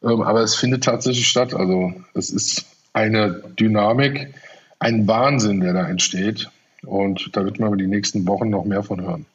Ähm, 0.04 0.22
aber 0.22 0.42
es 0.42 0.56
findet 0.56 0.84
tatsächlich 0.84 1.28
statt. 1.28 1.54
Also 1.54 1.94
es 2.14 2.30
ist 2.30 2.66
eine 2.94 3.44
Dynamik, 3.60 4.34
ein 4.80 5.08
Wahnsinn, 5.08 5.62
der 5.62 5.74
da 5.74 5.88
entsteht. 5.88 6.50
Und 6.86 7.36
da 7.36 7.46
wird 7.46 7.60
man 7.60 7.70
über 7.70 7.78
die 7.78 7.88
nächsten 7.88 8.28
Wochen 8.28 8.50
noch 8.50 8.66
mehr 8.66 8.84
von 8.84 9.02
hören. 9.02 9.26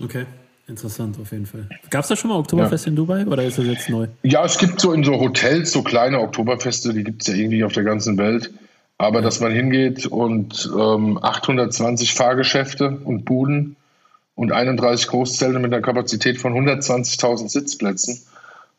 Okay. 0.00 0.26
Interessant 0.66 1.18
auf 1.20 1.30
jeden 1.30 1.46
Fall. 1.46 1.68
Gab 1.90 2.02
es 2.02 2.08
da 2.08 2.16
schon 2.16 2.30
mal 2.30 2.38
Oktoberfest 2.38 2.86
ja. 2.86 2.90
in 2.90 2.96
Dubai 2.96 3.26
oder 3.26 3.44
ist 3.44 3.58
das 3.58 3.66
jetzt 3.66 3.88
neu? 3.90 4.06
Ja, 4.22 4.44
es 4.44 4.56
gibt 4.56 4.80
so 4.80 4.92
in 4.92 5.04
so 5.04 5.20
Hotels 5.20 5.72
so 5.72 5.82
kleine 5.82 6.20
Oktoberfeste, 6.20 6.94
die 6.94 7.04
gibt 7.04 7.22
es 7.22 7.28
ja 7.28 7.34
irgendwie 7.34 7.64
auf 7.64 7.72
der 7.72 7.84
ganzen 7.84 8.16
Welt. 8.16 8.50
Aber 8.96 9.20
dass 9.20 9.40
man 9.40 9.52
hingeht 9.52 10.06
und 10.06 10.70
ähm, 10.72 11.18
820 11.20 12.14
Fahrgeschäfte 12.14 12.98
und 13.04 13.24
Buden 13.24 13.76
und 14.36 14.52
31 14.52 15.08
Großzelte 15.08 15.58
mit 15.58 15.72
einer 15.72 15.82
Kapazität 15.82 16.38
von 16.38 16.54
120.000 16.54 17.48
Sitzplätzen 17.48 18.22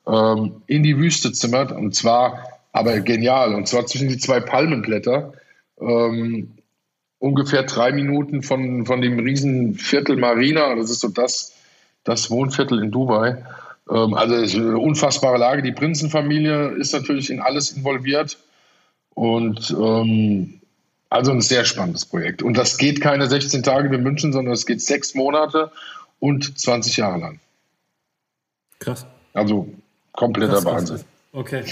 ähm, 0.07 0.61
in 0.67 0.83
die 0.83 0.97
Wüste 0.97 1.31
zimmert 1.33 1.71
und 1.71 1.95
zwar 1.95 2.39
aber 2.71 2.99
genial 3.01 3.53
und 3.53 3.67
zwar 3.67 3.85
zwischen 3.85 4.09
die 4.09 4.17
zwei 4.17 4.39
Palmenblätter. 4.39 5.33
Ähm, 5.79 6.51
ungefähr 7.19 7.63
drei 7.63 7.91
Minuten 7.91 8.41
von, 8.41 8.85
von 8.85 9.01
dem 9.01 9.19
riesen 9.19 9.75
Viertel 9.75 10.17
Marina. 10.17 10.75
Das 10.75 10.89
ist 10.89 10.99
so 10.99 11.07
das, 11.07 11.54
das 12.05 12.31
Wohnviertel 12.31 12.81
in 12.81 12.91
Dubai. 12.91 13.43
Ähm, 13.89 14.13
also 14.13 14.35
es 14.35 14.53
ist 14.53 14.59
eine 14.59 14.77
unfassbare 14.77 15.37
Lage. 15.37 15.61
Die 15.61 15.73
Prinzenfamilie 15.73 16.69
ist 16.69 16.93
natürlich 16.93 17.29
in 17.29 17.41
alles 17.41 17.71
involviert. 17.71 18.37
Und 19.13 19.71
ähm, 19.71 20.61
also 21.09 21.31
ein 21.31 21.41
sehr 21.41 21.65
spannendes 21.65 22.05
Projekt. 22.05 22.41
Und 22.41 22.57
das 22.57 22.77
geht 22.77 23.01
keine 23.01 23.27
16 23.27 23.63
Tage 23.63 23.91
wie 23.91 23.97
München, 23.97 24.33
sondern 24.33 24.53
es 24.53 24.65
geht 24.65 24.81
sechs 24.81 25.13
Monate 25.15 25.71
und 26.19 26.57
20 26.57 26.97
Jahre 26.97 27.19
lang. 27.19 27.39
Krass. 28.79 29.05
Also 29.33 29.69
kompletter 30.11 30.53
krass, 30.53 30.65
Wahnsinn. 30.65 30.95
Krass. 30.97 31.05
Okay. 31.31 31.63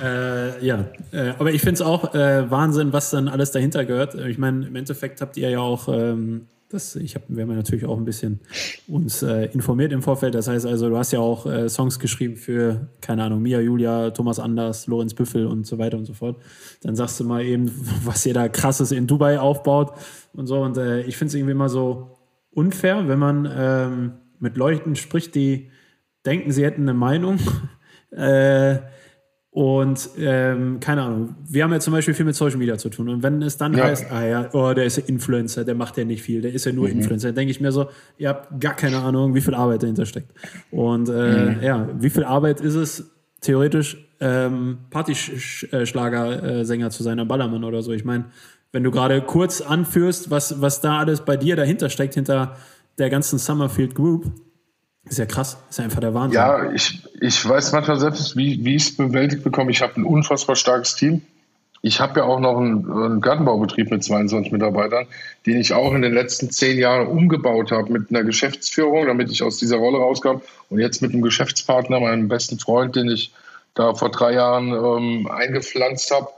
Äh, 0.00 0.64
ja, 0.64 0.84
äh, 1.12 1.30
aber 1.38 1.52
ich 1.52 1.62
finde 1.62 1.74
es 1.74 1.80
auch 1.80 2.14
äh, 2.14 2.50
Wahnsinn, 2.50 2.92
was 2.92 3.10
dann 3.10 3.28
alles 3.28 3.52
dahinter 3.52 3.84
gehört. 3.84 4.14
Ich 4.14 4.38
meine, 4.38 4.66
im 4.66 4.76
Endeffekt 4.76 5.20
habt 5.20 5.36
ihr 5.36 5.48
ja 5.48 5.60
auch 5.60 5.88
ähm, 5.88 6.46
das, 6.70 6.96
ich 6.96 7.14
hab, 7.14 7.22
wir 7.28 7.42
haben 7.42 7.50
ja 7.50 7.56
natürlich 7.56 7.86
auch 7.86 7.96
ein 7.96 8.04
bisschen 8.04 8.40
uns 8.86 9.22
äh, 9.22 9.46
informiert 9.52 9.90
im 9.92 10.02
Vorfeld. 10.02 10.34
Das 10.34 10.48
heißt 10.48 10.66
also, 10.66 10.90
du 10.90 10.98
hast 10.98 11.12
ja 11.12 11.18
auch 11.18 11.46
äh, 11.46 11.68
Songs 11.68 11.98
geschrieben 11.98 12.36
für, 12.36 12.88
keine 13.00 13.22
Ahnung, 13.22 13.40
Mia, 13.40 13.60
Julia, 13.60 14.10
Thomas 14.10 14.38
Anders, 14.38 14.86
Lorenz 14.86 15.14
Büffel 15.14 15.46
und 15.46 15.66
so 15.66 15.78
weiter 15.78 15.96
und 15.96 16.04
so 16.04 16.12
fort. 16.12 16.36
Dann 16.82 16.94
sagst 16.94 17.18
du 17.20 17.24
mal 17.24 17.42
eben, 17.42 17.70
was 18.04 18.26
ihr 18.26 18.34
da 18.34 18.48
krasses 18.48 18.92
in 18.92 19.06
Dubai 19.06 19.38
aufbaut 19.40 19.94
und 20.34 20.46
so. 20.46 20.60
Und 20.60 20.76
äh, 20.76 21.02
ich 21.02 21.16
finde 21.16 21.30
es 21.30 21.34
irgendwie 21.34 21.52
immer 21.52 21.70
so 21.70 22.18
unfair, 22.50 23.08
wenn 23.08 23.18
man 23.18 23.50
ähm, 23.50 24.12
mit 24.38 24.56
Leuten 24.58 24.94
spricht, 24.94 25.34
die 25.34 25.70
denken, 26.26 26.52
sie 26.52 26.64
hätten 26.64 26.82
eine 26.82 26.94
Meinung. 26.94 27.38
äh, 29.58 29.60
und 29.60 30.10
ähm, 30.18 30.78
keine 30.80 31.02
Ahnung, 31.02 31.34
wir 31.48 31.64
haben 31.64 31.72
ja 31.72 31.80
zum 31.80 31.92
Beispiel 31.92 32.14
viel 32.14 32.24
mit 32.24 32.36
Social 32.36 32.58
Media 32.58 32.78
zu 32.78 32.90
tun. 32.90 33.08
Und 33.08 33.24
wenn 33.24 33.42
es 33.42 33.56
dann 33.56 33.76
ja. 33.76 33.84
heißt, 33.84 34.06
ah 34.10 34.24
ja, 34.24 34.48
oh, 34.52 34.72
der 34.72 34.84
ist 34.84 34.98
ja 34.98 35.02
Influencer, 35.06 35.64
der 35.64 35.74
macht 35.74 35.96
ja 35.96 36.04
nicht 36.04 36.22
viel, 36.22 36.40
der 36.40 36.52
ist 36.52 36.64
ja 36.64 36.72
nur 36.72 36.86
mhm. 36.86 36.98
Influencer, 36.98 37.28
dann 37.28 37.34
denke 37.34 37.50
ich 37.50 37.60
mir 37.60 37.72
so, 37.72 37.88
ihr 38.18 38.28
habt 38.28 38.60
gar 38.60 38.74
keine 38.74 38.98
Ahnung, 38.98 39.34
wie 39.34 39.40
viel 39.40 39.54
Arbeit 39.54 39.82
dahinter 39.82 40.06
steckt. 40.06 40.32
Und 40.70 41.08
äh, 41.08 41.56
mhm. 41.56 41.62
ja, 41.62 41.88
wie 41.98 42.10
viel 42.10 42.24
Arbeit 42.24 42.60
ist 42.60 42.74
es, 42.74 43.10
theoretisch 43.40 43.96
ähm, 44.20 44.78
Partyschlagersänger 44.90 46.90
zu 46.90 47.02
sein, 47.02 47.18
am 47.18 47.28
Ballermann 47.28 47.64
oder 47.64 47.82
so. 47.82 47.92
Ich 47.92 48.04
meine, 48.04 48.26
wenn 48.72 48.84
du 48.84 48.90
gerade 48.90 49.22
kurz 49.22 49.60
anführst, 49.60 50.30
was, 50.30 50.60
was 50.60 50.80
da 50.80 50.98
alles 50.98 51.20
bei 51.20 51.36
dir 51.36 51.56
dahinter 51.56 51.88
steckt, 51.88 52.14
hinter 52.14 52.56
der 52.98 53.10
ganzen 53.10 53.38
Summerfield 53.38 53.94
Group, 53.94 54.30
ist 55.08 55.18
ja 55.18 55.26
krass, 55.26 55.56
ist 55.70 55.78
ja 55.78 55.84
einfach 55.84 56.00
der 56.00 56.14
Wahnsinn. 56.14 56.36
Ja, 56.36 56.70
ich, 56.72 57.02
ich 57.20 57.48
weiß 57.48 57.72
manchmal 57.72 57.98
selbst, 57.98 58.36
wie, 58.36 58.64
wie 58.64 58.76
ich 58.76 58.82
es 58.84 58.96
bewältigt 58.96 59.42
bekomme. 59.42 59.70
Ich 59.70 59.82
habe 59.82 59.94
ein 59.96 60.04
unfassbar 60.04 60.56
starkes 60.56 60.94
Team. 60.94 61.22
Ich 61.80 62.00
habe 62.00 62.20
ja 62.20 62.26
auch 62.26 62.40
noch 62.40 62.58
einen, 62.58 62.90
einen, 62.90 63.20
Gartenbaubetrieb 63.20 63.90
mit 63.90 64.02
22 64.02 64.52
Mitarbeitern, 64.52 65.06
den 65.46 65.58
ich 65.58 65.72
auch 65.72 65.94
in 65.94 66.02
den 66.02 66.12
letzten 66.12 66.50
zehn 66.50 66.76
Jahren 66.78 67.06
umgebaut 67.06 67.70
habe 67.70 67.92
mit 67.92 68.10
einer 68.10 68.24
Geschäftsführung, 68.24 69.06
damit 69.06 69.30
ich 69.30 69.42
aus 69.42 69.58
dieser 69.58 69.76
Rolle 69.76 69.98
rauskam. 69.98 70.40
Und 70.70 70.80
jetzt 70.80 71.02
mit 71.02 71.12
einem 71.12 71.22
Geschäftspartner, 71.22 72.00
meinem 72.00 72.28
besten 72.28 72.58
Freund, 72.58 72.96
den 72.96 73.08
ich 73.08 73.32
da 73.74 73.94
vor 73.94 74.10
drei 74.10 74.32
Jahren 74.32 74.72
ähm, 74.72 75.30
eingepflanzt 75.30 76.10
habe, 76.10 76.28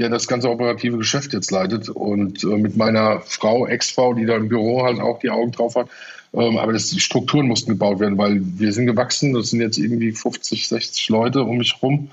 der 0.00 0.08
das 0.08 0.26
ganze 0.26 0.50
operative 0.50 0.98
Geschäft 0.98 1.32
jetzt 1.32 1.52
leitet. 1.52 1.88
Und 1.88 2.42
äh, 2.42 2.46
mit 2.46 2.76
meiner 2.76 3.20
Frau, 3.20 3.66
Ex-Frau, 3.66 4.14
die 4.14 4.26
da 4.26 4.34
im 4.34 4.48
Büro 4.48 4.84
halt 4.84 5.00
auch 5.00 5.20
die 5.20 5.30
Augen 5.30 5.52
drauf 5.52 5.76
hat, 5.76 5.88
aber 6.32 6.72
das, 6.72 6.88
die 6.90 7.00
Strukturen 7.00 7.46
mussten 7.46 7.72
gebaut 7.72 8.00
werden, 8.00 8.18
weil 8.18 8.40
wir 8.42 8.72
sind 8.72 8.86
gewachsen. 8.86 9.34
Das 9.34 9.50
sind 9.50 9.60
jetzt 9.60 9.78
irgendwie 9.78 10.12
50, 10.12 10.68
60 10.68 11.08
Leute 11.08 11.42
um 11.42 11.58
mich 11.58 11.82
rum. 11.82 12.10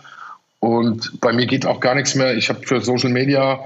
Und 0.59 1.19
bei 1.21 1.33
mir 1.33 1.45
geht 1.45 1.65
auch 1.65 1.79
gar 1.79 1.95
nichts 1.95 2.15
mehr. 2.15 2.35
Ich 2.35 2.49
habe 2.49 2.65
für 2.65 2.81
Social 2.81 3.11
Media 3.11 3.59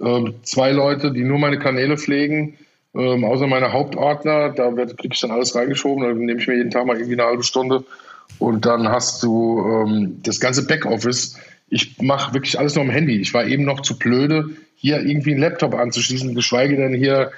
ähm, 0.00 0.34
zwei 0.42 0.72
Leute, 0.72 1.12
die 1.12 1.24
nur 1.24 1.38
meine 1.38 1.58
Kanäle 1.58 1.98
pflegen, 1.98 2.54
ähm, 2.94 3.24
außer 3.24 3.46
meine 3.46 3.72
Hauptordner, 3.72 4.50
da 4.50 4.70
kriege 4.70 5.12
ich 5.12 5.20
dann 5.20 5.30
alles 5.30 5.54
reingeschoben, 5.54 6.04
dann 6.04 6.18
nehme 6.18 6.40
ich 6.40 6.46
mir 6.46 6.56
jeden 6.56 6.70
Tag 6.70 6.86
mal 6.86 6.96
irgendwie 6.96 7.20
eine 7.20 7.28
halbe 7.28 7.42
Stunde 7.42 7.84
und 8.38 8.64
dann 8.64 8.88
hast 8.88 9.22
du 9.22 9.60
ähm, 9.60 10.20
das 10.22 10.40
ganze 10.40 10.66
Backoffice. 10.66 11.36
Ich 11.68 12.00
mache 12.00 12.32
wirklich 12.32 12.58
alles 12.58 12.74
nur 12.76 12.84
am 12.84 12.90
Handy. 12.90 13.20
Ich 13.20 13.34
war 13.34 13.44
eben 13.44 13.64
noch 13.64 13.80
zu 13.80 13.98
blöde, 13.98 14.46
hier 14.76 15.00
irgendwie 15.00 15.32
einen 15.32 15.40
Laptop 15.40 15.74
anzuschließen, 15.74 16.34
geschweige 16.34 16.76
denn 16.76 16.94
hier 16.94 17.30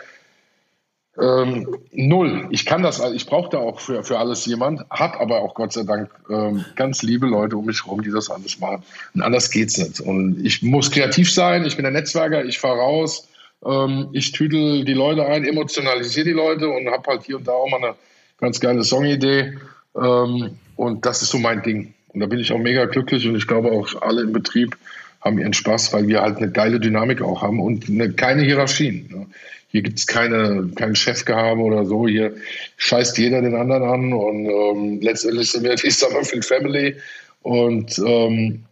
ähm, 1.18 1.66
null. 1.92 2.46
Ich 2.50 2.64
kann 2.64 2.82
das, 2.82 3.00
ich 3.12 3.26
brauche 3.26 3.50
da 3.50 3.58
auch 3.58 3.80
für, 3.80 4.04
für 4.04 4.18
alles 4.18 4.46
jemand, 4.46 4.82
habe 4.90 5.20
aber 5.20 5.40
auch 5.40 5.54
Gott 5.54 5.72
sei 5.72 5.82
Dank 5.82 6.10
ähm, 6.30 6.64
ganz 6.76 7.02
liebe 7.02 7.26
Leute 7.26 7.56
um 7.56 7.66
mich 7.66 7.84
herum, 7.84 8.02
die 8.02 8.10
das 8.10 8.30
alles 8.30 8.60
machen. 8.60 8.82
Und 9.14 9.22
anders 9.22 9.50
geht's 9.50 9.76
nicht. 9.76 10.00
Und 10.00 10.44
ich 10.44 10.62
muss 10.62 10.90
kreativ 10.90 11.32
sein, 11.32 11.64
ich 11.64 11.76
bin 11.76 11.86
ein 11.86 11.92
Netzwerker, 11.92 12.44
ich 12.44 12.58
fahre 12.58 12.78
raus, 12.78 13.28
ähm, 13.64 14.08
ich 14.12 14.32
tüdel 14.32 14.84
die 14.84 14.94
Leute 14.94 15.26
ein, 15.26 15.44
emotionalisiere 15.44 16.26
die 16.26 16.32
Leute 16.32 16.68
und 16.68 16.88
habe 16.90 17.10
halt 17.10 17.24
hier 17.24 17.36
und 17.36 17.48
da 17.48 17.52
auch 17.52 17.68
mal 17.68 17.78
eine 17.78 17.94
ganz 18.38 18.60
geile 18.60 18.84
Songidee. 18.84 19.58
Ähm, 19.96 20.58
und 20.76 21.04
das 21.04 21.22
ist 21.22 21.30
so 21.30 21.38
mein 21.38 21.62
Ding. 21.62 21.92
Und 22.08 22.20
da 22.20 22.26
bin 22.26 22.38
ich 22.38 22.52
auch 22.52 22.58
mega 22.58 22.86
glücklich 22.86 23.26
und 23.28 23.36
ich 23.36 23.46
glaube 23.46 23.70
auch 23.70 24.00
alle 24.00 24.22
im 24.22 24.32
Betrieb 24.32 24.76
haben 25.20 25.38
ihren 25.38 25.52
Spaß, 25.52 25.92
weil 25.92 26.08
wir 26.08 26.22
halt 26.22 26.38
eine 26.38 26.50
geile 26.50 26.80
Dynamik 26.80 27.22
auch 27.22 27.42
haben 27.42 27.60
und 27.60 27.88
eine, 27.88 28.12
keine 28.12 28.42
Hierarchien. 28.42 29.08
Ne? 29.10 29.26
Hier 29.68 29.82
gibt 29.82 29.98
es 29.98 30.06
keine, 30.06 30.70
kein 30.74 30.96
Chefgehabe 30.96 31.60
oder 31.60 31.86
so. 31.86 32.08
Hier 32.08 32.34
scheißt 32.76 33.18
jeder 33.18 33.40
den 33.40 33.54
anderen 33.54 33.82
an 33.84 34.12
und 34.12 34.46
ähm, 34.46 35.00
letztendlich 35.00 35.50
sind 35.50 35.64
wir 35.64 35.74
die 35.76 35.90
Summerfield 35.90 36.44
Family 36.44 36.96
und 37.42 37.98
ähm, 37.98 38.64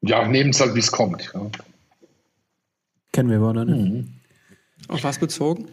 ja, 0.00 0.26
nehmen 0.26 0.50
es 0.50 0.60
halt, 0.60 0.74
wie 0.74 0.80
es 0.80 0.90
kommt. 0.90 1.30
Ja. 1.32 1.50
Kennen 3.12 3.30
wir 3.30 3.36
aber 3.36 3.64
nicht. 3.64 3.92
Mhm. 3.92 4.08
Auf 4.88 5.04
was 5.04 5.18
bezogen? 5.18 5.68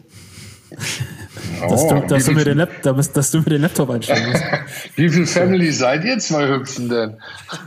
Dass, 1.68 1.88
du, 1.88 2.00
dass, 2.08 2.24
du 2.24 2.32
mir 2.32 2.44
den 2.44 2.58
Lap, 2.58 2.82
dass 2.82 3.30
du 3.30 3.38
mir 3.38 3.44
den 3.44 3.62
Laptop 3.62 3.90
einstellen 3.90 4.30
musst. 4.30 4.44
wie 4.96 5.08
viel 5.08 5.26
Family 5.26 5.72
seid 5.72 6.04
ihr 6.04 6.18
zwei 6.18 6.48
Hüpfen 6.48 6.88
denn? 6.88 7.16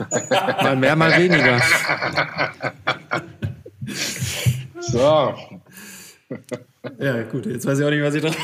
mal 0.62 0.76
mehr, 0.76 0.96
mal 0.96 1.16
weniger. 1.18 1.60
so. 4.80 5.34
Ja, 6.98 7.22
gut, 7.22 7.46
jetzt 7.46 7.66
weiß 7.66 7.78
ich 7.78 7.84
auch 7.84 7.90
nicht, 7.90 8.02
was 8.02 8.14
ich 8.14 8.22
da. 8.22 8.28
ja, 8.28 8.34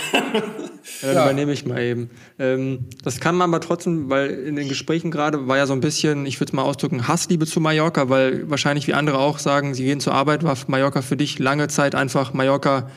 dann 1.03 1.14
ja. 1.14 1.25
übernehme 1.25 1.53
ich 1.53 1.64
mal 1.64 1.81
eben. 1.81 2.11
Ähm, 2.38 2.87
das 3.03 3.20
kann 3.20 3.35
man 3.35 3.51
aber 3.51 3.61
trotzdem, 3.61 4.11
weil 4.11 4.31
in 4.31 4.57
den 4.57 4.68
Gesprächen 4.68 5.11
gerade 5.11 5.46
war 5.48 5.57
ja 5.57 5.66
so 5.66 5.72
ein 5.72 5.81
bisschen, 5.81 6.27
ich 6.27 6.40
würde 6.40 6.51
es 6.51 6.53
mal 6.53 6.62
ausdrücken, 6.62 7.09
Hassliebe 7.09 7.46
zu 7.46 7.61
Mallorca, 7.61 8.09
weil 8.09 8.48
wahrscheinlich 8.51 8.87
wie 8.88 8.94
andere 8.94 9.18
auch 9.18 9.38
sagen, 9.38 9.75
sie 9.75 9.85
gehen 9.85 10.01
zur 10.01 10.14
Arbeit, 10.14 10.42
war 10.42 10.57
Mallorca 10.66 11.03
für 11.03 11.16
dich 11.16 11.38
lange 11.38 11.68
Zeit 11.68 11.94
einfach 11.94 12.33
Mallorca 12.33 12.90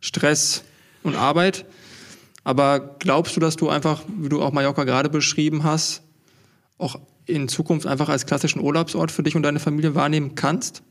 Stress, 0.00 0.64
und 1.02 1.16
Arbeit. 1.16 1.64
Aber 2.44 2.96
glaubst 2.98 3.36
du, 3.36 3.40
dass 3.40 3.56
du 3.56 3.68
einfach, 3.68 4.02
wie 4.08 4.28
du 4.28 4.42
auch 4.42 4.52
Mallorca 4.52 4.84
gerade 4.84 5.08
beschrieben 5.08 5.64
hast, 5.64 6.02
auch 6.78 6.96
in 7.26 7.48
Zukunft 7.48 7.86
einfach 7.86 8.08
als 8.08 8.26
klassischen 8.26 8.60
Urlaubsort 8.60 9.10
für 9.10 9.22
dich 9.22 9.36
und 9.36 9.42
deine 9.42 9.60
Familie 9.60 9.94
wahrnehmen 9.94 10.34
kannst? 10.34 10.82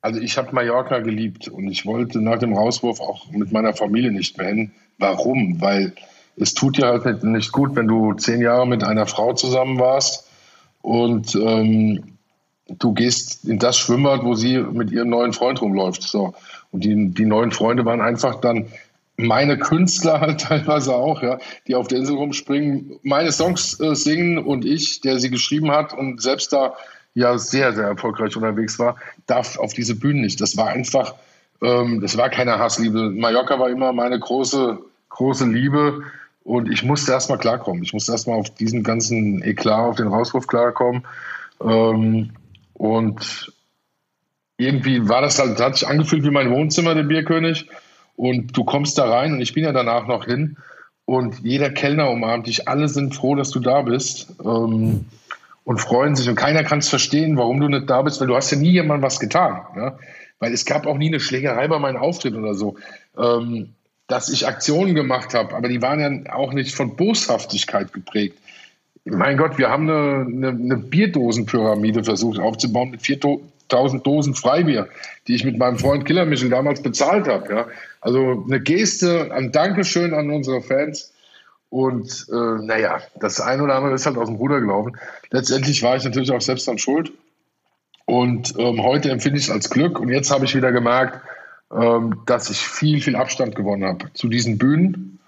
Also 0.00 0.20
ich 0.20 0.38
habe 0.38 0.54
Mallorca 0.54 1.00
geliebt 1.00 1.48
und 1.48 1.68
ich 1.68 1.84
wollte 1.84 2.20
nach 2.20 2.38
dem 2.38 2.54
Rauswurf 2.54 3.00
auch 3.00 3.30
mit 3.30 3.52
meiner 3.52 3.74
Familie 3.74 4.12
nicht 4.12 4.38
mehr 4.38 4.48
hin. 4.48 4.72
Warum? 4.98 5.60
Weil 5.60 5.94
es 6.36 6.54
tut 6.54 6.78
dir 6.78 6.86
halt 6.86 7.24
nicht 7.24 7.52
gut, 7.52 7.76
wenn 7.76 7.86
du 7.86 8.14
zehn 8.14 8.40
Jahre 8.40 8.66
mit 8.66 8.82
einer 8.84 9.06
Frau 9.06 9.34
zusammen 9.34 9.78
warst 9.78 10.26
und 10.80 11.34
ähm, 11.34 12.16
du 12.78 12.92
gehst 12.94 13.44
in 13.44 13.58
das 13.58 13.76
Schwimmbad, 13.76 14.24
wo 14.24 14.34
sie 14.34 14.58
mit 14.58 14.90
ihrem 14.90 15.10
neuen 15.10 15.32
Freund 15.32 15.60
rumläuft. 15.60 16.02
So. 16.02 16.34
Und 16.70 16.84
die, 16.84 17.12
die 17.12 17.26
neuen 17.26 17.50
Freunde 17.50 17.84
waren 17.84 18.00
einfach 18.00 18.36
dann 18.36 18.66
meine 19.26 19.58
Künstler 19.58 20.20
halt 20.20 20.40
teilweise 20.48 20.94
auch, 20.94 21.22
ja, 21.22 21.38
die 21.66 21.74
auf 21.74 21.88
der 21.88 21.98
Insel 21.98 22.16
rumspringen, 22.16 22.98
meine 23.02 23.32
Songs 23.32 23.78
äh, 23.80 23.94
singen 23.94 24.38
und 24.38 24.64
ich, 24.64 25.00
der 25.00 25.18
sie 25.18 25.30
geschrieben 25.30 25.70
hat 25.70 25.92
und 25.92 26.20
selbst 26.20 26.52
da 26.52 26.74
ja 27.14 27.38
sehr, 27.38 27.72
sehr 27.72 27.86
erfolgreich 27.86 28.36
unterwegs 28.36 28.78
war, 28.78 28.96
darf 29.26 29.58
auf 29.58 29.72
diese 29.72 29.96
Bühnen 29.96 30.20
nicht. 30.20 30.40
Das 30.40 30.56
war 30.56 30.68
einfach, 30.68 31.14
ähm, 31.62 32.00
das 32.00 32.16
war 32.16 32.30
keine 32.30 32.58
Hassliebe. 32.58 33.10
Mallorca 33.10 33.58
war 33.58 33.70
immer 33.70 33.92
meine 33.92 34.18
große, 34.18 34.78
große 35.08 35.46
Liebe 35.46 36.02
und 36.44 36.70
ich 36.70 36.84
musste 36.84 37.12
erstmal 37.12 37.38
klarkommen. 37.38 37.82
Ich 37.82 37.92
musste 37.92 38.12
erstmal 38.12 38.38
auf 38.38 38.50
diesen 38.50 38.82
ganzen 38.82 39.42
Eklat, 39.42 39.80
auf 39.80 39.96
den 39.96 40.08
Rauswurf 40.08 40.46
klarkommen. 40.46 41.06
Ähm, 41.60 42.30
und 42.74 43.52
irgendwie 44.56 45.08
war 45.08 45.22
das 45.22 45.38
halt, 45.38 45.60
hat 45.60 45.76
sich 45.76 45.88
angefühlt 45.88 46.24
wie 46.24 46.30
mein 46.30 46.50
Wohnzimmer, 46.50 46.94
der 46.94 47.02
Bierkönig. 47.02 47.66
Und 48.20 48.54
du 48.54 48.64
kommst 48.64 48.98
da 48.98 49.08
rein 49.08 49.32
und 49.32 49.40
ich 49.40 49.54
bin 49.54 49.64
ja 49.64 49.72
danach 49.72 50.06
noch 50.06 50.26
hin 50.26 50.58
und 51.06 51.38
jeder 51.38 51.70
Kellner 51.70 52.10
umarmt 52.10 52.48
dich. 52.48 52.68
Alle 52.68 52.86
sind 52.86 53.14
froh, 53.14 53.34
dass 53.34 53.48
du 53.48 53.60
da 53.60 53.80
bist 53.80 54.34
ähm, 54.44 55.06
und 55.64 55.80
freuen 55.80 56.14
sich. 56.16 56.28
Und 56.28 56.34
keiner 56.34 56.62
kann 56.62 56.80
es 56.80 56.90
verstehen, 56.90 57.38
warum 57.38 57.60
du 57.60 57.68
nicht 57.68 57.88
da 57.88 58.02
bist, 58.02 58.20
weil 58.20 58.26
du 58.26 58.36
hast 58.36 58.50
ja 58.50 58.58
nie 58.58 58.72
jemandem 58.72 59.04
was 59.04 59.20
getan. 59.20 59.62
Ja? 59.74 59.98
Weil 60.38 60.52
es 60.52 60.66
gab 60.66 60.86
auch 60.86 60.98
nie 60.98 61.08
eine 61.08 61.18
Schlägerei 61.18 61.66
bei 61.66 61.78
meinem 61.78 61.96
Auftritt 61.96 62.34
oder 62.34 62.52
so. 62.52 62.76
Ähm, 63.16 63.70
dass 64.06 64.28
ich 64.28 64.46
Aktionen 64.46 64.94
gemacht 64.94 65.32
habe, 65.32 65.56
aber 65.56 65.68
die 65.70 65.80
waren 65.80 66.00
ja 66.26 66.34
auch 66.34 66.52
nicht 66.52 66.74
von 66.74 66.96
Boshaftigkeit 66.96 67.90
geprägt. 67.94 68.36
Mein 69.06 69.38
Gott, 69.38 69.56
wir 69.56 69.70
haben 69.70 69.88
eine, 69.88 70.26
eine, 70.26 70.48
eine 70.48 70.76
Bierdosenpyramide 70.76 72.04
versucht 72.04 72.38
aufzubauen 72.38 72.90
mit 72.90 73.00
4000 73.00 74.06
Dosen 74.06 74.34
Freibier, 74.34 74.88
die 75.26 75.36
ich 75.36 75.44
mit 75.44 75.56
meinem 75.56 75.78
Freund 75.78 76.04
Killer 76.04 76.26
Michel 76.26 76.50
damals 76.50 76.82
bezahlt 76.82 77.26
habe. 77.26 77.50
Ja. 77.50 77.66
Also 78.00 78.44
eine 78.46 78.60
Geste, 78.60 79.32
ein 79.32 79.52
Dankeschön 79.52 80.14
an 80.14 80.30
unsere 80.30 80.62
Fans. 80.62 81.12
Und 81.68 82.26
äh, 82.30 82.64
naja, 82.64 83.00
das 83.20 83.40
eine 83.40 83.62
oder 83.62 83.76
andere 83.76 83.94
ist 83.94 84.06
halt 84.06 84.16
aus 84.16 84.28
dem 84.28 84.36
Ruder 84.36 84.60
gelaufen. 84.60 84.96
Letztendlich 85.30 85.82
war 85.82 85.96
ich 85.96 86.04
natürlich 86.04 86.32
auch 86.32 86.40
selbst 86.40 86.66
dann 86.66 86.78
schuld. 86.78 87.12
Und 88.06 88.54
ähm, 88.58 88.82
heute 88.82 89.10
empfinde 89.10 89.38
ich 89.38 89.44
es 89.44 89.50
als 89.50 89.70
Glück. 89.70 90.00
Und 90.00 90.08
jetzt 90.08 90.32
habe 90.32 90.44
ich 90.44 90.56
wieder 90.56 90.72
gemerkt, 90.72 91.20
ähm, 91.72 92.22
dass 92.26 92.50
ich 92.50 92.58
viel, 92.58 93.00
viel 93.00 93.14
Abstand 93.14 93.54
gewonnen 93.54 93.84
habe 93.84 94.12
zu 94.14 94.28
diesen 94.28 94.58
Bühnen. 94.58 95.19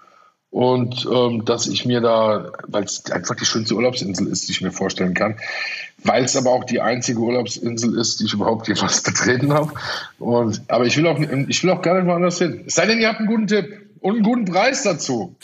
Und 0.53 1.05
ähm, 1.11 1.43
dass 1.45 1.65
ich 1.65 1.83
mir 1.83 1.99
da, 1.99 2.51
weil 2.67 2.83
es 2.83 3.09
einfach 3.09 3.33
die 3.33 3.43
schönste 3.43 3.73
Urlaubsinsel 3.73 4.27
ist, 4.27 4.47
die 4.47 4.51
ich 4.51 4.61
mir 4.61 4.71
vorstellen 4.71 5.15
kann, 5.15 5.35
weil 6.03 6.25
es 6.25 6.37
aber 6.37 6.51
auch 6.51 6.63
die 6.63 6.79
einzige 6.79 7.17
Urlaubsinsel 7.17 7.97
ist, 7.97 8.19
die 8.19 8.25
ich 8.25 8.33
überhaupt 8.33 8.67
jemals 8.67 9.01
betreten 9.03 9.51
habe. 9.51 9.73
Und, 10.19 10.61
aber 10.67 10.85
ich 10.85 10.95
will 10.95 11.07
auch, 11.07 11.19
ich 11.19 11.63
will 11.63 11.71
auch 11.71 11.81
gar 11.81 11.95
nicht 11.95 12.05
woanders 12.05 12.37
hin. 12.37 12.65
Es 12.67 12.75
sei 12.75 12.85
denn, 12.85 12.99
ihr 12.99 13.07
habt 13.07 13.17
einen 13.17 13.29
guten 13.29 13.47
Tipp 13.47 13.65
und 13.99 14.13
einen 14.13 14.21
guten 14.21 14.45
Preis 14.45 14.83
dazu. 14.83 15.35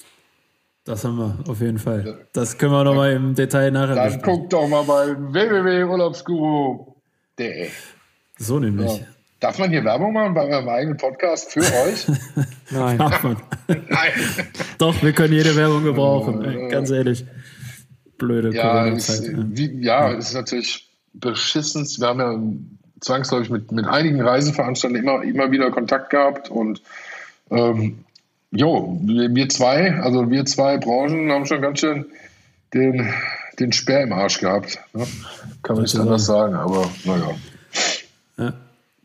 Das 0.83 1.03
haben 1.03 1.17
wir 1.17 1.39
auf 1.49 1.59
jeden 1.59 1.79
Fall. 1.79 2.27
Das 2.33 2.59
können 2.59 2.73
wir 2.73 2.83
noch 2.83 2.93
mal 2.93 3.11
im 3.11 3.33
Detail 3.33 3.71
nachher 3.71 3.95
Dann 3.95 4.13
besprechen. 4.13 4.41
guckt 4.41 4.53
doch 4.53 4.67
mal 4.67 4.83
bei 4.83 5.15
www.urlaubsguru.de. 5.17 7.69
So 8.37 8.59
nämlich. 8.59 8.99
Ja. 8.99 9.05
Darf 9.39 9.57
man 9.57 9.69
hier 9.69 9.85
Werbung 9.85 10.11
machen 10.11 10.33
bei 10.33 10.49
meinem 10.49 10.67
eigenen 10.67 10.97
Podcast 10.97 11.53
für 11.53 11.61
euch? 11.61 12.07
Nein. 12.71 12.97
Darf 12.97 13.23
man. 13.23 13.37
Nein. 13.67 14.11
Doch, 14.77 15.01
wir 15.01 15.13
können 15.13 15.33
jede 15.33 15.55
Werbung 15.55 15.83
gebrauchen, 15.83 16.43
äh, 16.43 16.69
ganz 16.69 16.89
ehrlich. 16.89 17.25
Blöde 18.17 18.53
ja, 18.53 18.85
ist, 18.87 19.25
ja. 19.25 19.31
Wie, 19.33 19.81
ja, 19.81 20.09
ist 20.09 20.33
natürlich 20.33 20.89
beschissen. 21.13 21.87
Wir 21.99 22.07
haben 22.07 22.19
ja 22.19 22.99
zwangsläufig 22.99 23.49
mit, 23.49 23.71
mit 23.71 23.85
einigen 23.87 24.19
Reiseveranstaltern 24.19 25.01
immer, 25.01 25.23
immer 25.23 25.51
wieder 25.51 25.71
Kontakt 25.71 26.09
gehabt 26.09 26.49
und 26.49 26.81
ähm, 27.49 28.03
jo, 28.51 28.99
wir, 29.03 29.33
wir 29.33 29.47
zwei, 29.47 29.93
also 30.01 30.29
wir 30.29 30.43
zwei 30.45 30.77
Branchen 30.77 31.31
haben 31.31 31.45
schon 31.45 31.61
ganz 31.61 31.79
schön 31.79 32.05
den, 32.73 33.13
den 33.57 33.71
Speer 33.71 34.03
im 34.03 34.11
Arsch 34.11 34.39
gehabt. 34.39 34.79
Ne? 34.93 35.07
Kann 35.63 35.77
man 35.77 35.83
nicht 35.83 35.95
anders 35.95 36.25
sagen, 36.25 36.55
aber 36.55 36.89
naja. 37.05 37.35
Ja. 38.37 38.53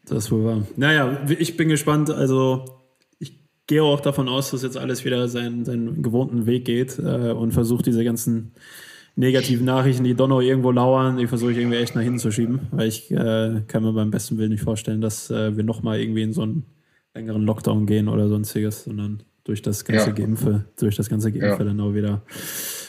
Das 0.07 0.31
wohl 0.31 0.45
wahr. 0.45 0.67
Naja, 0.77 1.27
ich 1.39 1.57
bin 1.57 1.69
gespannt. 1.69 2.11
Also, 2.11 2.65
ich 3.19 3.41
gehe 3.67 3.83
auch 3.83 4.01
davon 4.01 4.29
aus, 4.29 4.51
dass 4.51 4.63
jetzt 4.63 4.77
alles 4.77 5.05
wieder 5.05 5.29
seinen, 5.29 5.65
seinen 5.65 6.03
gewohnten 6.03 6.47
Weg 6.47 6.65
geht 6.65 6.99
äh, 6.99 7.33
und 7.33 7.53
versuche 7.53 7.83
diese 7.83 8.05
ganzen 8.05 8.53
negativen 9.17 9.65
Nachrichten, 9.65 10.05
die 10.05 10.15
Donno 10.15 10.41
irgendwo 10.41 10.71
lauern, 10.73 11.17
die 11.17 11.27
versuche 11.27 11.53
ich 11.53 11.59
irgendwie 11.59 11.77
echt 11.77 11.95
nach 11.95 12.03
hinten 12.03 12.19
zu 12.19 12.33
schieben, 12.33 12.61
weil 12.73 12.89
ich 12.89 13.11
äh, 13.11 13.63
kann 13.69 13.85
mir 13.85 13.93
beim 13.93 14.11
besten 14.11 14.39
Willen 14.39 14.51
nicht 14.51 14.65
vorstellen, 14.65 15.01
dass 15.01 15.31
äh, 15.31 15.57
wir 15.57 15.63
nochmal 15.63 16.01
irgendwie 16.01 16.23
in 16.23 16.33
so 16.33 16.43
einen 16.43 16.65
längeren 17.15 17.43
Lockdown 17.43 17.87
gehen 17.87 18.09
oder 18.09 18.29
sonstiges, 18.29 18.85
sondern 18.85 19.23
durch 19.45 19.63
das 19.63 19.85
ganze 19.85 20.09
ja. 20.09 20.13
Geimpfe, 20.13 20.65
durch 20.79 20.97
das 20.97 21.09
ganze 21.09 21.31
Geimpfe 21.31 21.63
ja. 21.63 21.65
dann 21.65 21.81
auch 21.81 21.95
wieder 21.95 22.23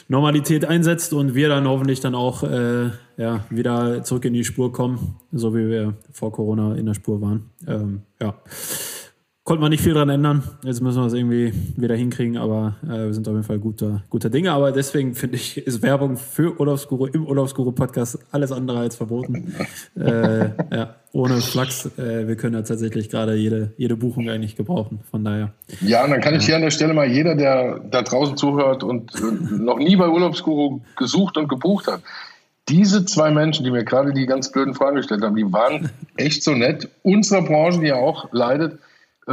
Normalität 0.08 0.64
einsetzt 0.64 1.12
und 1.12 1.34
wir 1.34 1.48
dann 1.48 1.66
hoffentlich 1.66 2.00
dann 2.00 2.14
auch 2.14 2.42
äh, 2.42 2.90
ja, 3.16 3.44
wieder 3.50 4.02
zurück 4.04 4.24
in 4.24 4.32
die 4.32 4.44
Spur 4.44 4.72
kommen, 4.72 5.16
so 5.32 5.54
wie 5.54 5.68
wir 5.68 5.94
vor 6.12 6.32
Corona 6.32 6.74
in 6.74 6.86
der 6.86 6.94
Spur 6.94 7.20
waren. 7.20 7.50
Ähm, 7.66 8.02
ja. 8.20 8.34
Konnte 9.46 9.62
man 9.62 9.70
nicht 9.70 9.82
viel 9.82 9.94
dran 9.94 10.08
ändern. 10.08 10.42
Jetzt 10.64 10.82
müssen 10.82 11.00
wir 11.00 11.06
es 11.06 11.12
irgendwie 11.12 11.52
wieder 11.76 11.94
hinkriegen, 11.94 12.36
aber 12.36 12.74
äh, 12.82 13.06
wir 13.06 13.14
sind 13.14 13.28
auf 13.28 13.34
jeden 13.34 13.44
Fall 13.44 13.60
guter, 13.60 14.02
guter 14.10 14.28
Dinge. 14.28 14.50
Aber 14.50 14.72
deswegen 14.72 15.14
finde 15.14 15.36
ich, 15.36 15.56
ist 15.56 15.82
Werbung 15.82 16.16
für 16.16 16.58
Urlaubsguru 16.58 17.06
im 17.06 17.24
Urlaubsguru-Podcast 17.24 18.18
alles 18.32 18.50
andere 18.50 18.80
als 18.80 18.96
verboten. 18.96 19.54
äh, 19.96 20.48
ja, 20.74 20.96
ohne 21.12 21.40
Flachs, 21.40 21.86
äh, 21.96 22.26
wir 22.26 22.34
können 22.34 22.54
ja 22.54 22.62
tatsächlich 22.62 23.08
gerade 23.08 23.36
jede, 23.36 23.72
jede 23.76 23.96
Buchung 23.96 24.28
eigentlich 24.28 24.56
gebrauchen. 24.56 24.98
Von 25.12 25.24
daher. 25.24 25.52
Ja, 25.80 26.04
und 26.04 26.10
dann 26.10 26.20
kann 26.20 26.34
ich 26.34 26.44
hier 26.44 26.56
an 26.56 26.62
der 26.62 26.72
Stelle 26.72 26.92
mal 26.92 27.08
jeder, 27.08 27.36
der 27.36 27.78
da 27.88 28.02
draußen 28.02 28.36
zuhört 28.36 28.82
und 28.82 29.12
noch 29.52 29.78
nie 29.78 29.94
bei 29.94 30.08
Urlaubsguru 30.08 30.80
gesucht 30.96 31.38
und 31.38 31.48
gebucht 31.48 31.86
hat, 31.86 32.02
diese 32.68 33.04
zwei 33.04 33.30
Menschen, 33.30 33.62
die 33.62 33.70
mir 33.70 33.84
gerade 33.84 34.12
die 34.12 34.26
ganz 34.26 34.50
blöden 34.50 34.74
Fragen 34.74 34.96
gestellt 34.96 35.22
haben, 35.22 35.36
die 35.36 35.52
waren 35.52 35.88
echt 36.16 36.42
so 36.42 36.50
nett. 36.50 36.88
Unserer 37.04 37.42
Branche, 37.42 37.78
die 37.78 37.86
ja 37.86 37.94
auch 37.94 38.32
leidet, 38.32 38.80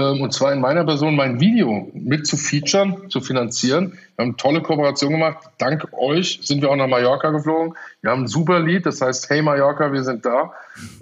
und 0.02 0.34
zwar 0.34 0.52
in 0.54 0.60
meiner 0.60 0.84
Person 0.86 1.16
mein 1.16 1.40
Video 1.40 1.92
mit 1.94 2.26
zu 2.26 2.36
featuren, 2.36 3.10
zu 3.12 3.22
finanzieren. 3.22 3.92
Wir 4.16 4.24
haben 4.24 4.30
eine 4.30 4.38
tolle 4.38 4.62
Kooperation 4.62 5.12
gemacht. 5.12 5.38
Dank 5.60 5.88
euch 5.94 6.40
sind 6.42 6.62
wir 6.62 6.72
auch 6.72 6.76
nach 6.76 6.88
Mallorca 6.88 7.30
geflogen. 7.30 7.76
Wir 8.02 8.10
haben 8.10 8.24
ein 8.24 8.28
super 8.28 8.60
Lied, 8.60 8.88
das 8.88 9.02
heißt 9.02 9.30
Hey 9.30 9.44
Mallorca, 9.44 9.94
wir 9.94 10.04
sind 10.04 10.26
da. 10.26 10.54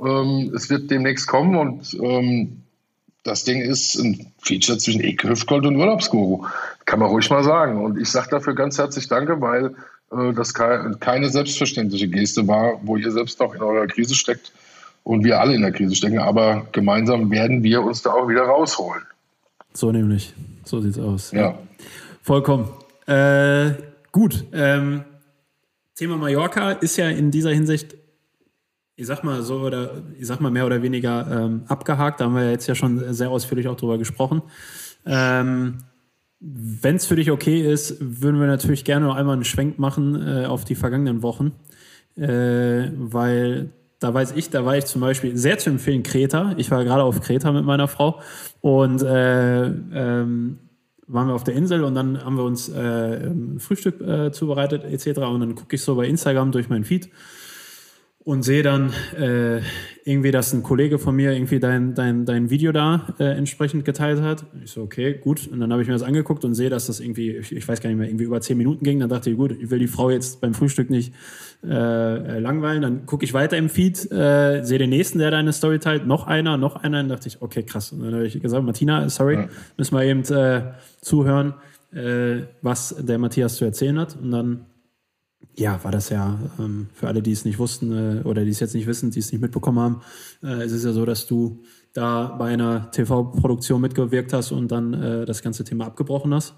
Ähm, 0.05 0.51
es 0.53 0.69
wird 0.69 0.91
demnächst 0.91 1.27
kommen 1.27 1.55
und 1.55 1.93
ähm, 2.01 2.63
das 3.23 3.45
Ding 3.45 3.61
ist 3.61 3.95
ein 3.95 4.33
Feature 4.39 4.77
zwischen 4.77 5.01
Eke 5.01 5.29
Hüftgold 5.29 5.65
und 5.65 5.77
Urlaubsguru. 5.77 6.45
Kann 6.85 6.99
man 6.99 7.09
ruhig 7.09 7.29
mal 7.29 7.43
sagen. 7.43 7.81
Und 7.81 7.97
ich 7.97 8.09
sage 8.09 8.29
dafür 8.31 8.55
ganz 8.55 8.77
herzlich 8.77 9.07
Danke, 9.07 9.39
weil 9.39 9.75
äh, 10.11 10.33
das 10.33 10.53
keine 10.53 11.29
selbstverständliche 11.29 12.09
Geste 12.09 12.47
war, 12.47 12.81
wo 12.83 12.97
ihr 12.97 13.11
selbst 13.11 13.39
noch 13.39 13.53
in 13.53 13.61
eurer 13.61 13.87
Krise 13.87 14.15
steckt 14.15 14.51
und 15.04 15.24
wir 15.24 15.39
alle 15.39 15.56
in 15.56 15.62
der 15.62 15.72
Krise 15.72 15.95
stecken. 15.95 16.20
Aber 16.20 16.68
gemeinsam 16.72 17.32
werden 17.32 17.64
wir 17.64 17.82
uns 17.84 18.02
da 18.02 18.12
auch 18.12 18.28
wieder 18.28 18.43
rausholen. 18.43 19.04
So 19.74 19.91
nämlich. 19.91 20.34
So 20.64 20.82
sieht's 20.82 20.99
aus. 20.99 21.32
Ja. 21.32 21.58
Vollkommen. 22.22 22.70
Äh, 23.08 23.72
gut. 24.12 24.45
Ähm, 24.54 25.04
Thema 25.95 26.18
Mallorca 26.18 26.72
ist 26.72 26.97
ja 26.97 27.10
in 27.10 27.32
dieser 27.32 27.52
Hinsicht, 27.52 27.95
ich 28.95 29.08
sag 29.08 29.24
mal 29.24 29.41
so 29.41 29.62
oder 29.62 30.04
ich 30.20 30.28
sag 30.28 30.39
mal 30.39 30.52
mehr 30.52 30.66
oder 30.66 30.82
weniger 30.82 31.28
ähm, 31.30 31.64
abgehakt. 31.68 32.20
Da 32.20 32.26
haben 32.26 32.36
wir 32.36 32.52
jetzt 32.52 32.68
ja 32.68 32.76
schon 32.76 33.14
sehr 33.14 33.30
ausführlich 33.30 33.68
auch 33.68 33.76
drüber 33.76 33.97
gesprochen. 33.97 34.41
Ähm, 35.06 35.80
wenn 36.39 36.95
es 36.95 37.06
für 37.06 37.16
dich 37.16 37.30
okay 37.32 37.62
ist, 37.62 37.97
würden 37.99 38.39
wir 38.39 38.47
natürlich 38.47 38.84
gerne 38.84 39.06
noch 39.06 39.16
einmal 39.16 39.36
einen 39.36 39.45
Schwenk 39.45 39.78
machen 39.78 40.28
äh, 40.28 40.45
auf 40.45 40.66
die 40.66 40.76
vergangenen 40.76 41.22
Wochen, 41.22 41.52
äh, 42.16 42.89
weil 42.95 43.70
da 44.02 44.12
weiß 44.12 44.34
ich, 44.36 44.49
da 44.49 44.66
war 44.66 44.76
ich 44.76 44.86
zum 44.86 44.99
Beispiel 44.99 45.38
sehr 45.38 45.60
zu 45.60 45.70
empfehlen 45.70 46.02
Kreta. 46.02 46.56
Ich 46.58 46.72
war 46.72 46.84
gerade 46.84 47.04
auf 47.04 47.22
Kreta 47.22 47.52
mit 47.52 47.66
meiner 47.66 47.88
Frau 47.88 48.20
und 48.60 49.04
äh, 49.04 49.66
ähm, 49.68 50.58
waren 51.06 51.28
wir 51.28 51.36
auf 51.36 51.43
der 51.43 51.54
Insel 51.54 51.84
und 51.84 51.93
dann 51.93 52.26
haben 52.26 52.36
wir 52.36 52.43
uns 52.43 52.68
äh, 52.68 53.30
Frühstück 53.60 54.02
äh, 54.02 54.32
zubereitet 54.32 54.84
etc. 54.86 55.20
Und 55.20 55.41
dann 55.41 55.54
gucke 55.54 55.76
ich 55.76 55.84
so 55.84 55.95
bei 55.95 56.08
Instagram 56.08 56.52
durch 56.52 56.68
meinen 56.68 56.84
Feed 56.84 57.12
und 58.24 58.43
sehe 58.43 58.61
dann 58.61 58.93
äh, 59.17 59.61
irgendwie, 60.03 60.32
dass 60.32 60.53
ein 60.53 60.61
Kollege 60.61 60.99
von 60.99 61.15
mir 61.15 61.32
irgendwie 61.32 61.59
dein, 61.59 61.95
dein, 61.95 62.26
dein 62.26 62.51
Video 62.51 62.72
da 62.72 63.07
äh, 63.19 63.36
entsprechend 63.36 63.84
geteilt 63.84 64.22
hat. 64.22 64.45
Ich 64.63 64.72
so, 64.72 64.84
okay, 64.84 65.13
gut. 65.13 65.47
Und 65.47 65.59
dann 65.59 65.72
habe 65.72 65.82
ich 65.82 65.88
mir 65.88 65.93
das 65.93 66.03
angeguckt 66.03 66.45
und 66.45 66.53
sehe, 66.53 66.69
dass 66.69 66.86
das 66.86 66.99
irgendwie, 66.99 67.32
ich, 67.32 67.51
ich, 67.51 67.67
weiß 67.67 67.82
gar 67.82 67.89
nicht 67.89 67.97
mehr, 67.97 68.07
irgendwie 68.07 68.26
über 68.26 68.39
zehn 68.39 68.57
Minuten 68.57 68.84
ging. 68.84 68.99
Dann 68.99 69.09
dachte 69.09 69.32
ich, 69.32 69.38
gut, 69.38 69.55
ich 69.59 69.72
will 69.72 69.80
die 69.80 69.88
Frau 69.88 70.11
jetzt 70.11 70.39
beim 70.39 70.53
Frühstück 70.53 70.91
nicht 70.91 71.13
äh, 71.63 72.39
langweilen. 72.39 72.84
Dann 72.84 73.05
gucke 73.07 73.26
ich 73.26 73.34
weiter 73.34 73.57
im 73.57 73.69
Feed, 73.69 74.11
äh, 74.11 74.63
sehe 74.63 74.78
den 74.78 74.91
nächsten, 74.91 75.17
der 75.17 75.32
deine 75.32 75.51
Story 75.51 75.80
teilt, 75.80 76.05
noch 76.05 76.28
einer, 76.28 76.57
noch 76.57 76.76
einer. 76.76 76.97
Dann 76.97 77.09
dachte 77.09 77.28
ich, 77.28 77.41
okay, 77.41 77.63
krass. 77.63 77.91
Und 77.91 78.03
dann 78.03 78.13
habe 78.13 78.28
ich 78.28 78.39
gesagt, 78.39 78.63
Martina, 78.63 79.09
sorry, 79.09 79.36
ja. 79.36 79.49
müssen 79.78 79.95
wir 79.95 80.03
eben 80.03 80.24
äh, 80.26 80.74
zuhören, 81.01 81.55
äh, 81.91 82.43
was 82.61 82.95
der 82.99 83.17
Matthias 83.17 83.55
zu 83.55 83.65
erzählen 83.65 83.99
hat. 83.99 84.15
Und 84.22 84.30
dann 84.32 84.65
ja, 85.55 85.83
war 85.83 85.91
das 85.91 86.09
ja 86.09 86.39
ähm, 86.59 86.87
für 86.93 87.07
alle, 87.07 87.21
die 87.21 87.31
es 87.31 87.45
nicht 87.45 87.59
wussten 87.59 87.91
äh, 87.91 88.21
oder 88.23 88.43
die 88.45 88.51
es 88.51 88.59
jetzt 88.59 88.73
nicht 88.73 88.87
wissen, 88.87 89.11
die 89.11 89.19
es 89.19 89.31
nicht 89.31 89.41
mitbekommen 89.41 89.79
haben. 89.79 90.01
Äh, 90.43 90.63
es 90.63 90.71
ist 90.71 90.85
ja 90.85 90.93
so, 90.93 91.05
dass 91.05 91.27
du 91.27 91.61
da 91.93 92.35
bei 92.37 92.53
einer 92.53 92.89
TV-Produktion 92.91 93.81
mitgewirkt 93.81 94.33
hast 94.33 94.51
und 94.51 94.71
dann 94.71 94.93
äh, 94.93 95.25
das 95.25 95.41
ganze 95.41 95.63
Thema 95.63 95.87
abgebrochen 95.87 96.33
hast, 96.33 96.55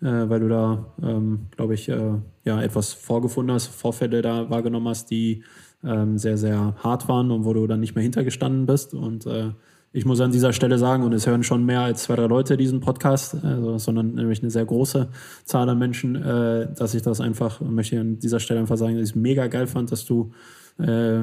äh, 0.00 0.06
weil 0.06 0.40
du 0.40 0.48
da, 0.48 0.94
ähm, 1.02 1.46
glaube 1.50 1.74
ich, 1.74 1.88
äh, 1.88 2.14
ja 2.44 2.62
etwas 2.62 2.92
vorgefunden 2.92 3.54
hast, 3.54 3.66
Vorfälle 3.66 4.22
da 4.22 4.48
wahrgenommen 4.48 4.88
hast, 4.88 5.10
die 5.10 5.42
ähm, 5.84 6.18
sehr, 6.18 6.38
sehr 6.38 6.76
hart 6.82 7.08
waren 7.08 7.30
und 7.30 7.44
wo 7.44 7.52
du 7.52 7.66
dann 7.66 7.80
nicht 7.80 7.94
mehr 7.94 8.02
hintergestanden 8.02 8.66
bist 8.66 8.94
und 8.94 9.26
äh, 9.26 9.50
ich 9.96 10.04
muss 10.04 10.20
an 10.20 10.30
dieser 10.30 10.52
Stelle 10.52 10.76
sagen, 10.76 11.04
und 11.04 11.14
es 11.14 11.26
hören 11.26 11.42
schon 11.42 11.64
mehr 11.64 11.80
als 11.80 12.02
zwei, 12.02 12.16
drei 12.16 12.26
Leute 12.26 12.58
diesen 12.58 12.80
Podcast, 12.80 13.34
also, 13.42 13.78
sondern 13.78 14.14
nämlich 14.14 14.42
eine 14.42 14.50
sehr 14.50 14.66
große 14.66 15.08
Zahl 15.46 15.70
an 15.70 15.78
Menschen, 15.78 16.16
äh, 16.16 16.68
dass 16.74 16.92
ich 16.92 17.00
das 17.00 17.22
einfach, 17.22 17.62
möchte 17.62 17.98
an 17.98 18.18
dieser 18.18 18.38
Stelle 18.38 18.60
einfach 18.60 18.76
sagen, 18.76 18.98
dass 18.98 19.08
ich 19.08 19.14
es 19.14 19.16
mega 19.16 19.46
geil 19.46 19.66
fand, 19.66 19.90
dass 19.90 20.04
du, 20.04 20.32
äh, 20.78 21.20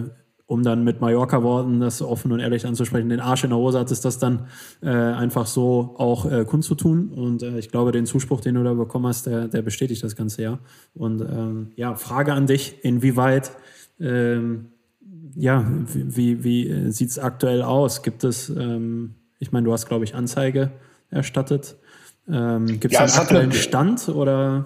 um 0.48 0.64
dann 0.64 0.84
mit 0.84 1.02
Mallorca-Worten 1.02 1.82
das 1.82 2.02
offen 2.02 2.32
und 2.32 2.40
ehrlich 2.40 2.66
anzusprechen, 2.66 3.10
den 3.10 3.20
Arsch 3.20 3.44
in 3.44 3.52
der 3.52 3.60
Hose 3.60 3.78
hattest, 3.78 4.06
das 4.06 4.18
dann 4.18 4.48
äh, 4.82 4.90
einfach 4.90 5.46
so 5.46 5.94
auch 6.00 6.26
äh, 6.26 6.44
kundzutun. 6.44 7.10
Und 7.10 7.44
äh, 7.44 7.60
ich 7.60 7.70
glaube, 7.70 7.92
den 7.92 8.08
Zuspruch, 8.08 8.42
den 8.42 8.56
du 8.56 8.64
da 8.64 8.74
bekommen 8.74 9.06
hast, 9.06 9.28
der, 9.28 9.50
der 9.50 9.62
bestätigt 9.62 10.04
das 10.04 10.16
Ganze 10.16 10.42
ja. 10.42 10.60
Und 10.96 11.22
ähm, 11.22 11.74
ja, 11.76 11.94
Frage 11.94 12.34
an 12.34 12.48
dich, 12.48 12.84
inwieweit 12.84 13.52
ähm, 14.00 14.73
ja, 15.36 15.66
wie, 15.94 16.44
wie 16.44 16.70
äh, 16.70 16.92
sieht 16.92 17.10
es 17.10 17.20
aktuell 17.20 17.62
aus? 17.62 18.04
Gibt 18.04 18.24
es, 18.24 18.50
ähm, 18.50 19.16
ich 19.40 19.52
meine, 19.52 19.66
du 19.66 19.74
hast, 19.74 19.88
glaube 19.88 20.06
ich, 20.06 20.16
Anzeige 20.16 20.72
erstattet. 21.10 21.76
Ähm, 22.30 22.68
gibt 22.80 22.86
es 22.86 22.92
ja, 22.94 23.00
einen 23.02 23.14
aktuellen 23.14 23.52
eine, 23.52 23.60
Stand 23.60 24.10
oder? 24.10 24.66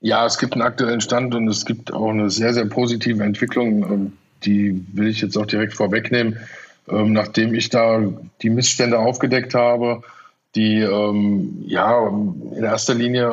Ja, 0.00 0.26
es 0.26 0.38
gibt 0.38 0.54
einen 0.54 0.62
aktuellen 0.62 1.00
Stand 1.00 1.34
und 1.34 1.48
es 1.48 1.64
gibt 1.64 1.92
auch 1.92 2.10
eine 2.10 2.30
sehr, 2.30 2.54
sehr 2.54 2.66
positive 2.66 3.22
Entwicklung. 3.22 3.82
Ähm, 3.82 4.12
die 4.44 4.84
will 4.92 5.08
ich 5.08 5.20
jetzt 5.20 5.36
auch 5.36 5.46
direkt 5.46 5.74
vorwegnehmen. 5.74 6.38
Ähm, 6.88 7.12
nachdem 7.12 7.54
ich 7.54 7.70
da 7.70 8.02
die 8.42 8.50
Missstände 8.50 8.98
aufgedeckt 8.98 9.54
habe, 9.54 10.02
die 10.54 10.80
ähm, 10.80 11.64
ja 11.66 12.06
in 12.08 12.62
erster 12.62 12.94
Linie 12.94 13.32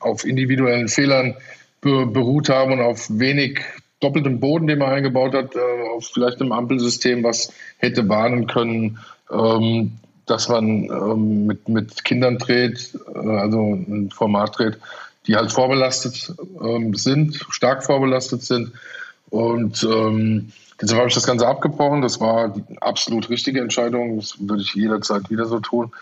auf 0.00 0.24
individuellen 0.24 0.88
Fehlern 0.88 1.34
beruht 1.80 2.48
haben 2.48 2.72
und 2.72 2.80
auf 2.80 3.06
wenig 3.10 3.60
doppeltem 4.02 4.40
Boden, 4.40 4.66
den 4.66 4.78
man 4.78 4.90
eingebaut 4.90 5.34
hat, 5.34 5.54
äh, 5.54 5.88
auf 5.94 6.06
vielleicht 6.12 6.40
einem 6.40 6.52
Ampelsystem, 6.52 7.22
was 7.22 7.52
hätte 7.78 8.08
warnen 8.08 8.46
können, 8.46 8.98
ähm, 9.30 9.92
dass 10.26 10.48
man 10.48 10.84
ähm, 10.84 11.46
mit, 11.46 11.68
mit 11.68 12.04
Kindern 12.04 12.38
dreht, 12.38 12.98
äh, 13.14 13.18
also 13.18 13.74
ein 13.74 14.10
Format 14.10 14.58
dreht, 14.58 14.78
die 15.26 15.36
halt 15.36 15.52
vorbelastet 15.52 16.34
ähm, 16.62 16.94
sind, 16.94 17.44
stark 17.50 17.84
vorbelastet 17.84 18.42
sind. 18.42 18.72
Und 19.30 19.82
ähm, 19.84 20.52
deshalb 20.80 20.98
habe 20.98 21.08
ich 21.08 21.14
das 21.14 21.26
Ganze 21.26 21.46
abgebrochen. 21.46 22.02
Das 22.02 22.20
war 22.20 22.48
die 22.48 22.62
absolut 22.80 23.30
richtige 23.30 23.60
Entscheidung. 23.60 24.16
Das 24.16 24.36
würde 24.38 24.62
ich 24.62 24.74
jederzeit 24.74 25.30
wieder 25.30 25.46
so 25.46 25.60
tun. 25.60 25.92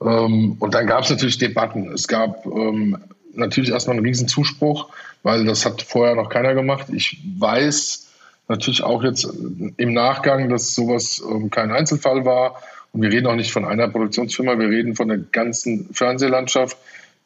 Ähm, 0.00 0.56
und 0.58 0.74
dann 0.74 0.86
gab 0.86 1.04
es 1.04 1.10
natürlich 1.10 1.38
Debatten. 1.38 1.92
Es 1.92 2.08
gab 2.08 2.44
ähm, 2.46 2.96
natürlich 3.34 3.70
erstmal 3.70 3.96
einen 3.96 4.06
riesen 4.06 4.28
Zuspruch 4.28 4.88
weil 5.22 5.44
das 5.44 5.64
hat 5.64 5.82
vorher 5.82 6.14
noch 6.14 6.28
keiner 6.28 6.54
gemacht. 6.54 6.86
Ich 6.92 7.22
weiß 7.38 8.08
natürlich 8.48 8.82
auch 8.82 9.02
jetzt 9.02 9.28
im 9.76 9.92
Nachgang, 9.92 10.48
dass 10.48 10.74
sowas 10.74 11.22
ähm, 11.28 11.50
kein 11.50 11.70
Einzelfall 11.70 12.24
war. 12.24 12.60
Und 12.92 13.02
wir 13.02 13.10
reden 13.10 13.26
auch 13.26 13.36
nicht 13.36 13.52
von 13.52 13.64
einer 13.64 13.88
Produktionsfirma, 13.88 14.58
wir 14.58 14.68
reden 14.68 14.96
von 14.96 15.08
der 15.08 15.18
ganzen 15.18 15.88
Fernsehlandschaft, 15.94 16.76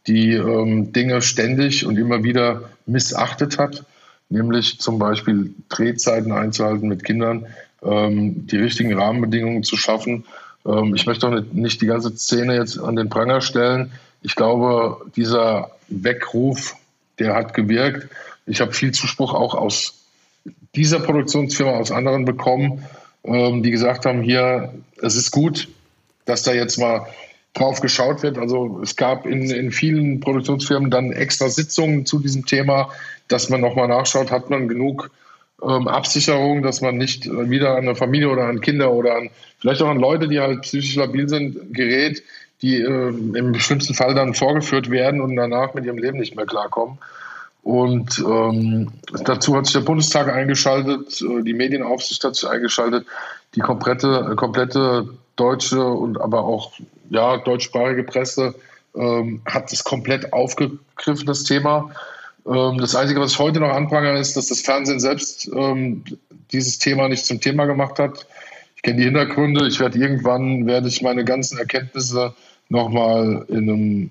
die 0.07 0.35
ähm, 0.35 0.93
Dinge 0.93 1.23
ständig 1.23 1.85
und 1.85 1.99
immer 1.99 2.23
wieder 2.23 2.71
missachtet 2.87 3.59
hat, 3.59 3.85
nämlich 4.29 4.79
zum 4.79 5.01
Beispiel 5.01 5.55
Drehzeiten 5.69 6.31
einzuhalten 6.31 6.87
mit 6.89 7.03
Kindern, 7.03 7.47
ähm, 7.83 8.47
die 8.47 8.59
richtigen 8.59 8.95
Rahmenbedingungen 8.97 9.65
zu 9.65 9.77
schaffen. 9.77 10.25
Ähm, 10.65 10.95
ich 10.95 11.07
möchte 11.07 11.27
auch 11.27 11.33
nicht, 11.33 11.53
nicht 11.55 11.83
die 11.83 11.87
ganze 11.87 12.17
Szene 12.17 12.55
jetzt 12.55 12.79
an 12.79 12.95
den 12.95 13.09
Pranger 13.09 13.41
stellen. 13.41 13.91
Ich 14.27 14.35
glaube, 14.35 15.07
dieser 15.15 15.71
Weckruf 15.87 16.75
der 17.19 17.35
hat 17.35 17.55
gewirkt. 17.55 18.09
Ich 18.47 18.61
habe 18.61 18.73
viel 18.73 18.93
Zuspruch 18.93 19.35
auch 19.35 19.55
aus 19.55 19.95
dieser 20.75 20.99
Produktionsfirma, 21.01 21.73
aus 21.73 21.91
anderen 21.91 22.25
bekommen, 22.25 22.85
ähm, 23.25 23.63
die 23.63 23.71
gesagt 23.71 24.05
haben, 24.05 24.23
hier, 24.23 24.75
es 25.01 25.15
ist 25.15 25.31
gut, 25.31 25.69
dass 26.25 26.43
da 26.43 26.53
jetzt 26.53 26.77
mal 26.79 27.07
drauf 27.55 27.81
geschaut 27.81 28.23
wird. 28.23 28.37
Also 28.37 28.81
es 28.83 28.97
gab 28.97 29.27
in, 29.27 29.49
in 29.49 29.73
vielen 29.73 30.21
Produktionsfirmen 30.21 30.91
dann 30.91 31.13
extra 31.13 31.49
Sitzungen 31.49 32.05
zu 32.05 32.19
diesem 32.19 32.47
Thema, 32.47 32.91
dass 33.29 33.49
man 33.49 33.61
nochmal 33.61 33.89
nachschaut, 33.89 34.31
hat 34.31 34.51
man 34.51 34.69
genug 34.69 35.11
ähm, 35.63 35.89
Absicherung, 35.89 36.63
dass 36.63 36.83
man 36.83 36.99
nicht 36.99 37.27
wieder 37.27 37.77
an 37.77 37.85
eine 37.85 37.95
Familie 37.95 38.29
oder 38.29 38.45
an 38.45 38.61
Kinder 38.61 38.93
oder 38.93 39.17
an 39.17 39.31
vielleicht 39.59 39.81
auch 39.83 39.89
an 39.89 39.99
Leute, 39.99 40.29
die 40.29 40.39
halt 40.39 40.63
psychisch 40.63 40.97
labil 40.97 41.29
sind, 41.29 41.73
gerät, 41.73 42.23
die 42.63 42.81
äh, 42.81 43.09
im 43.09 43.55
schlimmsten 43.59 43.95
Fall 43.95 44.15
dann 44.15 44.35
vorgeführt 44.35 44.91
werden 44.91 45.21
und 45.21 45.37
danach 45.37 45.75
mit 45.75 45.85
ihrem 45.85 45.99
Leben 45.99 46.19
nicht 46.19 46.37
mehr 46.37 46.47
klarkommen. 46.47 46.99
Und 47.63 48.21
ähm, 48.21 48.93
dazu 49.25 49.57
hat 49.57 49.67
sich 49.67 49.75
der 49.75 49.81
Bundestag 49.81 50.33
eingeschaltet, 50.33 51.21
äh, 51.21 51.43
die 51.43 51.53
Medienaufsicht 51.53 52.23
hat 52.23 52.37
sich 52.37 52.49
eingeschaltet, 52.49 53.07
die 53.55 53.61
komplette, 53.61 54.35
komplette 54.37 55.09
deutsche 55.35 55.85
und 55.85 56.21
aber 56.21 56.45
auch 56.45 56.73
ja, 57.11 57.37
deutschsprachige 57.39 58.05
Presse 58.05 58.55
ähm, 58.95 59.43
hat 59.47 59.73
es 59.73 59.85
komplett 59.85 60.33
aufgegriffen, 60.33 61.27
das 61.27 61.45
Thema. 61.45 61.91
Ähm, 62.47 62.79
das 62.79 62.95
Einzige, 62.95 63.21
was 63.21 63.33
ich 63.33 63.39
heute 63.39 63.61
noch 63.61 63.71
anprangere, 63.71 64.19
ist, 64.19 64.37
dass 64.37 64.47
das 64.47 64.61
Fernsehen 64.61 65.01
selbst 65.01 65.51
ähm, 65.53 66.05
dieses 66.53 66.79
Thema 66.79 67.09
nicht 67.09 67.27
zum 67.27 67.41
Thema 67.41 67.67
gemacht 67.67 67.99
hat. 67.99 68.27
Ich 68.77 68.83
kenne 68.83 68.99
die 68.99 69.05
Hintergründe. 69.05 69.67
Ich 69.67 69.81
werde 69.81 69.99
irgendwann, 69.99 70.67
werde 70.67 70.89
ich 70.89 71.03
meine 71.03 71.25
ganzen 71.25 71.59
Erkenntnisse 71.59 72.35
nochmal 72.69 73.45
in 73.49 73.71
einem, 73.71 74.11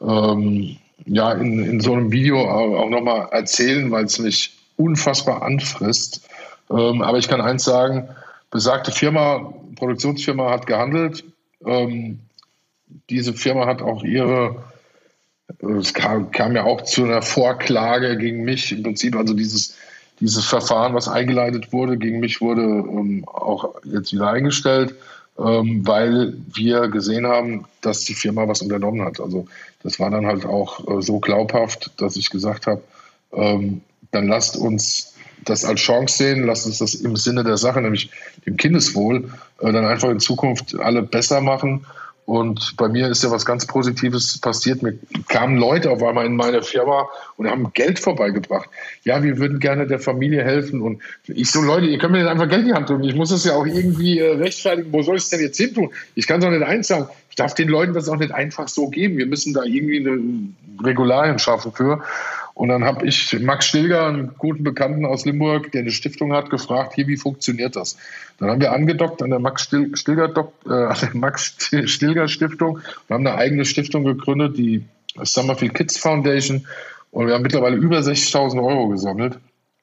ähm, 0.00 0.76
ja, 1.06 1.32
in, 1.32 1.64
in 1.64 1.80
so 1.80 1.92
einem 1.92 2.12
Video 2.12 2.40
auch 2.40 2.88
nochmal 2.88 3.28
erzählen, 3.32 3.90
weil 3.90 4.04
es 4.04 4.18
mich 4.18 4.56
unfassbar 4.76 5.42
anfrisst. 5.42 6.28
Ähm, 6.70 7.02
aber 7.02 7.18
ich 7.18 7.28
kann 7.28 7.40
eins 7.40 7.64
sagen, 7.64 8.08
besagte 8.50 8.92
Firma, 8.92 9.52
Produktionsfirma 9.76 10.50
hat 10.50 10.66
gehandelt. 10.66 11.24
Ähm, 11.66 12.20
diese 13.10 13.34
Firma 13.34 13.66
hat 13.66 13.82
auch 13.82 14.04
ihre, 14.04 14.62
es 15.78 15.92
kam, 15.92 16.30
kam, 16.30 16.54
ja 16.54 16.64
auch 16.64 16.82
zu 16.82 17.04
einer 17.04 17.22
Vorklage 17.22 18.16
gegen 18.16 18.44
mich 18.44 18.72
im 18.72 18.82
Prinzip, 18.82 19.16
also 19.16 19.34
dieses, 19.34 19.76
dieses 20.20 20.44
Verfahren, 20.44 20.94
was 20.94 21.08
eingeleitet 21.08 21.72
wurde, 21.72 21.98
gegen 21.98 22.20
mich 22.20 22.40
wurde 22.40 22.62
ähm, 22.62 23.24
auch 23.26 23.74
jetzt 23.84 24.12
wieder 24.12 24.30
eingestellt, 24.30 24.94
ähm, 25.38 25.86
weil 25.86 26.34
wir 26.52 26.88
gesehen 26.88 27.26
haben, 27.26 27.64
dass 27.80 28.04
die 28.04 28.14
Firma 28.14 28.46
was 28.46 28.62
unternommen 28.62 29.04
hat. 29.04 29.20
Also 29.20 29.46
das 29.82 29.98
war 29.98 30.10
dann 30.10 30.26
halt 30.26 30.46
auch 30.46 30.86
äh, 30.88 31.02
so 31.02 31.18
glaubhaft, 31.18 31.90
dass 32.00 32.16
ich 32.16 32.30
gesagt 32.30 32.66
habe, 32.66 32.82
ähm, 33.32 33.82
dann 34.12 34.28
lasst 34.28 34.56
uns 34.56 35.14
das 35.44 35.64
als 35.64 35.80
Chance 35.80 36.16
sehen, 36.16 36.46
lasst 36.46 36.66
uns 36.66 36.78
das 36.78 36.94
im 36.94 37.16
Sinne 37.16 37.44
der 37.44 37.56
Sache, 37.56 37.80
nämlich 37.80 38.10
dem 38.46 38.56
Kindeswohl, 38.56 39.30
äh, 39.60 39.72
dann 39.72 39.84
einfach 39.84 40.10
in 40.10 40.20
Zukunft 40.20 40.78
alle 40.78 41.02
besser 41.02 41.40
machen 41.40 41.84
und 42.26 42.76
bei 42.78 42.88
mir 42.88 43.08
ist 43.08 43.22
ja 43.22 43.30
was 43.30 43.44
ganz 43.44 43.66
Positives 43.66 44.38
passiert. 44.38 44.82
Mir 44.82 44.98
kamen 45.28 45.58
Leute 45.58 45.90
auf 45.90 46.02
einmal 46.02 46.24
in 46.24 46.36
meine 46.36 46.62
Firma 46.62 47.06
und 47.36 47.48
haben 47.48 47.70
Geld 47.74 47.98
vorbeigebracht. 47.98 48.70
Ja, 49.04 49.22
wir 49.22 49.36
würden 49.38 49.60
gerne 49.60 49.86
der 49.86 49.98
Familie 49.98 50.42
helfen. 50.42 50.80
Und 50.80 51.02
ich 51.26 51.50
so, 51.50 51.60
Leute, 51.60 51.86
ihr 51.86 51.98
könnt 51.98 52.12
mir 52.12 52.28
einfach 52.30 52.48
Geld 52.48 52.62
in 52.62 52.68
die 52.68 52.74
Hand 52.74 52.88
tun. 52.88 53.04
Ich 53.04 53.14
muss 53.14 53.28
das 53.28 53.44
ja 53.44 53.52
auch 53.52 53.66
irgendwie 53.66 54.20
äh, 54.20 54.36
rechtfertigen. 54.36 54.90
Wo 54.90 55.02
soll 55.02 55.16
ich 55.16 55.24
es 55.24 55.28
denn 55.28 55.40
jetzt 55.40 55.58
hin 55.58 55.74
tun? 55.74 55.90
Ich 56.14 56.26
kann 56.26 56.40
es 56.40 56.46
auch 56.46 56.50
nicht 56.50 56.62
einzahlen. 56.62 57.08
Ich 57.28 57.36
darf 57.36 57.54
den 57.54 57.68
Leuten 57.68 57.92
das 57.92 58.08
auch 58.08 58.16
nicht 58.16 58.32
einfach 58.32 58.68
so 58.68 58.88
geben. 58.88 59.18
Wir 59.18 59.26
müssen 59.26 59.52
da 59.52 59.62
irgendwie 59.62 59.98
eine 59.98 60.18
Regularien 60.82 61.38
schaffen 61.38 61.72
für. 61.72 62.02
Und 62.54 62.68
dann 62.68 62.84
habe 62.84 63.06
ich 63.06 63.36
Max 63.40 63.66
Stilger, 63.66 64.06
einen 64.06 64.34
guten 64.38 64.62
Bekannten 64.62 65.04
aus 65.04 65.24
Limburg, 65.24 65.72
der 65.72 65.82
eine 65.82 65.90
Stiftung 65.90 66.32
hat, 66.32 66.50
gefragt, 66.50 66.92
hier, 66.94 67.08
wie 67.08 67.16
funktioniert 67.16 67.74
das? 67.74 67.96
Dann 68.38 68.48
haben 68.48 68.60
wir 68.60 68.72
angedockt 68.72 69.22
an 69.22 69.30
der 69.30 69.40
Max 69.40 69.68
Stilger, 69.94 70.52
äh, 70.66 71.06
Max 71.14 71.56
Stilger 71.86 72.28
Stiftung 72.28 72.76
und 72.76 73.10
haben 73.10 73.26
eine 73.26 73.36
eigene 73.36 73.64
Stiftung 73.64 74.04
gegründet, 74.04 74.56
die 74.56 74.84
Summerfield 75.22 75.74
Kids 75.74 75.98
Foundation. 75.98 76.66
Und 77.10 77.26
wir 77.26 77.34
haben 77.34 77.42
mittlerweile 77.42 77.76
über 77.76 77.98
60.000 77.98 78.62
Euro 78.62 78.88
gesammelt, 78.88 79.38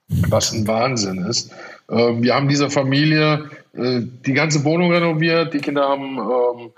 was 0.07 0.53
ein 0.53 0.67
Wahnsinn 0.67 1.25
ist. 1.25 1.51
Ähm, 1.89 2.23
wir 2.23 2.35
haben 2.35 2.47
dieser 2.47 2.69
Familie 2.69 3.49
äh, 3.73 4.01
die 4.01 4.33
ganze 4.33 4.63
Wohnung 4.63 4.91
renoviert. 4.91 5.53
Die 5.53 5.59
Kinder 5.59 5.87
haben 5.89 6.17
ähm, 6.17 6.71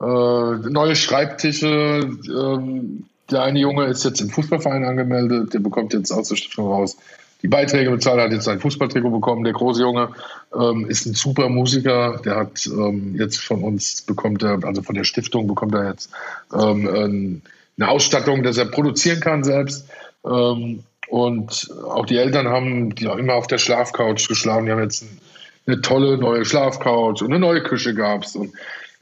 äh, 0.00 0.70
neue 0.70 0.96
Schreibtische, 0.96 2.10
ähm, 2.28 3.04
der 3.30 3.42
eine 3.42 3.58
Junge 3.58 3.86
ist 3.86 4.04
jetzt 4.04 4.20
im 4.20 4.30
Fußballverein 4.30 4.84
angemeldet, 4.84 5.54
der 5.54 5.60
bekommt 5.60 5.92
jetzt 5.92 6.12
aus 6.12 6.28
der 6.28 6.36
Stiftung 6.36 6.68
raus 6.68 6.96
die 7.42 7.48
Beiträge 7.48 7.90
bezahlt, 7.90 8.20
hat 8.20 8.32
jetzt 8.32 8.48
ein 8.48 8.60
Fußballtrikot 8.60 9.10
bekommen. 9.10 9.44
Der 9.44 9.52
große 9.52 9.82
Junge 9.82 10.10
ähm, 10.54 10.88
ist 10.88 11.06
ein 11.06 11.14
super 11.14 11.48
Musiker, 11.48 12.20
der 12.24 12.36
hat 12.36 12.66
ähm, 12.66 13.14
jetzt 13.16 13.38
von 13.38 13.62
uns 13.62 14.02
bekommt 14.02 14.42
er, 14.42 14.58
also 14.64 14.82
von 14.82 14.94
der 14.94 15.04
Stiftung 15.04 15.46
bekommt 15.46 15.74
er 15.74 15.90
jetzt 15.90 16.10
ähm, 16.52 17.42
eine 17.78 17.88
Ausstattung, 17.88 18.42
dass 18.42 18.56
er 18.58 18.66
produzieren 18.66 19.20
kann 19.20 19.44
selbst. 19.44 19.86
Ähm, 20.24 20.82
und 21.08 21.70
auch 21.84 22.06
die 22.06 22.16
Eltern 22.16 22.48
haben 22.48 22.94
die 22.94 23.06
auch 23.06 23.16
immer 23.16 23.34
auf 23.34 23.46
der 23.46 23.58
Schlafcouch 23.58 24.26
geschlafen. 24.26 24.66
Die 24.66 24.72
haben 24.72 24.82
jetzt 24.82 25.04
eine 25.66 25.80
tolle 25.80 26.18
neue 26.18 26.44
Schlafcouch 26.44 27.22
und 27.22 27.30
eine 27.30 27.38
neue 27.38 27.62
Küche 27.62 27.94
gab 27.94 28.24
es. 28.24 28.34
Und 28.34 28.52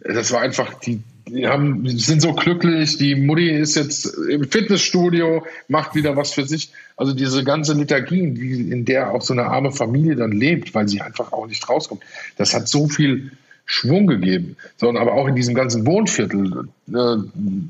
das 0.00 0.32
war 0.32 0.42
einfach 0.42 0.74
die, 0.80 1.02
die 1.26 1.46
haben, 1.46 1.88
sind 1.88 2.20
so 2.20 2.32
glücklich. 2.32 2.98
Die 2.98 3.14
Mutti 3.14 3.50
ist 3.50 3.76
jetzt 3.76 4.06
im 4.28 4.44
Fitnessstudio, 4.44 5.44
macht 5.68 5.94
wieder 5.94 6.16
was 6.16 6.32
für 6.32 6.44
sich. 6.44 6.70
Also 6.96 7.14
diese 7.14 7.44
ganze 7.44 7.74
Liturgie, 7.74 8.70
in 8.70 8.84
der 8.84 9.12
auch 9.12 9.22
so 9.22 9.32
eine 9.32 9.46
arme 9.46 9.72
Familie 9.72 10.16
dann 10.16 10.32
lebt, 10.32 10.74
weil 10.74 10.88
sie 10.88 11.00
einfach 11.00 11.32
auch 11.32 11.46
nicht 11.46 11.68
rauskommt, 11.68 12.02
das 12.36 12.54
hat 12.54 12.68
so 12.68 12.88
viel 12.88 13.32
Schwung 13.64 14.06
gegeben. 14.06 14.56
Sondern 14.76 15.02
aber 15.02 15.14
auch 15.14 15.26
in 15.26 15.34
diesem 15.34 15.54
ganzen 15.54 15.86
Wohnviertel, 15.86 16.68
äh, 16.92 17.16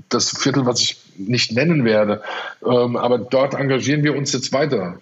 das 0.09 0.31
Viertel, 0.31 0.67
was 0.67 0.81
ich 0.81 0.97
nicht 1.17 1.53
nennen 1.53 1.85
werde, 1.85 2.23
ähm, 2.67 2.97
aber 2.97 3.19
dort 3.19 3.55
engagieren 3.55 4.03
wir 4.03 4.17
uns 4.17 4.33
jetzt 4.33 4.53
weiter. 4.53 4.99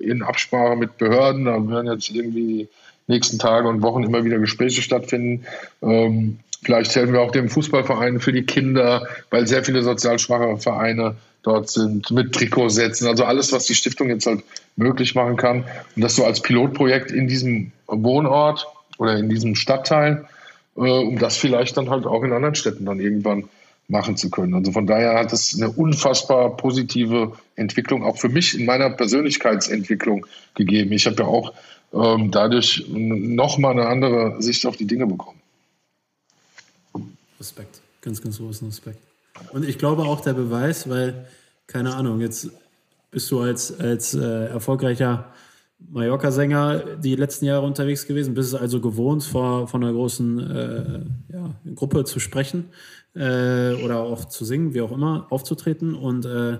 In 0.00 0.22
Absprache 0.22 0.76
mit 0.76 0.98
Behörden, 0.98 1.46
da 1.46 1.66
werden 1.66 1.90
jetzt 1.90 2.10
irgendwie 2.10 2.68
nächsten 3.06 3.38
Tage 3.38 3.68
und 3.68 3.82
Wochen 3.82 4.02
immer 4.02 4.24
wieder 4.24 4.38
Gespräche 4.38 4.82
stattfinden. 4.82 5.46
Ähm, 5.82 6.40
Vielleicht 6.62 6.94
helfen 6.96 7.12
wir 7.12 7.20
auch 7.20 7.30
dem 7.30 7.48
Fußballverein 7.48 8.20
für 8.20 8.32
die 8.32 8.44
Kinder, 8.44 9.06
weil 9.30 9.46
sehr 9.46 9.64
viele 9.64 9.82
sozial 9.82 10.18
schwache 10.18 10.56
Vereine 10.56 11.16
dort 11.42 11.70
sind, 11.70 12.10
mit 12.10 12.32
Trikotsätzen, 12.34 13.06
also 13.06 13.24
alles, 13.24 13.52
was 13.52 13.66
die 13.66 13.74
Stiftung 13.74 14.08
jetzt 14.08 14.26
halt 14.26 14.42
möglich 14.74 15.14
machen 15.14 15.36
kann. 15.36 15.64
Und 15.94 16.02
das 16.02 16.16
so 16.16 16.24
als 16.24 16.40
Pilotprojekt 16.40 17.12
in 17.12 17.28
diesem 17.28 17.70
Wohnort 17.86 18.66
oder 18.98 19.16
in 19.16 19.28
diesem 19.28 19.54
Stadtteil, 19.54 20.26
äh, 20.76 20.80
um 20.80 21.18
das 21.18 21.36
vielleicht 21.36 21.76
dann 21.76 21.88
halt 21.88 22.04
auch 22.06 22.22
in 22.24 22.32
anderen 22.32 22.56
Städten 22.56 22.84
dann 22.84 22.98
irgendwann 22.98 23.48
machen 23.88 24.16
zu 24.16 24.30
können. 24.30 24.54
Also 24.54 24.72
von 24.72 24.86
daher 24.86 25.14
hat 25.14 25.32
es 25.32 25.54
eine 25.56 25.70
unfassbar 25.70 26.56
positive 26.56 27.32
Entwicklung 27.54 28.02
auch 28.02 28.16
für 28.16 28.28
mich 28.28 28.58
in 28.58 28.66
meiner 28.66 28.90
Persönlichkeitsentwicklung 28.90 30.26
gegeben. 30.54 30.92
Ich 30.92 31.06
habe 31.06 31.22
ja 31.22 31.26
auch 31.26 31.52
ähm, 31.94 32.30
dadurch 32.32 32.84
nochmal 32.88 33.72
eine 33.72 33.86
andere 33.86 34.42
Sicht 34.42 34.66
auf 34.66 34.76
die 34.76 34.86
Dinge 34.86 35.06
bekommen. 35.06 35.35
Respekt, 37.38 37.80
ganz, 38.00 38.22
ganz 38.22 38.38
großen 38.38 38.68
Respekt. 38.68 38.98
Und 39.52 39.68
ich 39.68 39.78
glaube 39.78 40.02
auch 40.02 40.20
der 40.20 40.34
Beweis, 40.34 40.88
weil, 40.88 41.26
keine 41.66 41.94
Ahnung, 41.94 42.20
jetzt 42.20 42.50
bist 43.10 43.30
du 43.30 43.40
als, 43.40 43.78
als 43.78 44.14
äh, 44.14 44.46
erfolgreicher 44.46 45.32
Mallorca-Sänger 45.78 46.96
die 46.96 47.16
letzten 47.16 47.44
Jahre 47.44 47.66
unterwegs 47.66 48.06
gewesen, 48.06 48.34
bist 48.34 48.54
es 48.54 48.60
also 48.60 48.80
gewohnt, 48.80 49.24
vor, 49.24 49.68
vor 49.68 49.80
einer 49.80 49.92
großen 49.92 50.50
äh, 50.50 51.00
ja, 51.32 51.54
Gruppe 51.74 52.04
zu 52.04 52.18
sprechen 52.18 52.70
äh, 53.14 53.74
oder 53.84 54.00
auch 54.00 54.24
zu 54.24 54.44
singen, 54.44 54.74
wie 54.74 54.80
auch 54.80 54.92
immer, 54.92 55.26
aufzutreten. 55.30 55.94
Und 55.94 56.24
äh, 56.24 56.58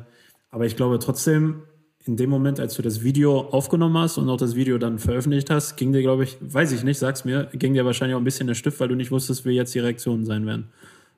aber 0.50 0.66
ich 0.66 0.76
glaube 0.76 0.98
trotzdem, 0.98 1.62
in 2.06 2.16
dem 2.16 2.30
Moment, 2.30 2.60
als 2.60 2.74
du 2.74 2.82
das 2.82 3.02
Video 3.02 3.40
aufgenommen 3.40 3.98
hast 3.98 4.16
und 4.16 4.28
auch 4.28 4.36
das 4.36 4.54
Video 4.54 4.78
dann 4.78 4.98
veröffentlicht 4.98 5.50
hast, 5.50 5.76
ging 5.76 5.92
dir, 5.92 6.02
glaube 6.02 6.24
ich, 6.24 6.36
weiß 6.40 6.70
ich 6.72 6.84
nicht, 6.84 6.98
sag's 6.98 7.24
mir, 7.24 7.48
ging 7.52 7.74
dir 7.74 7.84
wahrscheinlich 7.84 8.14
auch 8.14 8.20
ein 8.20 8.24
bisschen 8.24 8.46
der 8.46 8.54
Stift, 8.54 8.78
weil 8.78 8.88
du 8.88 8.94
nicht 8.94 9.10
wusstest, 9.10 9.44
wie 9.44 9.50
jetzt 9.50 9.74
die 9.74 9.80
Reaktionen 9.80 10.24
sein 10.24 10.46
werden. 10.46 10.68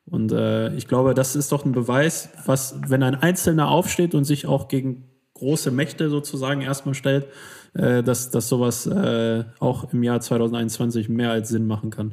Und 0.07 0.33
äh, 0.33 0.75
ich 0.75 0.89
glaube, 0.89 1.13
das 1.13 1.37
ist 1.37 1.53
doch 1.53 1.67
ein 1.67 1.73
Beweis, 1.73 2.31
was, 2.47 2.77
wenn 2.87 3.03
ein 3.03 3.15
Einzelner 3.15 3.69
aufsteht 3.69 4.15
und 4.15 4.25
sich 4.25 4.47
auch 4.47 4.69
gegen 4.69 5.05
große 5.35 5.71
Mächte 5.71 6.09
sozusagen 6.09 6.63
erstmal 6.63 6.95
stellt, 6.95 7.27
äh, 7.75 8.03
dass, 8.03 8.31
dass 8.31 8.49
sowas 8.49 8.87
äh, 8.87 9.45
auch 9.59 9.93
im 9.93 10.03
Jahr 10.03 10.21
2021 10.21 11.11
mehr 11.11 11.31
als 11.31 11.51
Sinn 11.51 11.67
machen 11.67 11.91
kann. 11.91 12.13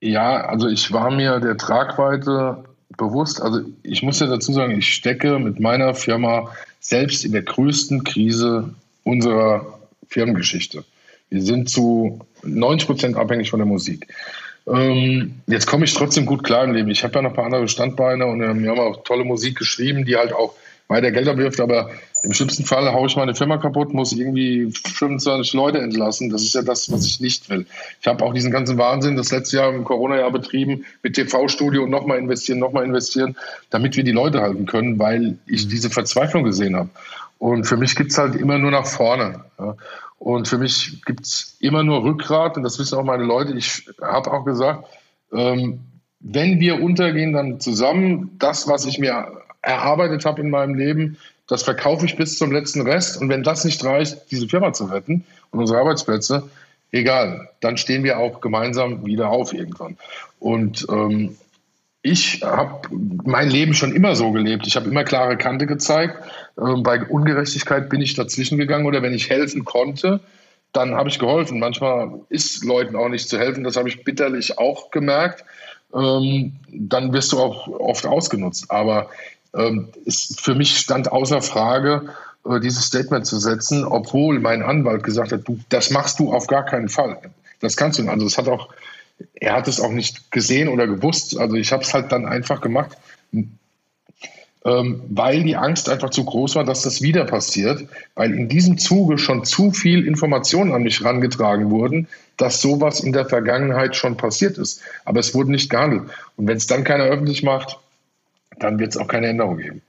Ja, 0.00 0.46
also 0.46 0.68
ich 0.68 0.92
war 0.92 1.10
mir 1.10 1.40
der 1.40 1.56
Tragweite 1.56 2.64
bewusst. 2.98 3.40
Also 3.40 3.60
ich 3.82 4.02
muss 4.02 4.20
ja 4.20 4.26
dazu 4.26 4.52
sagen, 4.52 4.76
ich 4.78 4.92
stecke 4.92 5.38
mit 5.38 5.60
meiner 5.60 5.94
Firma 5.94 6.50
selbst 6.84 7.24
in 7.24 7.32
der 7.32 7.42
größten 7.42 8.04
Krise 8.04 8.74
unserer 9.04 9.80
Firmengeschichte. 10.08 10.84
Wir 11.30 11.40
sind 11.40 11.70
zu 11.70 12.20
90 12.42 12.86
Prozent 12.86 13.16
abhängig 13.16 13.50
von 13.50 13.58
der 13.58 13.66
Musik. 13.66 14.06
Ähm, 14.66 15.40
jetzt 15.46 15.66
komme 15.66 15.86
ich 15.86 15.94
trotzdem 15.94 16.26
gut 16.26 16.44
klar 16.44 16.64
im 16.64 16.72
Leben. 16.72 16.90
Ich 16.90 17.02
habe 17.02 17.14
ja 17.14 17.22
noch 17.22 17.30
ein 17.30 17.36
paar 17.36 17.46
andere 17.46 17.68
Standbeine 17.68 18.26
und 18.26 18.40
wir 18.40 18.70
haben 18.70 18.80
auch 18.80 19.02
tolle 19.02 19.24
Musik 19.24 19.56
geschrieben, 19.56 20.04
die 20.04 20.16
halt 20.16 20.34
auch 20.34 20.54
weiter 20.88 21.10
Geld 21.10 21.28
abwirft, 21.28 21.60
aber 21.60 21.90
im 22.22 22.32
schlimmsten 22.32 22.64
Fall 22.64 22.92
haue 22.92 23.06
ich 23.06 23.16
meine 23.16 23.34
Firma 23.34 23.58
kaputt, 23.58 23.92
muss 23.92 24.12
irgendwie 24.12 24.70
25 24.72 25.52
Leute 25.54 25.78
entlassen. 25.78 26.30
Das 26.30 26.42
ist 26.42 26.54
ja 26.54 26.62
das, 26.62 26.90
was 26.90 27.04
ich 27.04 27.20
nicht 27.20 27.48
will. 27.50 27.66
Ich 28.00 28.06
habe 28.06 28.24
auch 28.24 28.32
diesen 28.32 28.50
ganzen 28.50 28.78
Wahnsinn 28.78 29.16
das 29.16 29.30
letzte 29.30 29.58
Jahr 29.58 29.74
im 29.74 29.84
Corona-Jahr 29.84 30.30
betrieben 30.30 30.84
mit 31.02 31.14
TV-Studio 31.14 31.84
und 31.84 31.90
nochmal 31.90 32.18
investieren, 32.18 32.58
nochmal 32.58 32.84
investieren, 32.84 33.36
damit 33.70 33.96
wir 33.96 34.04
die 34.04 34.12
Leute 34.12 34.40
halten 34.40 34.66
können, 34.66 34.98
weil 34.98 35.38
ich 35.46 35.68
diese 35.68 35.90
Verzweiflung 35.90 36.44
gesehen 36.44 36.76
habe. 36.76 36.90
Und 37.38 37.64
für 37.64 37.76
mich 37.76 37.96
gibt 37.96 38.12
es 38.12 38.18
halt 38.18 38.36
immer 38.36 38.58
nur 38.58 38.70
nach 38.70 38.86
vorne. 38.86 39.44
Ja. 39.58 39.76
Und 40.18 40.48
für 40.48 40.56
mich 40.56 41.04
gibt 41.04 41.26
es 41.26 41.56
immer 41.60 41.82
nur 41.82 42.04
Rückgrat 42.04 42.56
und 42.56 42.62
das 42.62 42.78
wissen 42.78 42.98
auch 42.98 43.04
meine 43.04 43.24
Leute. 43.24 43.52
Ich 43.52 43.86
habe 44.00 44.32
auch 44.32 44.44
gesagt, 44.44 44.86
ähm, 45.32 45.80
wenn 46.20 46.60
wir 46.60 46.82
untergehen, 46.82 47.34
dann 47.34 47.60
zusammen 47.60 48.30
das, 48.38 48.66
was 48.66 48.86
ich 48.86 48.98
mir 48.98 49.43
erarbeitet 49.64 50.24
habe 50.24 50.40
in 50.40 50.50
meinem 50.50 50.74
Leben, 50.74 51.18
das 51.46 51.62
verkaufe 51.62 52.06
ich 52.06 52.16
bis 52.16 52.38
zum 52.38 52.52
letzten 52.52 52.82
Rest. 52.82 53.20
Und 53.20 53.28
wenn 53.28 53.42
das 53.42 53.64
nicht 53.64 53.84
reicht, 53.84 54.30
diese 54.30 54.48
Firma 54.48 54.72
zu 54.72 54.86
retten 54.86 55.24
und 55.50 55.60
unsere 55.60 55.80
Arbeitsplätze, 55.80 56.48
egal, 56.92 57.48
dann 57.60 57.76
stehen 57.76 58.04
wir 58.04 58.18
auch 58.18 58.40
gemeinsam 58.40 59.04
wieder 59.04 59.28
auf 59.28 59.52
irgendwann. 59.52 59.98
Und 60.38 60.86
ähm, 60.90 61.36
ich 62.02 62.42
habe 62.42 62.88
mein 63.24 63.48
Leben 63.48 63.74
schon 63.74 63.94
immer 63.94 64.14
so 64.14 64.30
gelebt. 64.30 64.66
Ich 64.66 64.76
habe 64.76 64.88
immer 64.88 65.04
klare 65.04 65.36
Kante 65.38 65.66
gezeigt. 65.66 66.18
Ähm, 66.58 66.82
bei 66.82 67.02
Ungerechtigkeit 67.02 67.88
bin 67.88 68.02
ich 68.02 68.14
dazwischen 68.14 68.58
gegangen 68.58 68.86
oder 68.86 69.02
wenn 69.02 69.14
ich 69.14 69.30
helfen 69.30 69.64
konnte, 69.64 70.20
dann 70.72 70.94
habe 70.94 71.08
ich 71.08 71.18
geholfen. 71.18 71.60
Manchmal 71.60 72.20
ist 72.28 72.64
Leuten 72.64 72.96
auch 72.96 73.08
nicht 73.08 73.28
zu 73.28 73.38
helfen. 73.38 73.64
Das 73.64 73.76
habe 73.76 73.88
ich 73.88 74.04
bitterlich 74.04 74.58
auch 74.58 74.90
gemerkt. 74.90 75.44
Ähm, 75.94 76.52
dann 76.70 77.12
wirst 77.12 77.32
du 77.32 77.38
auch 77.38 77.68
oft 77.68 78.04
ausgenutzt. 78.04 78.70
Aber 78.70 79.08
ähm, 79.54 79.88
es, 80.06 80.36
für 80.40 80.54
mich 80.54 80.78
stand 80.78 81.10
außer 81.10 81.42
Frage, 81.42 82.10
äh, 82.46 82.60
dieses 82.60 82.86
Statement 82.86 83.26
zu 83.26 83.38
setzen, 83.38 83.84
obwohl 83.84 84.40
mein 84.40 84.62
Anwalt 84.62 85.02
gesagt 85.02 85.32
hat, 85.32 85.46
du, 85.46 85.58
das 85.68 85.90
machst 85.90 86.18
du 86.18 86.32
auf 86.32 86.46
gar 86.46 86.64
keinen 86.64 86.88
Fall. 86.88 87.18
Das 87.60 87.76
kannst 87.76 87.98
du. 87.98 88.08
Also 88.08 88.26
es 88.26 88.36
hat 88.36 88.48
auch 88.48 88.68
er 89.34 89.54
hat 89.54 89.68
es 89.68 89.80
auch 89.80 89.92
nicht 89.92 90.30
gesehen 90.30 90.68
oder 90.68 90.86
gewusst. 90.86 91.38
Also 91.38 91.56
ich 91.56 91.72
habe 91.72 91.82
es 91.82 91.94
halt 91.94 92.12
dann 92.12 92.26
einfach 92.26 92.60
gemacht, 92.60 92.96
ähm, 94.66 95.02
weil 95.08 95.42
die 95.42 95.56
Angst 95.56 95.88
einfach 95.88 96.10
zu 96.10 96.24
groß 96.24 96.56
war, 96.56 96.64
dass 96.64 96.82
das 96.82 97.02
wieder 97.02 97.24
passiert, 97.24 97.86
weil 98.14 98.32
in 98.32 98.48
diesem 98.48 98.78
Zuge 98.78 99.18
schon 99.18 99.44
zu 99.44 99.72
viel 99.72 100.06
Informationen 100.06 100.72
an 100.72 100.82
mich 100.82 101.00
herangetragen 101.00 101.70
wurden, 101.70 102.08
dass 102.36 102.60
sowas 102.60 103.00
in 103.00 103.12
der 103.12 103.26
Vergangenheit 103.26 103.94
schon 103.94 104.16
passiert 104.16 104.58
ist. 104.58 104.80
Aber 105.04 105.20
es 105.20 105.34
wurde 105.34 105.50
nicht 105.50 105.70
gehandelt. 105.70 106.10
Und 106.36 106.48
wenn 106.48 106.56
es 106.56 106.66
dann 106.66 106.84
keiner 106.84 107.04
öffentlich 107.04 107.42
macht, 107.42 107.78
dann 108.58 108.78
wird 108.78 108.92
es 108.92 108.96
auch 108.96 109.08
keine 109.08 109.28
Änderung 109.28 109.58
geben. 109.58 109.82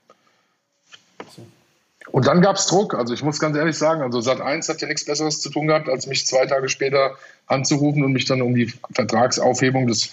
Und 2.12 2.28
dann 2.28 2.42
gab 2.42 2.56
es 2.56 2.68
Druck. 2.68 2.94
Also 2.94 3.14
ich 3.14 3.24
muss 3.24 3.40
ganz 3.40 3.58
ehrlich 3.58 3.78
sagen, 3.78 4.02
also 4.02 4.22
Sat 4.22 4.40
1 4.40 4.70
hat 4.70 4.82
ja 4.82 4.88
nichts 4.88 5.06
Besseres 5.06 5.42
zu 5.42 5.50
tun 5.50 5.68
gehabt, 5.68 5.90
als 5.90 6.08
mich 6.08 6.26
zwei 6.26 6.46
Tage 6.46 6.70
später 6.70 7.16
anzurufen 7.48 8.04
und 8.04 8.14
mich 8.14 8.26
dann 8.26 8.42
um 8.42 8.56
die 8.56 8.72
Vertragsaufhebung 8.94 9.88
des 9.88 10.12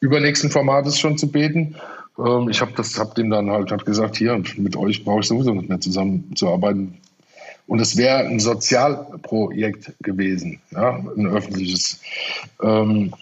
übernächsten 0.00 0.50
Formates 0.50 0.98
schon 0.98 1.18
zu 1.18 1.30
beten. 1.30 1.76
Ähm, 2.18 2.48
ich 2.48 2.60
habe 2.60 2.72
das, 2.76 2.98
hab 2.98 3.14
dem 3.14 3.30
dann 3.30 3.50
halt 3.50 3.70
hab 3.70 3.84
gesagt, 3.84 4.16
hier, 4.16 4.42
mit 4.56 4.76
euch 4.76 5.04
brauche 5.04 5.20
ich 5.20 5.26
sowieso 5.26 5.52
nicht 5.52 5.68
mehr 5.68 5.80
zusammenzuarbeiten. 5.80 6.98
Und 7.66 7.80
es 7.80 7.96
wäre 7.96 8.18
ein 8.18 8.40
Sozialprojekt 8.40 9.92
gewesen, 10.00 10.60
ja, 10.70 10.96
ein 11.16 11.26
öffentliches. 11.26 12.00
Ähm, 12.62 13.14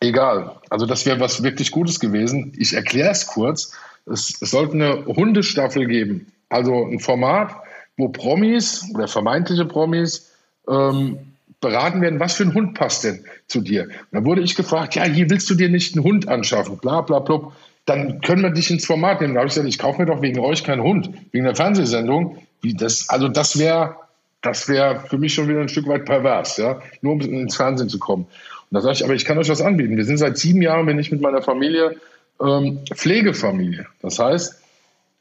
egal. 0.00 0.56
Also 0.68 0.86
das 0.86 1.06
wäre 1.06 1.20
was 1.20 1.42
wirklich 1.42 1.70
Gutes 1.70 2.00
gewesen. 2.00 2.52
Ich 2.56 2.74
erkläre 2.74 3.10
es 3.10 3.26
kurz. 3.26 3.72
Es, 4.06 4.28
sollte 4.40 4.74
eine 4.74 5.06
Hundestaffel 5.06 5.86
geben 5.86 6.32
also 6.52 6.86
ein 6.86 7.00
Format, 7.00 7.54
wo 7.96 8.08
Promis 8.08 8.84
oder 8.94 9.08
vermeintliche 9.08 9.64
Promis 9.64 10.30
ähm, 10.68 11.18
beraten 11.60 12.00
werden, 12.00 12.20
was 12.20 12.34
für 12.34 12.44
ein 12.44 12.54
Hund 12.54 12.74
passt 12.74 13.04
denn 13.04 13.24
zu 13.46 13.60
dir. 13.60 13.84
Und 13.84 13.92
da 14.12 14.24
wurde 14.24 14.42
ich 14.42 14.54
gefragt, 14.54 14.94
ja, 14.94 15.04
hier 15.04 15.30
willst 15.30 15.48
du 15.48 15.54
dir 15.54 15.68
nicht 15.68 15.94
einen 15.94 16.04
Hund 16.04 16.28
anschaffen, 16.28 16.78
bla 16.78 17.00
bla 17.00 17.20
bla. 17.20 17.52
Dann 17.86 18.20
können 18.20 18.42
wir 18.42 18.50
dich 18.50 18.70
ins 18.70 18.86
Format 18.86 19.20
nehmen. 19.20 19.34
Da 19.34 19.40
habe 19.40 19.48
ich 19.48 19.54
gesagt, 19.54 19.68
ich 19.68 19.78
kaufe 19.78 20.00
mir 20.00 20.06
doch 20.06 20.22
wegen 20.22 20.38
euch 20.38 20.62
keinen 20.62 20.82
Hund, 20.82 21.10
wegen 21.32 21.44
der 21.44 21.56
Fernsehsendung. 21.56 22.38
Das, 22.62 23.08
also 23.08 23.28
das 23.28 23.58
wäre 23.58 23.96
das 24.42 24.68
wäre 24.68 25.00
für 25.08 25.18
mich 25.18 25.34
schon 25.34 25.48
wieder 25.48 25.60
ein 25.60 25.68
Stück 25.68 25.86
weit 25.86 26.04
pervers, 26.04 26.56
ja, 26.56 26.80
nur 27.00 27.12
um 27.12 27.20
ins 27.20 27.56
Fernsehen 27.56 27.88
zu 27.88 28.00
kommen. 28.00 28.24
Und 28.24 28.74
da 28.74 28.80
sage 28.80 28.94
ich, 28.94 29.04
aber 29.04 29.14
ich 29.14 29.24
kann 29.24 29.38
euch 29.38 29.48
was 29.48 29.62
anbieten. 29.62 29.96
Wir 29.96 30.04
sind 30.04 30.18
seit 30.18 30.36
sieben 30.36 30.62
Jahren, 30.62 30.86
bin 30.86 30.98
ich 30.98 31.12
mit 31.12 31.20
meiner 31.20 31.42
Familie 31.42 31.96
ähm, 32.42 32.80
Pflegefamilie. 32.92 33.86
Das 34.00 34.18
heißt, 34.18 34.60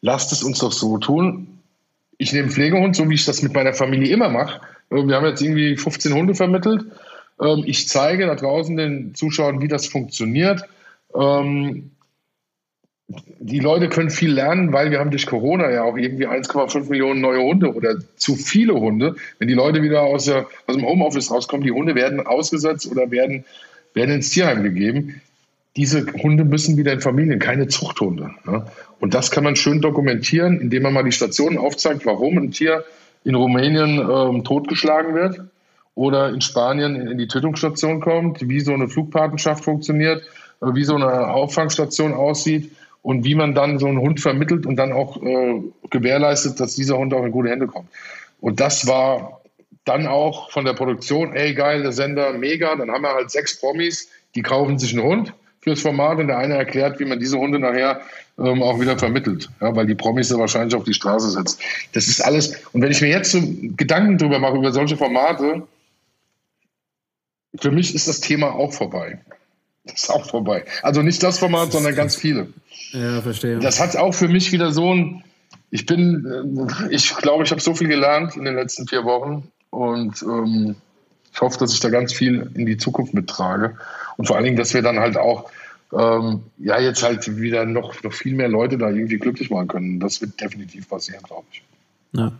lasst 0.01 0.31
es 0.31 0.43
uns 0.43 0.59
doch 0.59 0.71
so 0.71 0.97
tun. 0.97 1.59
Ich 2.17 2.33
nehme 2.33 2.49
Pflegehund, 2.49 2.95
so 2.95 3.09
wie 3.09 3.15
ich 3.15 3.25
das 3.25 3.41
mit 3.41 3.53
meiner 3.53 3.73
Familie 3.73 4.13
immer 4.13 4.29
mache. 4.29 4.61
Ähm, 4.91 5.07
wir 5.07 5.15
haben 5.15 5.25
jetzt 5.25 5.41
irgendwie 5.41 5.77
15 5.77 6.13
Hunde 6.13 6.35
vermittelt. 6.35 6.85
Ähm, 7.39 7.63
ich 7.65 7.87
zeige 7.87 8.25
da 8.25 8.35
draußen 8.35 8.75
den 8.75 9.15
Zuschauern, 9.15 9.61
wie 9.61 9.67
das 9.67 9.87
funktioniert. 9.87 10.63
Ähm, 11.15 11.91
die 13.39 13.59
Leute 13.59 13.89
können 13.89 14.09
viel 14.09 14.31
lernen, 14.31 14.71
weil 14.71 14.89
wir 14.89 14.99
haben 14.99 15.11
durch 15.11 15.25
Corona 15.25 15.69
ja 15.69 15.83
auch 15.83 15.97
irgendwie 15.97 16.27
1,5 16.27 16.89
Millionen 16.89 17.19
neue 17.19 17.41
Hunde 17.41 17.73
oder 17.73 17.95
zu 18.15 18.35
viele 18.37 18.73
Hunde. 18.73 19.15
Wenn 19.37 19.49
die 19.49 19.53
Leute 19.53 19.81
wieder 19.81 20.03
aus, 20.03 20.25
der, 20.25 20.47
aus 20.65 20.77
dem 20.77 20.85
Homeoffice 20.85 21.29
rauskommen, 21.29 21.65
die 21.65 21.73
Hunde 21.73 21.93
werden 21.93 22.25
ausgesetzt 22.25 22.89
oder 22.89 23.11
werden, 23.11 23.43
werden 23.93 24.15
ins 24.15 24.29
Tierheim 24.29 24.63
gegeben 24.63 25.21
diese 25.77 26.05
Hunde 26.13 26.43
müssen 26.43 26.77
wieder 26.77 26.91
in 26.91 27.01
Familien, 27.01 27.39
keine 27.39 27.67
Zuchthunde. 27.67 28.31
Ja. 28.45 28.65
Und 28.99 29.13
das 29.13 29.31
kann 29.31 29.43
man 29.43 29.55
schön 29.55 29.81
dokumentieren, 29.81 30.59
indem 30.59 30.83
man 30.83 30.93
mal 30.93 31.03
die 31.03 31.11
Stationen 31.11 31.57
aufzeigt, 31.57 32.05
warum 32.05 32.37
ein 32.37 32.51
Tier 32.51 32.83
in 33.23 33.35
Rumänien 33.35 33.99
ähm, 33.99 34.43
totgeschlagen 34.43 35.15
wird 35.15 35.41
oder 35.95 36.29
in 36.29 36.41
Spanien 36.41 36.95
in, 36.95 37.07
in, 37.07 37.17
die 37.17 37.27
Tötungsstation 37.27 38.01
kommt, 38.01 38.47
wie 38.47 38.59
so 38.59 38.73
eine 38.73 38.89
Flugpatenschaft 38.89 39.63
funktioniert, 39.63 40.23
äh, 40.61 40.73
wie 40.73 40.83
so 40.83 40.95
eine 40.95 41.29
Auffangstation 41.29 42.13
aussieht 42.13 42.71
und 43.01 43.23
wie 43.23 43.35
man 43.35 43.55
dann 43.55 43.79
so 43.79 43.87
einen 43.87 43.99
Hund 43.99 44.19
vermittelt 44.19 44.65
und 44.65 44.75
dann 44.75 44.91
auch 44.91 45.21
äh, 45.23 45.61
gewährleistet, 45.89 46.59
dass 46.59 46.75
dieser 46.75 46.97
Hund 46.97 47.13
auch 47.13 47.23
in 47.23 47.31
gute 47.31 47.49
Hände 47.49 47.67
kommt. 47.67 47.87
Und 48.41 48.59
das 48.59 48.87
war 48.87 49.41
dann 49.85 50.05
auch 50.05 50.51
von 50.51 50.65
der 50.65 50.73
Produktion, 50.73 51.33
ey 51.33 51.53
geil, 51.53 51.81
der 51.81 51.91
Sender, 51.91 52.33
mega. 52.33 52.75
Dann 52.75 52.91
haben 52.91 53.03
wir 53.03 53.13
halt 53.13 53.31
sechs 53.31 53.59
Promis, 53.59 54.09
die 54.35 54.41
kaufen 54.41 54.77
sich 54.77 54.93
einen 54.93 55.03
Hund 55.03 55.33
fürs 55.61 55.81
Format 55.81 56.17
und 56.19 56.27
der 56.27 56.37
eine 56.37 56.55
erklärt, 56.55 56.99
wie 56.99 57.05
man 57.05 57.19
diese 57.19 57.37
Hunde 57.37 57.59
nachher 57.59 58.01
ähm, 58.37 58.63
auch 58.63 58.79
wieder 58.79 58.97
vermittelt, 58.97 59.49
ja, 59.61 59.75
weil 59.75 59.85
die 59.85 59.95
Promis 59.95 60.29
ja 60.29 60.37
wahrscheinlich 60.37 60.75
auf 60.75 60.83
die 60.83 60.93
Straße 60.93 61.31
setzt. 61.31 61.61
Das 61.93 62.07
ist 62.07 62.21
alles. 62.21 62.55
Und 62.73 62.81
wenn 62.81 62.91
ich 62.91 63.01
mir 63.01 63.09
jetzt 63.09 63.31
so 63.31 63.39
Gedanken 63.41 64.17
drüber 64.17 64.39
mache, 64.39 64.57
über 64.57 64.71
solche 64.71 64.97
Formate, 64.97 65.67
für 67.59 67.71
mich 67.71 67.93
ist 67.93 68.07
das 68.07 68.21
Thema 68.21 68.53
auch 68.53 68.73
vorbei. 68.73 69.19
Das 69.85 70.03
ist 70.03 70.09
auch 70.09 70.29
vorbei. 70.29 70.65
Also 70.83 71.01
nicht 71.01 71.21
das 71.23 71.39
Format, 71.39 71.71
sondern 71.71 71.95
ganz 71.95 72.15
viele. 72.15 72.47
Ja, 72.91 73.21
verstehe. 73.21 73.59
Das 73.59 73.79
hat 73.79 73.95
auch 73.95 74.13
für 74.13 74.27
mich 74.27 74.51
wieder 74.51 74.71
so 74.71 74.93
ein. 74.93 75.23
Ich 75.69 75.85
bin, 75.85 76.67
äh, 76.89 76.93
ich 76.93 77.15
glaube, 77.15 77.43
ich 77.43 77.51
habe 77.51 77.61
so 77.61 77.73
viel 77.73 77.87
gelernt 77.87 78.35
in 78.35 78.45
den 78.45 78.55
letzten 78.55 78.87
vier 78.87 79.05
Wochen 79.05 79.49
und 79.69 80.21
ähm, 80.21 80.75
ich 81.33 81.41
hoffe, 81.41 81.57
dass 81.59 81.73
ich 81.73 81.79
da 81.79 81.89
ganz 81.89 82.13
viel 82.13 82.51
in 82.53 82.65
die 82.65 82.77
Zukunft 82.77 83.13
mittrage. 83.13 83.77
Und 84.17 84.27
vor 84.27 84.35
allen 84.35 84.45
Dingen, 84.45 84.57
dass 84.57 84.73
wir 84.73 84.81
dann 84.81 84.99
halt 84.99 85.17
auch 85.17 85.49
ähm, 85.93 86.43
ja 86.57 86.79
jetzt 86.79 87.03
halt 87.03 87.37
wieder 87.37 87.65
noch, 87.65 88.01
noch 88.03 88.13
viel 88.13 88.35
mehr 88.35 88.49
Leute 88.49 88.77
da 88.77 88.89
irgendwie 88.89 89.17
glücklich 89.17 89.49
machen 89.49 89.67
können. 89.67 89.99
Das 89.99 90.21
wird 90.21 90.39
definitiv 90.39 90.87
passieren, 90.89 91.23
glaube 91.23 91.45
ich. 91.51 91.63
Ja. 92.13 92.31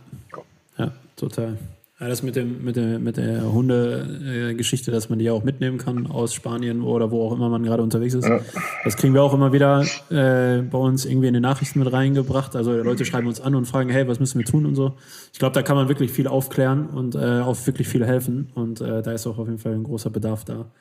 ja, 0.78 0.92
total. 1.16 1.58
Ja, 2.02 2.08
das 2.08 2.24
mit, 2.24 2.34
dem, 2.34 2.64
mit, 2.64 2.74
der, 2.74 2.98
mit 2.98 3.16
der 3.16 3.52
Hunde-Geschichte, 3.52 4.90
dass 4.90 5.08
man 5.08 5.20
die 5.20 5.30
auch 5.30 5.44
mitnehmen 5.44 5.78
kann 5.78 6.08
aus 6.08 6.34
Spanien 6.34 6.82
oder 6.82 7.12
wo 7.12 7.24
auch 7.24 7.32
immer 7.32 7.48
man 7.48 7.62
gerade 7.62 7.80
unterwegs 7.80 8.14
ist. 8.14 8.26
Ja. 8.26 8.40
Das 8.82 8.96
kriegen 8.96 9.14
wir 9.14 9.22
auch 9.22 9.32
immer 9.32 9.52
wieder 9.52 9.84
äh, 10.10 10.62
bei 10.62 10.78
uns 10.78 11.04
irgendwie 11.04 11.28
in 11.28 11.34
den 11.34 11.44
Nachrichten 11.44 11.78
mit 11.78 11.92
reingebracht. 11.92 12.56
Also 12.56 12.72
Leute 12.72 13.04
schreiben 13.04 13.28
uns 13.28 13.40
an 13.40 13.54
und 13.54 13.66
fragen, 13.66 13.88
hey, 13.88 14.08
was 14.08 14.18
müssen 14.18 14.36
wir 14.40 14.44
tun 14.44 14.66
und 14.66 14.74
so. 14.74 14.94
Ich 15.32 15.38
glaube, 15.38 15.54
da 15.54 15.62
kann 15.62 15.76
man 15.76 15.86
wirklich 15.86 16.10
viel 16.10 16.26
aufklären 16.26 16.88
und 16.88 17.14
äh, 17.14 17.38
auch 17.38 17.56
wirklich 17.68 17.86
viel 17.86 18.04
helfen. 18.04 18.50
Und 18.56 18.80
äh, 18.80 19.00
da 19.00 19.12
ist 19.12 19.24
auch 19.28 19.38
auf 19.38 19.46
jeden 19.46 19.60
Fall 19.60 19.74
ein 19.74 19.84
großer 19.84 20.10
Bedarf 20.10 20.44
da. 20.44 20.72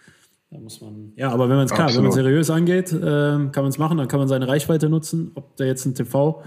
Da 0.49 0.59
muss 0.59 0.81
man, 0.81 1.13
ja, 1.15 1.29
aber 1.29 1.49
wenn 1.49 1.55
man 1.55 1.65
es 1.65 1.71
klar, 1.71 1.95
wenn 1.95 2.01
man 2.03 2.11
seriös 2.11 2.49
angeht, 2.49 2.91
äh, 2.91 2.99
kann 2.99 3.51
man 3.53 3.67
es 3.67 3.77
machen, 3.77 3.99
dann 3.99 4.07
kann 4.07 4.19
man 4.19 4.27
seine 4.27 4.47
Reichweite 4.47 4.89
nutzen, 4.89 5.31
ob 5.35 5.55
du 5.55 5.65
jetzt 5.65 5.85
ein 5.85 5.93
TV, 5.93 6.41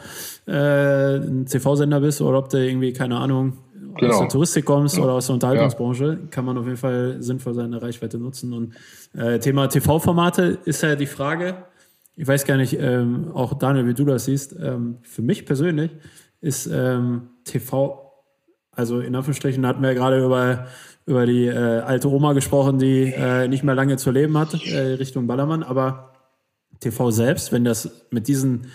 äh, 0.46 1.18
ein 1.18 1.46
TV-Sender 1.46 2.00
bist 2.00 2.20
oder 2.20 2.38
ob 2.38 2.50
du 2.50 2.58
irgendwie, 2.58 2.92
keine 2.92 3.16
Ahnung, 3.16 3.54
genau. 3.96 4.12
aus 4.12 4.18
der 4.20 4.28
Touristik 4.28 4.64
kommst 4.64 4.96
ja. 4.96 5.02
oder 5.02 5.12
aus 5.14 5.26
der 5.26 5.34
Unterhaltungsbranche, 5.34 6.18
kann 6.30 6.44
man 6.44 6.58
auf 6.58 6.64
jeden 6.64 6.76
Fall 6.76 7.16
sinnvoll 7.20 7.54
seine 7.54 7.80
Reichweite 7.80 8.18
nutzen. 8.18 8.52
Und 8.52 8.74
äh, 9.14 9.38
Thema 9.38 9.68
TV-Formate 9.68 10.58
ist 10.64 10.82
ja 10.82 10.96
die 10.96 11.06
Frage, 11.06 11.64
ich 12.16 12.26
weiß 12.26 12.44
gar 12.44 12.56
nicht, 12.56 12.78
ähm, 12.78 13.30
auch 13.34 13.54
Daniel, 13.54 13.86
wie 13.86 13.94
du 13.94 14.04
das 14.04 14.26
siehst, 14.26 14.54
ähm, 14.60 14.98
für 15.02 15.22
mich 15.22 15.46
persönlich 15.46 15.90
ist 16.40 16.66
ähm, 16.66 17.30
TV, 17.44 18.12
also 18.70 19.00
in 19.00 19.14
Anführungsstrichen 19.14 19.66
hatten 19.66 19.82
wir 19.82 19.90
ja 19.90 19.94
gerade 19.94 20.24
über 20.24 20.66
über 21.06 21.26
die 21.26 21.46
äh, 21.46 21.80
alte 21.80 22.08
Oma 22.08 22.32
gesprochen, 22.32 22.78
die 22.78 23.12
äh, 23.12 23.48
nicht 23.48 23.62
mehr 23.62 23.74
lange 23.74 23.96
zu 23.96 24.10
leben 24.10 24.38
hat, 24.38 24.54
äh, 24.66 24.94
Richtung 24.94 25.26
Ballermann. 25.26 25.62
Aber 25.62 26.12
TV 26.80 27.10
selbst, 27.10 27.52
wenn 27.52 27.64
das 27.64 28.06
mit 28.10 28.26
diesen 28.28 28.68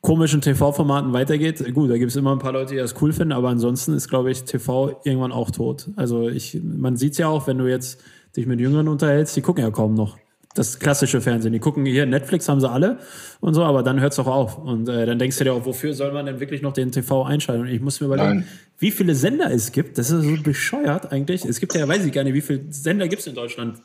komischen 0.00 0.40
TV-Formaten 0.40 1.12
weitergeht, 1.12 1.62
gut, 1.74 1.90
da 1.90 1.98
gibt 1.98 2.10
es 2.10 2.16
immer 2.16 2.32
ein 2.32 2.38
paar 2.38 2.52
Leute, 2.52 2.74
die 2.74 2.78
das 2.78 2.94
cool 3.02 3.12
finden, 3.12 3.32
aber 3.32 3.48
ansonsten 3.48 3.94
ist, 3.94 4.08
glaube 4.08 4.30
ich, 4.30 4.44
TV 4.44 5.00
irgendwann 5.04 5.32
auch 5.32 5.50
tot. 5.50 5.88
Also 5.96 6.28
ich, 6.28 6.60
man 6.62 6.96
sieht 6.96 7.12
es 7.12 7.18
ja 7.18 7.28
auch, 7.28 7.46
wenn 7.46 7.58
du 7.58 7.66
jetzt 7.66 8.00
dich 8.36 8.46
mit 8.46 8.60
Jüngeren 8.60 8.88
unterhältst, 8.88 9.36
die 9.36 9.42
gucken 9.42 9.64
ja 9.64 9.70
kaum 9.70 9.94
noch 9.94 10.16
das 10.56 10.78
klassische 10.78 11.20
Fernsehen. 11.20 11.52
Die 11.52 11.58
gucken 11.58 11.84
hier, 11.84 12.06
Netflix 12.06 12.48
haben 12.48 12.60
sie 12.60 12.70
alle 12.70 12.98
und 13.40 13.54
so, 13.54 13.62
aber 13.62 13.82
dann 13.82 14.00
hört 14.00 14.12
es 14.12 14.16
doch 14.16 14.26
auf. 14.26 14.58
Und 14.58 14.88
äh, 14.88 15.06
dann 15.06 15.18
denkst 15.18 15.38
du 15.38 15.44
dir 15.44 15.52
auch, 15.52 15.64
wofür 15.66 15.92
soll 15.92 16.12
man 16.12 16.26
denn 16.26 16.40
wirklich 16.40 16.62
noch 16.62 16.72
den 16.72 16.90
TV 16.92 17.24
einschalten? 17.24 17.62
Und 17.62 17.68
ich 17.68 17.80
muss 17.80 18.00
mir 18.00 18.06
überlegen, 18.06 18.28
Nein. 18.28 18.48
wie 18.78 18.90
viele 18.90 19.14
Sender 19.14 19.50
es 19.52 19.72
gibt. 19.72 19.98
Das 19.98 20.10
ist 20.10 20.24
so 20.24 20.42
bescheuert 20.42 21.12
eigentlich. 21.12 21.44
Es 21.44 21.60
gibt 21.60 21.74
ja, 21.74 21.86
weiß 21.86 22.04
ich 22.04 22.12
gar 22.12 22.24
nicht, 22.24 22.34
wie 22.34 22.40
viele 22.40 22.64
Sender 22.70 23.08
gibt 23.08 23.20
es 23.20 23.26
in 23.26 23.34
Deutschland, 23.34 23.78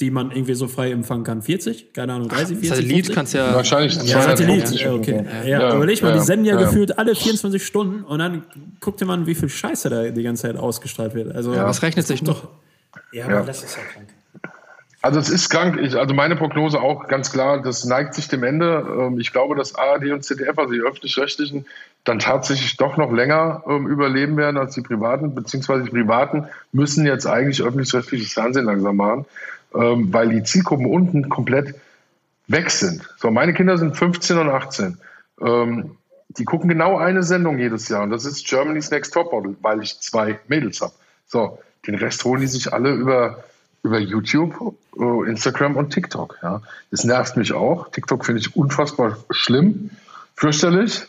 die 0.00 0.10
man 0.10 0.30
irgendwie 0.30 0.54
so 0.54 0.68
frei 0.68 0.92
empfangen 0.92 1.24
kann. 1.24 1.42
40? 1.42 1.92
Keine 1.92 2.12
Ahnung, 2.12 2.28
30, 2.28 2.58
40? 2.58 2.68
Satellit 2.68 2.90
50? 2.90 3.14
kannst 3.14 3.34
ja. 3.34 3.54
Wahrscheinlich 3.54 3.94
ja, 4.04 4.22
Satellit, 4.22 4.70
ja, 4.70 4.92
okay. 4.92 5.24
Ja, 5.44 5.48
ja, 5.48 5.76
überleg 5.76 6.02
mal, 6.02 6.12
die 6.12 6.20
senden 6.20 6.46
ja, 6.46 6.56
gefühlt 6.56 6.98
alle 6.98 7.14
24 7.14 7.64
Stunden 7.64 8.04
und 8.04 8.18
dann 8.18 8.44
guckt 8.80 9.04
man, 9.04 9.26
wie 9.26 9.34
viel 9.34 9.48
Scheiße 9.48 9.90
da 9.90 10.04
die 10.04 10.22
ganze 10.22 10.42
Zeit 10.42 10.56
ausgestrahlt 10.56 11.14
wird. 11.14 11.34
Also, 11.34 11.52
ja, 11.52 11.64
was 11.64 11.82
rechnet 11.82 12.06
sich 12.06 12.22
doch? 12.22 12.48
Ja, 13.12 13.26
aber 13.26 13.42
das 13.42 13.64
ist 13.64 13.76
ja 13.76 13.82
krank. 13.82 14.08
Also 15.00 15.20
es 15.20 15.28
ist 15.28 15.48
krank. 15.48 15.78
Ich, 15.80 15.94
also 15.96 16.12
meine 16.12 16.34
Prognose 16.34 16.80
auch 16.80 17.06
ganz 17.06 17.30
klar, 17.32 17.62
das 17.62 17.84
neigt 17.84 18.14
sich 18.14 18.28
dem 18.28 18.42
Ende. 18.42 18.84
Ähm, 18.98 19.20
ich 19.20 19.32
glaube, 19.32 19.54
dass 19.54 19.76
ARD 19.76 20.10
und 20.10 20.24
ZDF, 20.24 20.58
also 20.58 20.72
die 20.72 20.80
öffentlich-rechtlichen, 20.80 21.66
dann 22.04 22.18
tatsächlich 22.18 22.76
doch 22.76 22.96
noch 22.96 23.12
länger 23.12 23.62
ähm, 23.68 23.86
überleben 23.86 24.36
werden 24.36 24.56
als 24.56 24.74
die 24.74 24.82
privaten, 24.82 25.34
beziehungsweise 25.34 25.84
die 25.84 25.90
privaten 25.90 26.48
müssen 26.72 27.06
jetzt 27.06 27.26
eigentlich 27.26 27.62
öffentlich-rechtliches 27.62 28.32
Fernsehen 28.32 28.64
langsam 28.64 28.96
machen, 28.96 29.26
ähm, 29.74 30.12
weil 30.12 30.30
die 30.30 30.42
Zielgruppen 30.42 30.86
unten 30.86 31.28
komplett 31.28 31.74
weg 32.46 32.70
sind. 32.70 33.08
So, 33.18 33.30
meine 33.30 33.54
Kinder 33.54 33.78
sind 33.78 33.96
15 33.96 34.38
und 34.38 34.48
18. 34.48 34.98
Ähm, 35.40 35.96
die 36.30 36.44
gucken 36.44 36.68
genau 36.68 36.96
eine 36.96 37.22
Sendung 37.22 37.58
jedes 37.58 37.88
Jahr 37.88 38.02
und 38.02 38.10
das 38.10 38.24
ist 38.24 38.46
Germany's 38.46 38.90
Next 38.90 39.14
Top 39.14 39.32
Model, 39.32 39.56
weil 39.62 39.82
ich 39.82 40.00
zwei 40.00 40.38
Mädels 40.48 40.80
habe. 40.80 40.92
So, 41.26 41.58
den 41.86 41.94
Rest 41.94 42.24
holen 42.24 42.40
die 42.40 42.46
sich 42.46 42.72
alle 42.72 42.92
über, 42.92 43.44
über 43.82 43.98
YouTube, 43.98 44.74
äh, 44.98 45.28
Instagram 45.28 45.76
und 45.76 45.90
TikTok. 45.90 46.38
Ja. 46.42 46.62
Das 46.90 47.04
nervt 47.04 47.36
mich 47.36 47.52
auch. 47.52 47.90
TikTok 47.90 48.24
finde 48.24 48.40
ich 48.40 48.56
unfassbar 48.56 49.18
schlimm, 49.30 49.90
fürchterlich. 50.34 51.06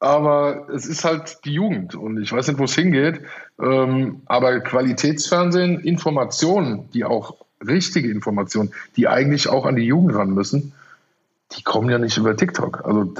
Aber 0.00 0.68
es 0.74 0.86
ist 0.86 1.04
halt 1.04 1.44
die 1.44 1.52
Jugend 1.52 1.94
und 1.94 2.22
ich 2.22 2.32
weiß 2.32 2.48
nicht, 2.48 2.58
wo 2.58 2.64
es 2.64 2.74
hingeht. 2.74 3.20
Ähm, 3.60 4.22
aber 4.24 4.60
Qualitätsfernsehen, 4.60 5.80
Informationen, 5.80 6.88
die 6.94 7.04
auch 7.04 7.36
richtige 7.66 8.10
Informationen, 8.10 8.72
die 8.96 9.08
eigentlich 9.08 9.48
auch 9.48 9.66
an 9.66 9.76
die 9.76 9.84
Jugend 9.84 10.14
ran 10.14 10.30
müssen, 10.30 10.72
die 11.52 11.62
kommen 11.62 11.90
ja 11.90 11.98
nicht 11.98 12.16
über 12.16 12.36
TikTok. 12.36 12.84
Also 12.84 13.12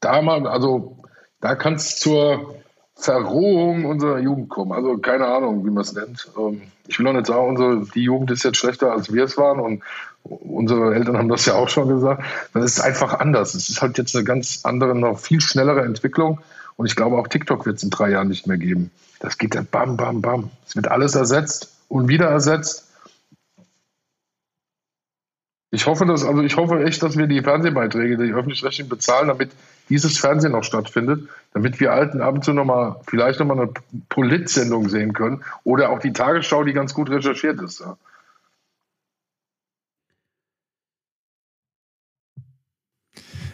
da 0.00 0.22
mal, 0.22 0.46
also 0.46 0.96
da 1.40 1.54
kann 1.54 1.74
es 1.74 1.98
zur 1.98 2.56
Verrohung 2.96 3.84
unserer 3.84 4.18
Jugend 4.18 4.48
kommen. 4.48 4.72
Also 4.72 4.96
keine 4.98 5.26
Ahnung, 5.26 5.64
wie 5.64 5.70
man 5.70 5.82
es 5.82 5.92
nennt. 5.92 6.28
Ähm, 6.38 6.62
ich 6.88 6.98
will 6.98 7.06
auch 7.08 7.12
nicht 7.12 7.26
sagen, 7.26 7.48
unsere, 7.48 7.84
die 7.94 8.02
Jugend 8.02 8.30
ist 8.30 8.42
jetzt 8.42 8.56
schlechter, 8.56 8.92
als 8.92 9.12
wir 9.12 9.24
es 9.24 9.36
waren 9.36 9.60
und 9.60 9.82
unsere 10.24 10.94
Eltern 10.94 11.16
haben 11.18 11.28
das 11.28 11.46
ja 11.46 11.54
auch 11.54 11.68
schon 11.68 11.88
gesagt. 11.88 12.24
Dann 12.52 12.62
ist 12.62 12.80
einfach 12.80 13.14
anders. 13.20 13.54
Es 13.54 13.68
ist 13.68 13.82
halt 13.82 13.98
jetzt 13.98 14.16
eine 14.16 14.24
ganz 14.24 14.60
andere, 14.64 14.94
noch 14.94 15.18
viel 15.18 15.40
schnellere 15.40 15.82
Entwicklung. 15.82 16.40
Und 16.76 16.86
ich 16.86 16.96
glaube, 16.96 17.16
auch 17.16 17.28
TikTok 17.28 17.66
wird 17.66 17.76
es 17.76 17.82
in 17.82 17.90
drei 17.90 18.10
Jahren 18.10 18.28
nicht 18.28 18.46
mehr 18.46 18.58
geben. 18.58 18.90
Das 19.20 19.38
geht 19.38 19.54
dann 19.54 19.66
bam, 19.66 19.96
bam, 19.96 20.20
bam. 20.20 20.50
Es 20.66 20.74
wird 20.74 20.88
alles 20.88 21.14
ersetzt 21.14 21.70
und 21.88 22.08
wieder 22.08 22.28
ersetzt. 22.28 22.85
Ich 25.76 25.84
hoffe, 25.84 26.06
dass, 26.06 26.24
also 26.24 26.40
ich 26.40 26.56
hoffe 26.56 26.82
echt, 26.84 27.02
dass 27.02 27.18
wir 27.18 27.26
die 27.26 27.42
Fernsehbeiträge, 27.42 28.16
die 28.16 28.32
öffentlich-rechtlichen 28.32 28.88
bezahlen, 28.88 29.28
damit 29.28 29.50
dieses 29.90 30.16
Fernsehen 30.16 30.52
noch 30.52 30.64
stattfindet, 30.64 31.28
damit 31.52 31.80
wir 31.80 31.92
alten 31.92 32.22
ab 32.22 32.36
und 32.36 32.42
zu 32.42 32.54
nochmal, 32.54 32.96
vielleicht 33.06 33.40
nochmal 33.40 33.58
eine 33.60 33.70
Polit-Sendung 34.08 34.88
sehen 34.88 35.12
können 35.12 35.44
oder 35.64 35.90
auch 35.90 35.98
die 35.98 36.14
Tagesschau, 36.14 36.64
die 36.64 36.72
ganz 36.72 36.94
gut 36.94 37.10
recherchiert 37.10 37.60
ist. 37.60 37.80
Ja. 37.80 37.98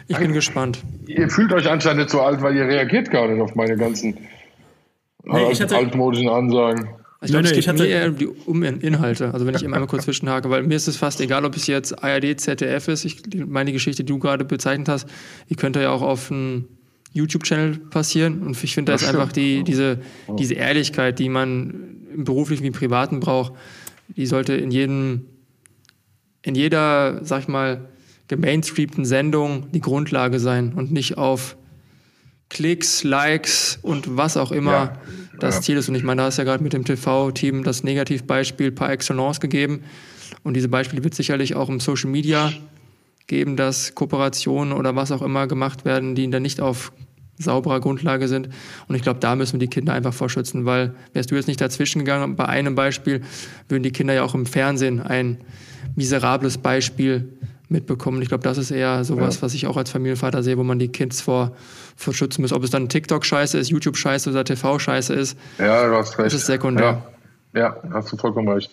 Ich 0.07 0.17
bin 0.17 0.31
gespannt. 0.31 0.81
Ihr 1.05 1.29
fühlt 1.29 1.51
euch 1.51 1.69
anscheinend 1.69 2.03
nicht 2.03 2.09
so 2.09 2.21
alt, 2.21 2.41
weil 2.41 2.55
ihr 2.55 2.65
reagiert 2.69 3.11
gar 3.11 3.27
nicht 3.27 3.41
auf 3.41 3.53
meine 3.55 3.75
ganzen 3.75 4.29
nee, 5.25 5.51
äh, 5.51 5.73
altmodischen 5.73 6.29
Ansagen. 6.29 7.02
Ich 7.23 7.31
glaube, 7.31 7.47
es 7.47 7.53
geht 7.53 7.77
mir 7.77 7.85
eher 7.85 8.09
um, 8.09 8.17
die, 8.17 8.27
um 8.27 8.63
Inhalte. 8.63 9.33
Also 9.33 9.45
wenn 9.45 9.55
ich 9.55 9.63
eben 9.63 9.73
einmal 9.73 9.87
kurz 9.87 10.03
zwischenhake, 10.03 10.49
weil 10.49 10.63
mir 10.63 10.75
ist 10.75 10.87
es 10.87 10.97
fast 10.97 11.21
egal, 11.21 11.45
ob 11.45 11.55
es 11.55 11.67
jetzt 11.67 12.03
ARD, 12.03 12.39
ZDF 12.39 12.87
ist. 12.89 13.05
Ich, 13.05 13.21
meine 13.45 13.71
Geschichte, 13.71 14.03
die 14.03 14.11
du 14.11 14.19
gerade 14.19 14.45
bezeichnet 14.45 14.89
hast, 14.89 15.07
die 15.49 15.55
könnte 15.55 15.81
ja 15.81 15.91
auch 15.91 16.01
auf 16.01 16.31
einem 16.31 16.65
YouTube-Channel 17.13 17.77
passieren. 17.89 18.41
Und 18.41 18.61
ich 18.61 18.73
finde, 18.73 18.91
da 18.91 18.95
ist 18.95 19.05
einfach 19.05 19.31
die, 19.31 19.63
diese, 19.63 19.99
diese 20.37 20.55
Ehrlichkeit, 20.55 21.19
die 21.19 21.29
man 21.29 21.97
im 22.13 22.23
beruflichen 22.25 22.63
wie 22.63 22.67
im 22.67 22.73
privaten 22.73 23.19
braucht, 23.19 23.53
die 24.09 24.25
sollte 24.25 24.53
in 24.53 24.71
jedem, 24.71 25.25
in 26.41 26.55
jeder, 26.55 27.23
sag 27.23 27.41
ich 27.41 27.47
mal, 27.47 27.89
gemainstreamten 28.27 29.05
Sendung 29.05 29.67
die 29.71 29.79
Grundlage 29.79 30.39
sein 30.39 30.73
und 30.73 30.91
nicht 30.91 31.17
auf 31.17 31.55
Klicks, 32.49 33.03
Likes 33.03 33.79
und 33.81 34.17
was 34.17 34.37
auch 34.37 34.51
immer 34.51 34.71
ja, 34.71 35.01
das 35.39 35.55
ja. 35.55 35.61
Ziel 35.61 35.77
ist. 35.77 35.89
Und 35.89 35.95
ich 35.95 36.03
meine, 36.03 36.21
da 36.21 36.25
hast 36.27 36.37
ja 36.37 36.43
gerade 36.43 36.63
mit 36.63 36.73
dem 36.73 36.85
TV-Team 36.85 37.63
das 37.63 37.83
Negativbeispiel 37.83 38.71
par 38.71 38.91
excellence 38.91 39.39
gegeben. 39.39 39.83
Und 40.43 40.55
diese 40.55 40.69
Beispiele 40.69 41.03
wird 41.03 41.15
sicherlich 41.15 41.55
auch 41.55 41.69
im 41.69 41.79
Social 41.79 42.09
Media 42.09 42.51
geben, 43.27 43.55
dass 43.55 43.95
Kooperationen 43.95 44.73
oder 44.73 44.95
was 44.95 45.11
auch 45.11 45.21
immer 45.21 45.47
gemacht 45.47 45.85
werden, 45.85 46.15
die 46.15 46.29
dann 46.29 46.41
nicht 46.43 46.59
auf 46.59 46.91
sauberer 47.37 47.79
Grundlage 47.79 48.27
sind. 48.27 48.49
Und 48.87 48.95
ich 48.95 49.01
glaube, 49.01 49.19
da 49.19 49.35
müssen 49.35 49.53
wir 49.53 49.59
die 49.59 49.73
Kinder 49.73 49.93
einfach 49.93 50.13
vorschützen, 50.13 50.65
weil 50.65 50.93
wärst 51.13 51.31
du 51.31 51.35
jetzt 51.35 51.47
nicht 51.47 51.61
dazwischen 51.61 51.99
gegangen, 51.99 52.35
bei 52.35 52.45
einem 52.45 52.75
Beispiel 52.75 53.21
würden 53.69 53.83
die 53.83 53.91
Kinder 53.91 54.13
ja 54.13 54.23
auch 54.23 54.35
im 54.35 54.45
Fernsehen 54.45 55.01
ein 55.01 55.37
miserables 55.95 56.57
Beispiel 56.57 57.29
mitbekommen. 57.73 58.21
Ich 58.21 58.29
glaube, 58.29 58.43
das 58.43 58.57
ist 58.57 58.71
eher 58.71 59.03
sowas, 59.03 59.35
ja. 59.35 59.41
was 59.41 59.53
ich 59.53 59.67
auch 59.67 59.75
als 59.75 59.91
Familienvater 59.91 60.41
sehe, 60.41 60.57
wo 60.57 60.63
man 60.63 60.79
die 60.79 60.87
Kids 60.87 61.19
vor, 61.19 61.51
vor 61.97 62.13
schützen 62.13 62.41
muss. 62.41 62.53
Ob 62.53 62.63
es 62.63 62.69
dann 62.69 62.87
TikTok-Scheiße 62.87 63.57
ist, 63.57 63.69
YouTube-Scheiße 63.69 64.29
oder 64.29 64.45
TV-Scheiße 64.45 65.13
ist. 65.13 65.37
Ja, 65.57 65.87
du 65.87 65.95
hast 65.95 66.17
recht. 66.17 66.27
Das 66.27 66.33
ist 66.33 66.45
sekundär. 66.45 67.03
Ja. 67.53 67.61
ja, 67.61 67.77
hast 67.91 68.13
du 68.13 68.17
vollkommen 68.17 68.47
recht. 68.47 68.71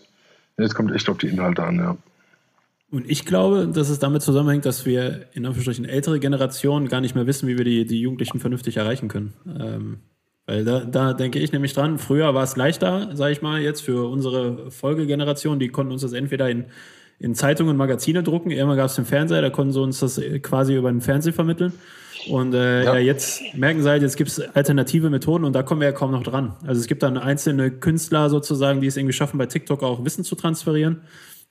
Jetzt 0.56 0.74
kommt 0.74 0.94
echt 0.94 1.08
auf 1.08 1.18
die 1.18 1.28
Inhalte 1.28 1.64
an, 1.64 1.76
ja. 1.76 1.96
Und 2.90 3.08
ich 3.08 3.24
glaube, 3.24 3.68
dass 3.72 3.88
es 3.88 4.00
damit 4.00 4.22
zusammenhängt, 4.22 4.66
dass 4.66 4.84
wir 4.84 5.26
in 5.32 5.46
Anführungsstrichen 5.46 5.84
ältere 5.84 6.18
Generationen 6.18 6.88
gar 6.88 7.00
nicht 7.00 7.14
mehr 7.14 7.26
wissen, 7.26 7.48
wie 7.48 7.56
wir 7.56 7.64
die, 7.64 7.86
die 7.86 8.00
Jugendlichen 8.00 8.40
vernünftig 8.40 8.76
erreichen 8.76 9.08
können. 9.08 9.32
Ähm, 9.58 9.98
weil 10.46 10.64
da, 10.64 10.80
da 10.80 11.12
denke 11.12 11.38
ich 11.38 11.52
nämlich 11.52 11.72
dran, 11.72 11.98
früher 11.98 12.34
war 12.34 12.42
es 12.42 12.56
leichter, 12.56 13.14
sage 13.14 13.32
ich 13.32 13.42
mal, 13.42 13.60
jetzt 13.60 13.82
für 13.82 14.10
unsere 14.10 14.72
Folgegeneration, 14.72 15.60
die 15.60 15.68
konnten 15.68 15.92
uns 15.92 16.02
das 16.02 16.12
entweder 16.12 16.50
in 16.50 16.64
in 17.20 17.34
Zeitungen 17.34 17.70
und 17.70 17.76
Magazine 17.76 18.22
drucken. 18.22 18.50
Irgendwann 18.50 18.78
gab 18.78 18.86
es 18.86 18.96
den 18.96 19.04
Fernseher, 19.04 19.42
da 19.42 19.50
konnten 19.50 19.72
sie 19.72 19.80
uns 19.80 20.00
das 20.00 20.20
quasi 20.42 20.74
über 20.74 20.90
den 20.90 21.02
Fernseher 21.02 21.34
vermitteln. 21.34 21.74
Und 22.28 22.54
äh, 22.54 22.84
ja. 22.84 22.94
ja. 22.94 23.00
jetzt 23.00 23.42
merken 23.54 23.82
sie 23.82 23.88
halt, 23.88 24.02
jetzt 24.02 24.16
gibt 24.16 24.30
es 24.30 24.40
alternative 24.54 25.10
Methoden 25.10 25.44
und 25.44 25.54
da 25.54 25.62
kommen 25.62 25.80
wir 25.80 25.88
ja 25.88 25.92
kaum 25.92 26.10
noch 26.10 26.22
dran. 26.22 26.54
Also 26.66 26.80
es 26.80 26.86
gibt 26.86 27.02
dann 27.02 27.16
einzelne 27.16 27.70
Künstler 27.70 28.28
sozusagen, 28.30 28.80
die 28.80 28.86
es 28.86 28.96
irgendwie 28.96 29.12
schaffen, 29.12 29.38
bei 29.38 29.46
TikTok 29.46 29.82
auch 29.82 30.04
Wissen 30.04 30.24
zu 30.24 30.34
transferieren. 30.34 31.02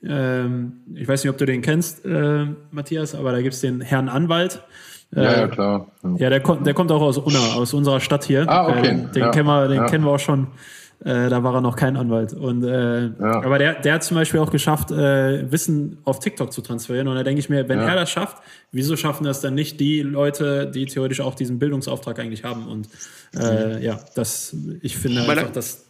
Ähm, 0.04 0.82
ich 0.96 1.08
weiß 1.08 1.24
nicht, 1.24 1.32
ob 1.32 1.38
du 1.38 1.46
den 1.46 1.62
kennst, 1.62 2.06
äh, 2.06 2.46
Matthias, 2.72 3.16
aber 3.16 3.32
da 3.32 3.42
gibt 3.42 3.54
es 3.54 3.62
den 3.62 3.82
Herrn 3.82 4.10
Anwalt. 4.10 4.64
Äh, 5.16 5.24
ja, 5.24 5.40
ja, 5.40 5.48
klar. 5.48 5.92
Ja, 6.18 6.30
der, 6.30 6.40
kommt, 6.40 6.66
der 6.68 6.74
kommt 6.74 6.92
auch 6.92 7.02
aus 7.02 7.18
Unna, 7.18 7.40
aus 7.56 7.74
unserer 7.74 8.00
Stadt 8.00 8.24
hier. 8.24 8.48
Ah, 8.48 8.68
okay. 8.68 8.90
Äh, 8.90 9.12
den 9.12 9.22
ja. 9.22 9.32
kennen 9.32 9.48
wir, 9.48 9.68
den 9.68 9.78
ja. 9.78 9.86
kennen 9.88 10.06
wir 10.06 10.12
auch 10.12 10.20
schon 10.20 10.48
äh, 11.02 11.30
da 11.30 11.44
war 11.44 11.56
er 11.56 11.62
noch 11.62 11.78
kein 11.78 11.96
Anwalt. 11.96 12.34
Und, 12.34 12.64
äh, 12.64 13.06
ja. 13.08 13.44
Aber 13.44 13.58
der, 13.58 13.76
der 13.76 13.94
hat 13.94 14.04
zum 14.04 14.16
Beispiel 14.16 14.42
auch 14.42 14.52
geschafft, 14.52 14.92
äh, 14.92 15.50
Wissen 15.50 15.98
auf 16.04 16.20
TikTok 16.20 16.52
zu 16.52 16.62
transferieren. 16.62 17.08
Und 17.08 17.16
da 17.16 17.24
denke 17.24 17.40
ich 17.40 17.48
mir, 17.48 17.70
wenn 17.70 17.80
ja. 17.80 17.88
er 17.88 17.96
das 17.96 18.10
schafft, 18.10 18.38
wieso 18.74 18.98
schaffen 18.98 19.24
das 19.24 19.40
dann 19.40 19.56
nicht 19.56 19.80
die 19.80 20.02
Leute, 20.02 20.70
die 20.70 20.86
theoretisch 20.88 21.22
auch 21.22 21.36
diesen 21.36 21.58
Bildungsauftrag 21.58 22.20
eigentlich 22.20 22.44
haben? 22.44 22.68
Und 22.68 22.90
äh, 23.34 23.78
mhm. 23.78 23.82
ja, 23.82 24.00
das, 24.16 24.54
ich 24.82 24.98
finde 24.98 25.26
Weil 25.26 25.40
einfach, 25.40 25.54
dass. 25.54 25.86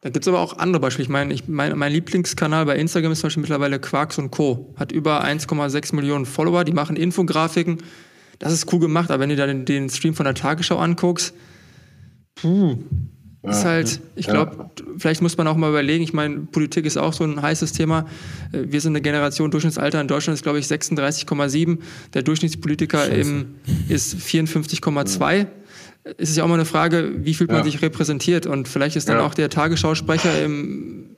Da 0.00 0.10
gibt 0.10 0.24
es 0.24 0.28
aber 0.28 0.40
auch 0.40 0.58
andere 0.58 0.80
Beispiele. 0.80 1.04
Ich 1.04 1.08
meine, 1.10 1.34
ich, 1.34 1.48
mein, 1.48 1.76
mein 1.76 1.92
Lieblingskanal 1.92 2.66
bei 2.66 2.76
Instagram 2.76 3.12
ist 3.12 3.20
zum 3.20 3.28
Beispiel 3.28 3.42
mittlerweile 3.42 3.80
Quarks 3.80 4.16
und 4.18 4.30
Co. 4.30 4.74
Hat 4.76 4.92
über 4.92 5.24
1,6 5.24 5.94
Millionen 5.94 6.26
Follower, 6.26 6.62
die 6.62 6.72
machen 6.72 6.94
Infografiken. 6.94 7.78
Das 8.38 8.52
ist 8.52 8.72
cool 8.72 8.80
gemacht, 8.80 9.10
aber 9.10 9.20
wenn 9.20 9.28
du 9.28 9.36
da 9.36 9.46
den, 9.46 9.64
den 9.64 9.90
Stream 9.90 10.14
von 10.14 10.24
der 10.24 10.34
Tagesschau 10.34 10.76
anguckst, 10.78 11.34
puh, 12.34 12.78
ist 13.42 13.64
halt, 13.64 14.00
ich 14.14 14.28
glaube, 14.28 14.56
ja. 14.56 14.84
vielleicht 14.98 15.20
muss 15.20 15.36
man 15.36 15.48
auch 15.48 15.56
mal 15.56 15.70
überlegen, 15.70 16.04
ich 16.04 16.12
meine, 16.12 16.40
Politik 16.40 16.86
ist 16.86 16.96
auch 16.96 17.12
so 17.12 17.24
ein 17.24 17.42
heißes 17.42 17.72
Thema. 17.72 18.06
Äh, 18.52 18.66
wir 18.66 18.80
sind 18.80 18.92
eine 18.92 19.00
Generation, 19.00 19.50
Durchschnittsalter 19.50 20.00
in 20.00 20.06
Deutschland 20.06 20.36
ist, 20.36 20.42
glaube 20.42 20.60
ich, 20.60 20.66
36,7. 20.66 21.78
Der 22.14 22.22
Durchschnittspolitiker 22.22 23.08
im, 23.08 23.56
ist 23.88 24.14
54,2. 24.14 25.36
Ja. 25.36 25.46
Es 26.18 26.30
ist 26.30 26.36
ja 26.36 26.44
auch 26.44 26.48
mal 26.48 26.54
eine 26.54 26.64
Frage, 26.64 27.12
wie 27.16 27.34
fühlt 27.34 27.50
man 27.50 27.60
ja. 27.60 27.64
sich 27.64 27.82
repräsentiert? 27.82 28.46
Und 28.46 28.68
vielleicht 28.68 28.96
ist 28.96 29.08
dann 29.08 29.18
auch 29.18 29.34
der 29.34 29.50
Tagesschausprecher 29.50 30.44
im, 30.44 31.16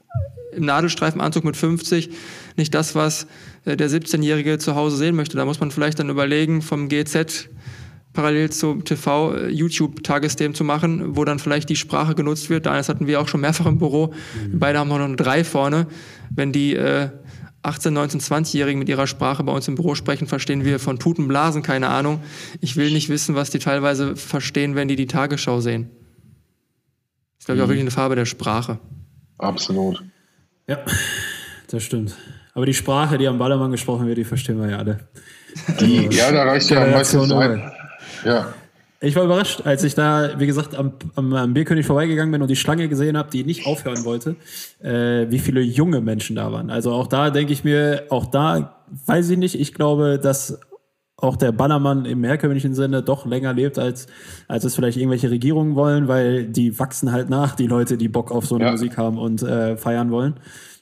im 0.53 0.65
Nadelstreifenanzug 0.65 1.45
mit 1.45 1.57
50 1.57 2.11
nicht 2.57 2.75
das, 2.75 2.95
was 2.95 3.27
äh, 3.65 3.77
der 3.77 3.91
17-Jährige 3.91 4.59
zu 4.59 4.75
Hause 4.75 4.97
sehen 4.97 5.15
möchte. 5.15 5.37
Da 5.37 5.45
muss 5.45 5.61
man 5.61 5.71
vielleicht 5.71 5.99
dann 5.99 6.09
überlegen, 6.09 6.63
vom 6.63 6.89
GZ 6.89 7.51
parallel 8.15 8.51
zum 8.51 8.85
TV 8.85 9.35
äh, 9.35 9.49
YouTube-Tagesthemen 9.51 10.55
zu 10.55 10.65
machen, 10.65 11.17
wo 11.17 11.25
dann 11.27 11.39
vielleicht 11.39 11.69
die 11.69 11.77
Sprache 11.77 12.15
genutzt 12.15 12.49
wird. 12.49 12.65
Das 12.65 12.89
hatten 12.89 13.07
wir 13.07 13.21
auch 13.21 13.29
schon 13.29 13.43
mehrfach 13.43 13.67
im 13.67 13.77
Büro. 13.79 14.07
Mhm. 14.07 14.59
Beide 14.59 14.79
haben 14.79 14.89
noch 14.89 14.99
eine 14.99 15.17
drei 15.17 15.45
vorne. 15.45 15.87
Wenn 16.31 16.53
die 16.53 16.75
äh, 16.75 17.11
18, 17.63 17.93
19, 17.93 18.21
20-Jährigen 18.21 18.79
mit 18.79 18.89
ihrer 18.89 19.07
Sprache 19.07 19.43
bei 19.43 19.53
uns 19.53 19.69
im 19.69 19.75
Büro 19.75 19.95
sprechen, 19.95 20.27
verstehen 20.27 20.65
wir 20.65 20.79
von 20.79 20.99
Puten, 20.99 21.29
Blasen 21.29 21.63
keine 21.63 21.89
Ahnung. 21.89 22.21
Ich 22.61 22.77
will 22.77 22.91
nicht 22.93 23.09
wissen, 23.09 23.35
was 23.35 23.51
die 23.51 23.59
teilweise 23.59 24.17
verstehen, 24.17 24.75
wenn 24.75 24.89
die 24.89 24.97
die 24.97 25.07
Tagesschau 25.07 25.61
sehen. 25.61 25.91
Das 27.37 27.41
ist, 27.41 27.47
glaube 27.47 27.59
ich, 27.59 27.63
auch 27.63 27.67
mhm. 27.67 27.71
wirklich 27.71 27.81
eine 27.83 27.91
Farbe 27.91 28.15
der 28.17 28.27
Sprache. 28.27 28.79
Absolut. 29.39 30.03
Ja, 30.67 30.79
das 31.69 31.83
stimmt. 31.83 32.17
Aber 32.55 32.67
die 32.67 32.75
Sprache, 32.75 33.19
die 33.19 33.27
am 33.27 33.39
Ballermann 33.39 33.73
gesprochen 33.73 34.07
wird, 34.07 34.19
die 34.19 34.25
verstehen 34.25 34.61
wir 34.61 34.71
ja 34.71 34.79
alle. 34.79 35.09
Die, 35.81 36.09
ja, 36.11 36.31
da 36.31 36.45
reicht 36.45 36.71
ja 36.71 36.87
meistens 36.87 37.31
ein, 37.33 37.73
ja. 38.25 38.55
Ich 39.01 39.15
war 39.17 39.25
überrascht, 39.25 39.63
als 39.65 39.85
ich 39.85 39.95
da, 39.95 40.39
wie 40.39 40.47
gesagt, 40.47 40.75
am, 40.75 40.93
am, 41.15 41.33
am 41.35 41.53
Bierkönig 41.53 41.85
vorbeigegangen 41.85 42.33
bin 42.33 42.41
und 42.41 42.49
die 42.49 42.57
Schlange 42.57 42.89
gesehen 42.89 43.19
habe, 43.19 43.31
die 43.31 43.45
nicht 43.45 43.67
aufhören 43.67 44.05
wollte, 44.05 44.37
äh, 44.83 45.31
wie 45.31 45.41
viele 45.41 45.61
junge 45.61 46.01
Menschen 46.01 46.37
da 46.37 46.51
waren. 46.53 46.71
Also 46.71 46.93
auch 46.93 47.07
da 47.07 47.29
denke 47.29 47.53
ich 47.53 47.65
mir, 47.65 48.05
auch 48.09 48.25
da 48.25 48.81
weiß 49.07 49.29
ich 49.29 49.39
nicht. 49.39 49.61
Ich 49.61 49.75
glaube, 49.75 50.19
dass 50.19 50.59
auch 51.17 51.37
der 51.37 51.53
Bannermann 51.53 52.07
im 52.07 52.25
herkömmlichen 52.25 52.75
Sinne 52.75 53.03
doch 53.03 53.27
länger 53.27 53.53
lebt, 53.53 53.79
als, 53.79 54.07
als 54.49 54.65
es 54.65 54.75
vielleicht 54.75 54.97
irgendwelche 54.97 55.31
Regierungen 55.31 55.75
wollen, 55.75 56.09
weil 56.09 56.47
die 56.47 56.79
wachsen 56.79 57.13
halt 57.13 57.29
nach, 57.29 57.55
die 57.55 57.67
Leute, 57.67 57.97
die 57.97 58.09
Bock 58.09 58.33
auf 58.33 58.47
so 58.47 58.57
eine 58.57 58.65
ja. 58.65 58.71
Musik 58.71 58.97
haben 58.97 59.19
und 59.19 59.43
äh, 59.43 59.77
feiern 59.77 60.11
wollen. 60.11 60.35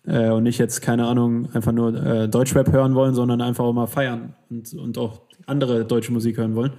Äh, 0.06 0.30
und 0.30 0.44
nicht 0.44 0.58
jetzt, 0.58 0.80
keine 0.80 1.06
Ahnung, 1.06 1.48
einfach 1.54 1.72
nur 1.72 1.94
äh, 1.94 2.28
Deutschrap 2.28 2.72
hören 2.72 2.94
wollen, 2.94 3.14
sondern 3.14 3.40
einfach 3.40 3.64
auch 3.64 3.72
mal 3.72 3.86
feiern 3.86 4.34
und, 4.50 4.72
und 4.74 4.98
auch 4.98 5.22
andere 5.46 5.84
deutsche 5.84 6.12
Musik 6.12 6.38
hören 6.38 6.54
wollen. 6.54 6.72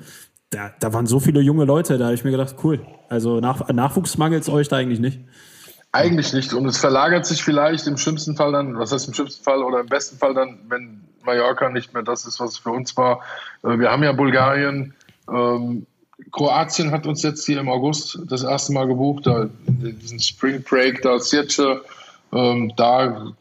Da, 0.53 0.71
da 0.79 0.93
waren 0.93 1.07
so 1.07 1.19
viele 1.19 1.41
junge 1.41 1.65
Leute, 1.65 1.97
da 1.97 2.05
habe 2.05 2.15
ich 2.15 2.23
mir 2.23 2.31
gedacht, 2.31 2.55
cool. 2.63 2.85
Also 3.09 3.39
nach, 3.39 3.67
Nachwuchs 3.69 4.17
mangelt 4.17 4.43
es 4.43 4.49
euch 4.49 4.67
da 4.67 4.77
eigentlich 4.77 4.99
nicht. 4.99 5.19
Eigentlich 5.91 6.33
nicht. 6.33 6.53
Und 6.53 6.65
es 6.65 6.77
verlagert 6.77 7.25
sich 7.25 7.43
vielleicht 7.43 7.87
im 7.87 7.97
schlimmsten 7.97 8.35
Fall 8.35 8.51
dann, 8.51 8.77
was 8.77 8.91
heißt 8.91 9.07
im 9.07 9.13
schlimmsten 9.13 9.43
Fall 9.43 9.63
oder 9.63 9.81
im 9.81 9.87
besten 9.87 10.17
Fall 10.17 10.33
dann, 10.33 10.59
wenn 10.67 11.01
Mallorca 11.23 11.69
nicht 11.69 11.93
mehr 11.93 12.03
das 12.03 12.25
ist, 12.25 12.39
was 12.39 12.51
es 12.51 12.57
für 12.57 12.71
uns 12.71 12.95
war. 12.97 13.21
Äh, 13.63 13.79
wir 13.79 13.91
haben 13.91 14.03
ja 14.03 14.11
Bulgarien. 14.11 14.93
Ähm, 15.31 15.85
Kroatien 16.31 16.91
hat 16.91 17.05
uns 17.05 17.21
jetzt 17.23 17.45
hier 17.45 17.59
im 17.59 17.69
August 17.69 18.19
das 18.27 18.43
erste 18.43 18.73
Mal 18.73 18.87
gebucht, 18.87 19.27
da, 19.27 19.49
diesen 19.67 20.19
Spring 20.19 20.63
Break, 20.63 21.01
da 21.01 21.19
Sirce, 21.19 21.81
ähm, 22.31 22.73
da 22.75 23.33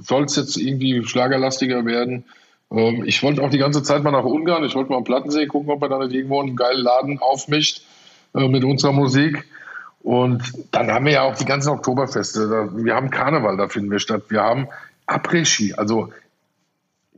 soll 0.00 0.24
es 0.24 0.36
jetzt 0.36 0.56
irgendwie 0.56 1.04
schlagerlastiger 1.04 1.84
werden. 1.84 2.24
Ähm, 2.70 3.04
ich 3.04 3.22
wollte 3.22 3.42
auch 3.42 3.50
die 3.50 3.58
ganze 3.58 3.82
Zeit 3.82 4.02
mal 4.02 4.10
nach 4.10 4.24
Ungarn, 4.24 4.64
ich 4.64 4.74
wollte 4.74 4.90
mal 4.90 4.98
am 4.98 5.04
Plattensee 5.04 5.46
gucken, 5.46 5.70
ob 5.70 5.80
man 5.80 5.90
da 5.90 5.98
nicht 5.98 6.14
irgendwo 6.14 6.40
einen 6.40 6.56
geilen 6.56 6.82
Laden 6.82 7.18
aufmischt 7.18 7.82
äh, 8.34 8.48
mit 8.48 8.64
unserer 8.64 8.92
Musik. 8.92 9.44
Und 10.00 10.42
dann 10.70 10.90
haben 10.90 11.04
wir 11.06 11.12
ja 11.12 11.22
auch 11.22 11.34
die 11.34 11.44
ganzen 11.44 11.70
Oktoberfeste. 11.70 12.48
Da, 12.48 12.84
wir 12.84 12.94
haben 12.94 13.10
Karneval, 13.10 13.56
da 13.56 13.68
finden 13.68 13.90
wir 13.90 13.98
statt. 13.98 14.24
Wir 14.28 14.42
haben 14.42 14.68
Après-Ski. 15.06 15.74
Also 15.74 16.12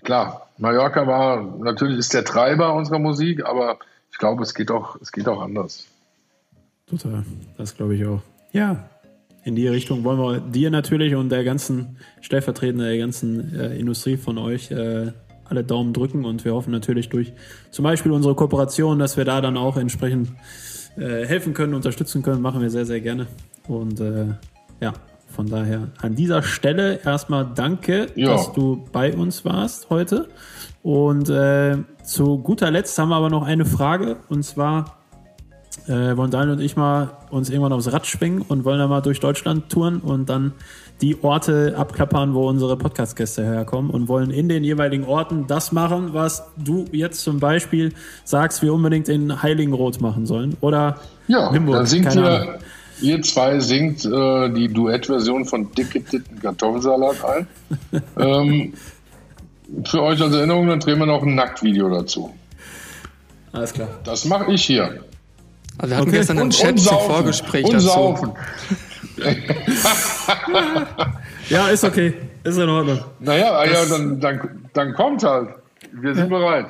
klar, 0.03 0.48
Mallorca 0.59 1.07
war, 1.07 1.42
natürlich 1.59 1.98
ist 1.98 2.14
der 2.14 2.24
Treiber 2.24 2.74
unserer 2.74 2.98
Musik, 2.98 3.44
aber 3.44 3.78
ich 4.11 4.18
glaube, 4.18 4.42
es 4.42 4.55
geht 4.55 4.70
auch, 4.70 4.96
es 5.01 5.12
geht 5.12 5.28
auch 5.28 5.40
anders. 5.40 5.86
Total, 6.88 7.24
das 7.57 7.76
glaube 7.76 7.94
ich 7.94 8.07
auch. 8.07 8.20
Ja, 8.53 8.88
in 9.44 9.55
die 9.55 9.68
Richtung 9.68 10.05
wollen 10.05 10.18
wir 10.18 10.40
dir 10.40 10.70
natürlich 10.70 11.14
und 11.14 11.30
der 11.30 11.44
ganzen 11.44 11.96
stellvertretenden 12.20 12.86
der 12.86 12.98
ganzen 12.98 13.59
äh, 13.59 13.76
Industrie 13.76 14.16
von 14.16 14.36
euch 14.38 14.70
äh, 14.70 15.12
alle 15.51 15.64
Daumen 15.64 15.92
drücken 15.92 16.24
und 16.24 16.44
wir 16.44 16.55
hoffen 16.55 16.70
natürlich 16.70 17.09
durch 17.09 17.32
zum 17.70 17.82
Beispiel 17.82 18.12
unsere 18.12 18.34
Kooperation, 18.34 18.98
dass 18.98 19.16
wir 19.16 19.24
da 19.24 19.40
dann 19.40 19.57
auch 19.57 19.76
entsprechend 19.76 20.30
äh, 20.96 21.26
helfen 21.26 21.55
können, 21.55 21.74
unterstützen 21.74 22.22
können, 22.22 22.40
machen 22.40 22.62
wir 22.62 22.70
sehr, 22.70 22.86
sehr 22.86 23.01
gerne. 23.01 23.26
Und 23.68 24.01
äh, 24.01 24.26
ja, 24.80 24.94
von 25.28 25.46
daher 25.46 25.88
an 26.01 26.14
dieser 26.14 26.42
Stelle 26.42 27.01
erstmal 27.05 27.48
danke, 27.55 28.09
ja. 28.14 28.28
dass 28.28 28.53
du 28.53 28.84
bei 28.92 29.14
uns 29.14 29.44
warst 29.44 29.90
heute. 29.90 30.28
Und 30.82 31.28
äh, 31.28 31.76
zu 32.03 32.38
guter 32.38 32.70
Letzt 32.70 32.98
haben 32.98 33.11
wir 33.11 33.16
aber 33.16 33.30
noch 33.30 33.44
eine 33.44 33.64
Frage 33.64 34.16
und 34.28 34.44
zwar 34.44 34.99
äh, 35.87 36.16
wollen 36.16 36.31
Daniel 36.31 36.57
und 36.57 36.61
ich 36.61 36.76
mal 36.76 37.11
uns 37.31 37.51
irgendwann 37.51 37.72
aufs 37.72 37.93
Rad 37.93 38.07
schwingen 38.07 38.43
und 38.43 38.64
wollen 38.64 38.78
dann 38.78 38.91
mal 38.91 39.01
durch 39.01 39.20
Deutschland 39.20 39.70
touren 39.70 40.01
und 40.01 40.28
dann 40.28 40.53
die 41.01 41.22
Orte 41.22 41.74
abklappern, 41.76 42.35
wo 42.35 42.49
unsere 42.49 42.76
Podcast-Gäste 42.76 43.43
herkommen 43.43 43.91
und 43.91 44.09
wollen 44.09 44.31
in 44.31 44.49
den 44.49 44.64
jeweiligen 44.64 45.05
Orten 45.05 45.47
das 45.47 45.72
machen, 45.72 46.11
was 46.12 46.45
du 46.57 46.85
jetzt 46.93 47.22
zum 47.22 47.41
Beispiel 47.41 47.95
sagst, 48.24 48.62
wir 48.62 48.74
unbedingt 48.74 49.09
in 49.09 49.43
Heiligenroth 49.43 50.01
machen 50.01 50.26
sollen 50.26 50.57
oder 50.61 50.99
ja, 51.28 51.51
Limburg. 51.51 51.76
Dann 51.76 51.87
singt 51.87 52.14
ihr, 52.14 52.59
ihr 53.01 53.22
zwei 53.22 53.61
singt 53.61 54.05
äh, 54.05 54.51
die 54.51 54.68
Duettversion 54.68 55.47
von 55.47 55.72
Dicke 55.72 56.05
Titten 56.05 56.39
Kartoffelsalat 56.41 57.16
ein. 57.24 57.47
ähm, 58.18 58.74
für 59.85 60.03
euch 60.03 60.20
als 60.20 60.35
Erinnerung, 60.35 60.68
dann 60.68 60.81
drehen 60.81 60.99
wir 60.99 61.07
noch 61.07 61.22
ein 61.22 61.35
Nacktvideo 61.35 61.89
dazu. 61.89 62.35
Alles 63.53 63.72
klar. 63.72 63.89
Das 64.05 64.24
mache 64.24 64.53
ich 64.53 64.64
hier. 64.64 65.01
Also 65.81 65.91
wir 65.91 65.97
hatten 65.97 66.09
okay. 66.09 66.18
gestern 66.18 66.39
einen 66.39 66.51
Chat 66.51 66.78
zum 66.78 66.99
Vorgespräch 66.99 67.64
und 67.64 67.72
dazu. 67.74 67.87
Saufen. 67.87 68.33
ja, 71.49 71.68
ist 71.68 71.85
okay. 71.85 72.14
Ist 72.45 72.59
in 72.59 72.68
Ordnung. 72.68 73.01
Naja, 73.18 73.53
ah 73.53 73.64
ja, 73.64 73.85
dann, 73.87 74.20
dann, 74.20 74.68
dann 74.72 74.95
kommt 74.95 75.22
halt. 75.22 75.49
Wir 75.93 76.14
sind 76.14 76.31
ja. 76.31 76.39
bereit. 76.39 76.66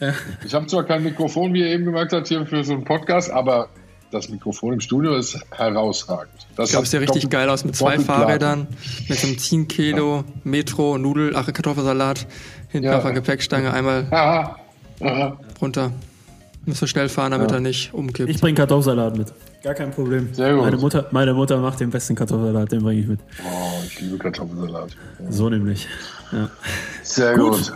Ja. 0.00 0.12
Ich 0.44 0.52
habe 0.52 0.66
zwar 0.66 0.84
kein 0.84 1.02
Mikrofon, 1.02 1.54
wie 1.54 1.60
ihr 1.60 1.68
eben 1.68 1.84
gemerkt 1.86 2.12
habt, 2.12 2.28
hier 2.28 2.44
für 2.44 2.62
so 2.62 2.74
einen 2.74 2.84
Podcast, 2.84 3.30
aber 3.30 3.68
das 4.10 4.28
Mikrofon 4.28 4.74
im 4.74 4.80
Studio 4.80 5.14
ist 5.14 5.38
herausragend. 5.50 6.46
Das 6.56 6.68
ich 6.68 6.72
glaube, 6.72 6.84
es 6.84 6.90
sieht 6.90 7.00
richtig 7.00 7.30
geil 7.30 7.48
aus 7.48 7.64
mit 7.64 7.74
zwei 7.74 7.98
Fahrrädern, 7.98 8.66
mit 9.08 9.18
so 9.18 9.26
einem 9.26 9.38
10 9.38 9.68
Kilo 9.68 10.24
Metro, 10.44 10.98
Nudel, 10.98 11.34
Ache 11.34 11.52
Kartoffelsalat, 11.52 12.26
hinten 12.68 12.88
ja. 12.88 12.98
auf 12.98 13.04
der 13.04 13.12
Gepäckstange 13.12 13.72
einmal 13.72 14.06
Aha. 14.10 14.56
Aha. 15.00 15.40
runter. 15.60 15.92
Müsst 16.64 16.82
ihr 16.82 16.86
schnell 16.86 17.08
fahren, 17.08 17.32
damit 17.32 17.50
ja. 17.50 17.56
er 17.56 17.60
nicht 17.60 17.92
umkippt. 17.92 18.30
Ich 18.30 18.40
bringe 18.40 18.54
Kartoffelsalat 18.54 19.16
mit. 19.16 19.32
Gar 19.64 19.74
kein 19.74 19.90
Problem. 19.90 20.32
Sehr 20.32 20.54
gut. 20.54 20.62
Meine 20.62 20.76
Mutter, 20.76 21.06
meine 21.10 21.34
Mutter 21.34 21.58
macht 21.58 21.80
den 21.80 21.90
besten 21.90 22.14
Kartoffelsalat, 22.14 22.70
den 22.70 22.82
bringe 22.82 23.00
ich 23.00 23.06
mit. 23.08 23.20
Oh, 23.44 23.82
ich 23.84 24.00
liebe 24.00 24.16
Kartoffelsalat. 24.18 24.96
Ja. 25.18 25.32
So 25.32 25.50
nämlich. 25.50 25.88
Ja. 26.30 26.48
Sehr 27.02 27.36
gut. 27.36 27.52
gut. 27.52 27.72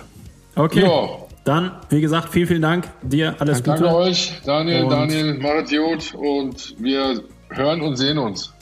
Okay. 0.55 0.81
Jo. 0.83 1.27
Dann, 1.45 1.73
wie 1.91 2.01
gesagt, 2.01 2.31
vielen, 2.33 2.47
vielen 2.47 2.63
Dank. 2.63 2.89
Dir 3.03 3.35
alles 3.39 3.63
Danke 3.63 3.83
Gute. 3.83 3.93
Danke 3.93 4.09
euch, 4.09 4.41
Daniel, 4.45 4.85
und 4.85 4.91
Daniel, 4.91 5.35
macht 5.39 5.71
gut 5.71 6.15
und 6.15 6.75
wir 6.79 7.23
hören 7.51 7.81
und 7.83 7.97
sehen 7.97 8.19
uns. 8.19 8.53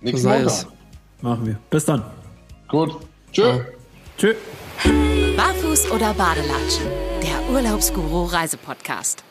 Nächsten 0.00 0.28
Montag. 0.28 0.46
Es. 0.46 0.66
Machen 1.20 1.46
wir. 1.46 1.58
Bis 1.70 1.84
dann. 1.84 2.02
Gut. 2.68 2.96
Tschö. 3.32 3.42
Ja. 3.42 3.60
Tschö. 4.18 4.34
Barfuß 5.36 5.90
oder 5.90 6.12
Badelatschen? 6.14 6.86
Der 7.22 7.54
Urlaubsguru 7.54 8.24
Reisepodcast. 8.24 9.22